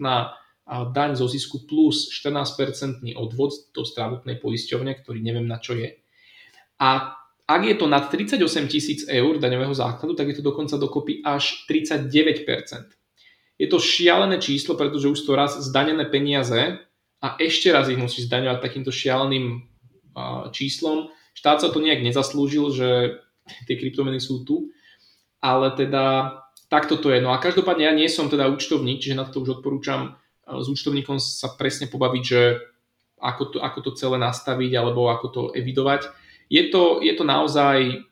na 0.00 0.32
daň 0.68 1.16
zo 1.16 1.28
zisku 1.28 1.68
plus 1.68 2.08
14% 2.08 3.04
odvod 3.16 3.52
do 3.76 3.84
zdravotnej 3.84 4.40
poisťovne, 4.40 4.96
ktorý 5.00 5.20
neviem 5.20 5.44
na 5.44 5.60
čo 5.60 5.76
je. 5.76 6.00
A 6.80 7.16
ak 7.48 7.62
je 7.64 7.76
to 7.80 7.88
nad 7.88 8.12
38 8.12 8.40
tisíc 8.68 9.08
eur 9.08 9.40
daňového 9.40 9.72
základu, 9.72 10.12
tak 10.12 10.28
je 10.28 10.40
to 10.40 10.44
dokonca 10.44 10.76
dokopy 10.76 11.24
až 11.24 11.64
39%. 11.64 12.12
Je 13.56 13.66
to 13.66 13.80
šialené 13.80 14.36
číslo, 14.36 14.76
pretože 14.76 15.08
už 15.08 15.20
to 15.24 15.32
raz 15.32 15.56
zdanené 15.56 16.04
peniaze 16.12 16.76
a 17.18 17.28
ešte 17.40 17.72
raz 17.72 17.88
ich 17.88 17.96
musí 17.96 18.22
zdaňovať 18.28 18.60
takýmto 18.60 18.92
šialeným 18.92 19.64
číslom. 20.52 21.08
Štát 21.38 21.62
sa 21.62 21.70
to 21.70 21.78
nejak 21.78 22.02
nezaslúžil, 22.02 22.74
že 22.74 22.88
tie 23.70 23.78
kryptomeny 23.78 24.18
sú 24.18 24.42
tu, 24.42 24.74
ale 25.38 25.70
teda 25.78 26.34
takto 26.66 26.98
to 26.98 27.14
je. 27.14 27.22
No 27.22 27.30
a 27.30 27.38
každopádne 27.38 27.86
ja 27.86 27.94
nie 27.94 28.10
som 28.10 28.26
teda 28.26 28.50
účtovník, 28.50 28.98
čiže 28.98 29.14
na 29.14 29.22
to 29.30 29.46
už 29.46 29.62
odporúčam 29.62 30.18
s 30.48 30.66
účtovníkom 30.66 31.22
sa 31.22 31.54
presne 31.54 31.86
pobaviť, 31.86 32.22
že 32.24 32.40
ako 33.22 33.42
to, 33.54 33.58
ako 33.62 33.78
to 33.86 33.90
celé 33.94 34.18
nastaviť 34.18 34.72
alebo 34.74 35.06
ako 35.14 35.26
to 35.30 35.42
evidovať. 35.54 36.10
Je 36.50 36.66
to, 36.74 37.04
je 37.04 37.12
to 37.14 37.22
naozaj 37.22 38.02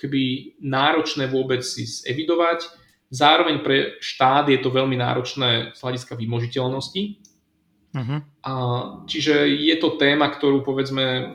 keby 0.00 0.54
náročné 0.62 1.28
vôbec 1.28 1.60
si 1.66 1.84
evidovať. 1.84 2.64
Zároveň 3.10 3.66
pre 3.66 3.98
štát 3.98 4.46
je 4.48 4.58
to 4.62 4.70
veľmi 4.70 4.94
náročné 4.94 5.74
z 5.74 5.78
hľadiska 5.82 6.14
vymožiteľnosti. 6.14 7.02
Uh-huh. 7.90 8.22
A, 8.46 8.52
čiže 9.10 9.50
je 9.50 9.74
to 9.82 9.98
téma, 9.98 10.30
ktorú 10.30 10.62
povedzme, 10.62 11.34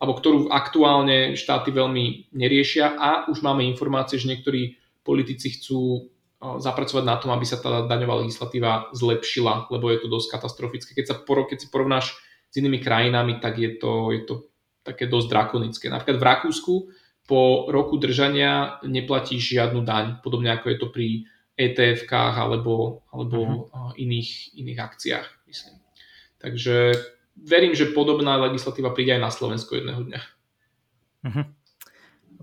alebo 0.00 0.16
ktorú 0.16 0.48
aktuálne 0.48 1.36
štáty 1.36 1.68
veľmi 1.70 2.32
neriešia 2.32 2.96
a 2.96 3.28
už 3.28 3.44
máme 3.44 3.68
informácie, 3.68 4.16
že 4.16 4.32
niektorí 4.32 4.80
politici 5.04 5.52
chcú 5.60 6.08
zapracovať 6.40 7.04
na 7.04 7.20
tom, 7.20 7.36
aby 7.36 7.44
sa 7.44 7.60
tá 7.60 7.84
daňová 7.84 8.24
legislatíva 8.24 8.88
zlepšila, 8.96 9.68
lebo 9.68 9.92
je 9.92 10.00
to 10.00 10.08
dosť 10.08 10.40
katastrofické. 10.40 10.96
Keď, 10.96 11.04
sa 11.04 11.16
keď 11.20 11.58
si 11.60 11.68
porovnáš 11.68 12.16
s 12.48 12.54
inými 12.56 12.80
krajinami, 12.80 13.36
tak 13.44 13.60
je 13.60 13.76
to, 13.76 14.08
je 14.16 14.24
to 14.24 14.48
také 14.80 15.04
dosť 15.04 15.28
drakonické. 15.28 15.92
Napríklad 15.92 16.16
v 16.16 16.28
Rakúsku 16.32 16.74
po 17.28 17.68
roku 17.68 18.00
držania 18.00 18.80
neplatíš 18.88 19.52
žiadnu 19.52 19.84
daň, 19.84 20.24
podobne 20.24 20.56
ako 20.56 20.66
je 20.72 20.76
to 20.80 20.88
pri 20.88 21.08
ETF-kách 21.60 22.40
alebo, 22.40 23.04
alebo 23.12 23.68
uh-huh. 23.68 23.92
iných, 24.00 24.56
iných 24.56 24.80
akciách, 24.80 25.28
myslím. 25.44 25.76
Takže 26.40 26.96
verím, 27.44 27.72
že 27.72 27.92
podobná 27.92 28.36
legislatíva 28.36 28.92
príde 28.92 29.16
aj 29.16 29.22
na 29.22 29.30
Slovensko 29.32 29.78
jedného 29.78 30.02
dňa. 30.06 30.20
Uh-huh. 31.20 31.44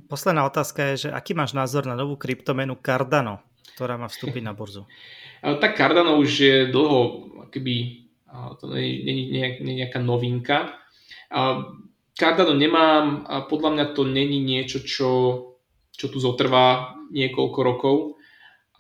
Posledná 0.08 0.46
otázka 0.48 0.94
je, 0.94 1.08
že 1.08 1.10
aký 1.12 1.34
máš 1.36 1.52
názor 1.58 1.84
na 1.86 1.98
novú 1.98 2.16
kryptomenu 2.16 2.78
Cardano? 2.80 3.44
ktorá 3.78 3.94
má 4.02 4.10
vstúpiť 4.10 4.42
na 4.42 4.58
burzu? 4.58 4.90
Tak 5.62 5.78
Cardano 5.78 6.18
už 6.18 6.30
je 6.34 6.58
dlho, 6.74 7.30
keby 7.54 8.10
to 8.58 8.74
nie 8.74 9.38
je 9.38 9.62
nejaká 9.62 10.02
novinka. 10.02 10.74
Cardano 12.18 12.58
nemám, 12.58 13.22
a 13.30 13.46
podľa 13.46 13.70
mňa 13.78 13.86
to 13.94 14.02
není 14.02 14.42
niečo, 14.42 14.82
čo, 14.82 15.10
čo 15.94 16.06
tu 16.10 16.18
zotrvá 16.18 16.98
niekoľko 17.14 17.60
rokov. 17.62 17.98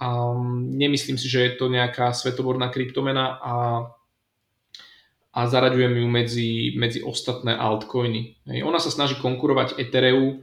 A 0.01 0.34
nemyslím 0.74 1.22
si, 1.22 1.30
že 1.30 1.45
je 1.45 1.51
to 1.61 1.70
nejaká 1.70 2.09
svetoborná 2.09 2.74
kryptomena 2.74 3.38
a, 3.38 3.53
a 5.38 5.46
zaraďujem 5.46 6.02
ju 6.02 6.08
medzi, 6.10 6.52
medzi 6.74 7.06
ostatné 7.06 7.54
altcoiny. 7.54 8.50
Ona 8.66 8.82
sa 8.82 8.90
snaží 8.90 9.14
konkurovať 9.22 9.78
Ethereum, 9.78 10.42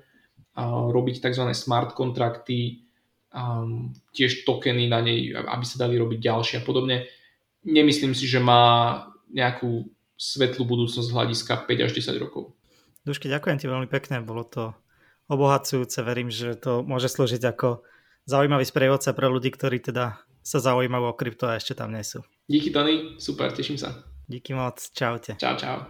robiť 0.94 1.18
tzv. 1.18 1.50
smart 1.50 1.98
kontrakty, 1.98 2.86
um, 3.34 3.90
tiež 4.14 4.46
tokeny 4.46 4.86
na 4.86 5.02
nej, 5.02 5.34
aby 5.34 5.64
sa 5.66 5.82
dali 5.82 5.98
robiť 5.98 6.22
ďalšie 6.22 6.56
a 6.62 6.62
podobne. 6.62 7.10
Nemyslím 7.66 8.14
si, 8.14 8.30
že 8.30 8.38
má 8.38 9.02
nejakú 9.34 9.90
svetlú 10.14 10.62
budúcnosť 10.62 11.10
z 11.10 11.14
hľadiska 11.14 11.52
5 11.66 11.86
až 11.90 11.90
10 11.90 12.22
rokov. 12.22 12.54
Dušky, 13.02 13.26
ďakujem 13.26 13.58
ti 13.58 13.66
veľmi 13.66 13.90
pekne, 13.90 14.22
bolo 14.22 14.46
to 14.46 14.78
obohacujúce, 15.26 16.06
verím, 16.06 16.30
že 16.30 16.54
to 16.54 16.86
môže 16.86 17.10
slúžiť 17.10 17.42
ako 17.42 17.82
zaujímavý 18.30 18.62
sprievodca 18.62 19.10
pre 19.10 19.26
ľudí, 19.26 19.50
ktorí 19.50 19.82
teda 19.82 20.22
sa 20.46 20.58
zaujímajú 20.62 21.04
o 21.10 21.18
krypto 21.18 21.50
a 21.50 21.58
ešte 21.58 21.74
tam 21.74 21.90
nie 21.90 22.06
sú. 22.06 22.22
Díky 22.46 22.70
Tony, 22.70 23.18
super, 23.18 23.50
teším 23.50 23.80
sa. 23.80 24.13
Díky 24.28 24.54
moc, 24.54 24.90
čaute. 24.92 25.36
Čau, 25.38 25.56
čau. 25.56 25.84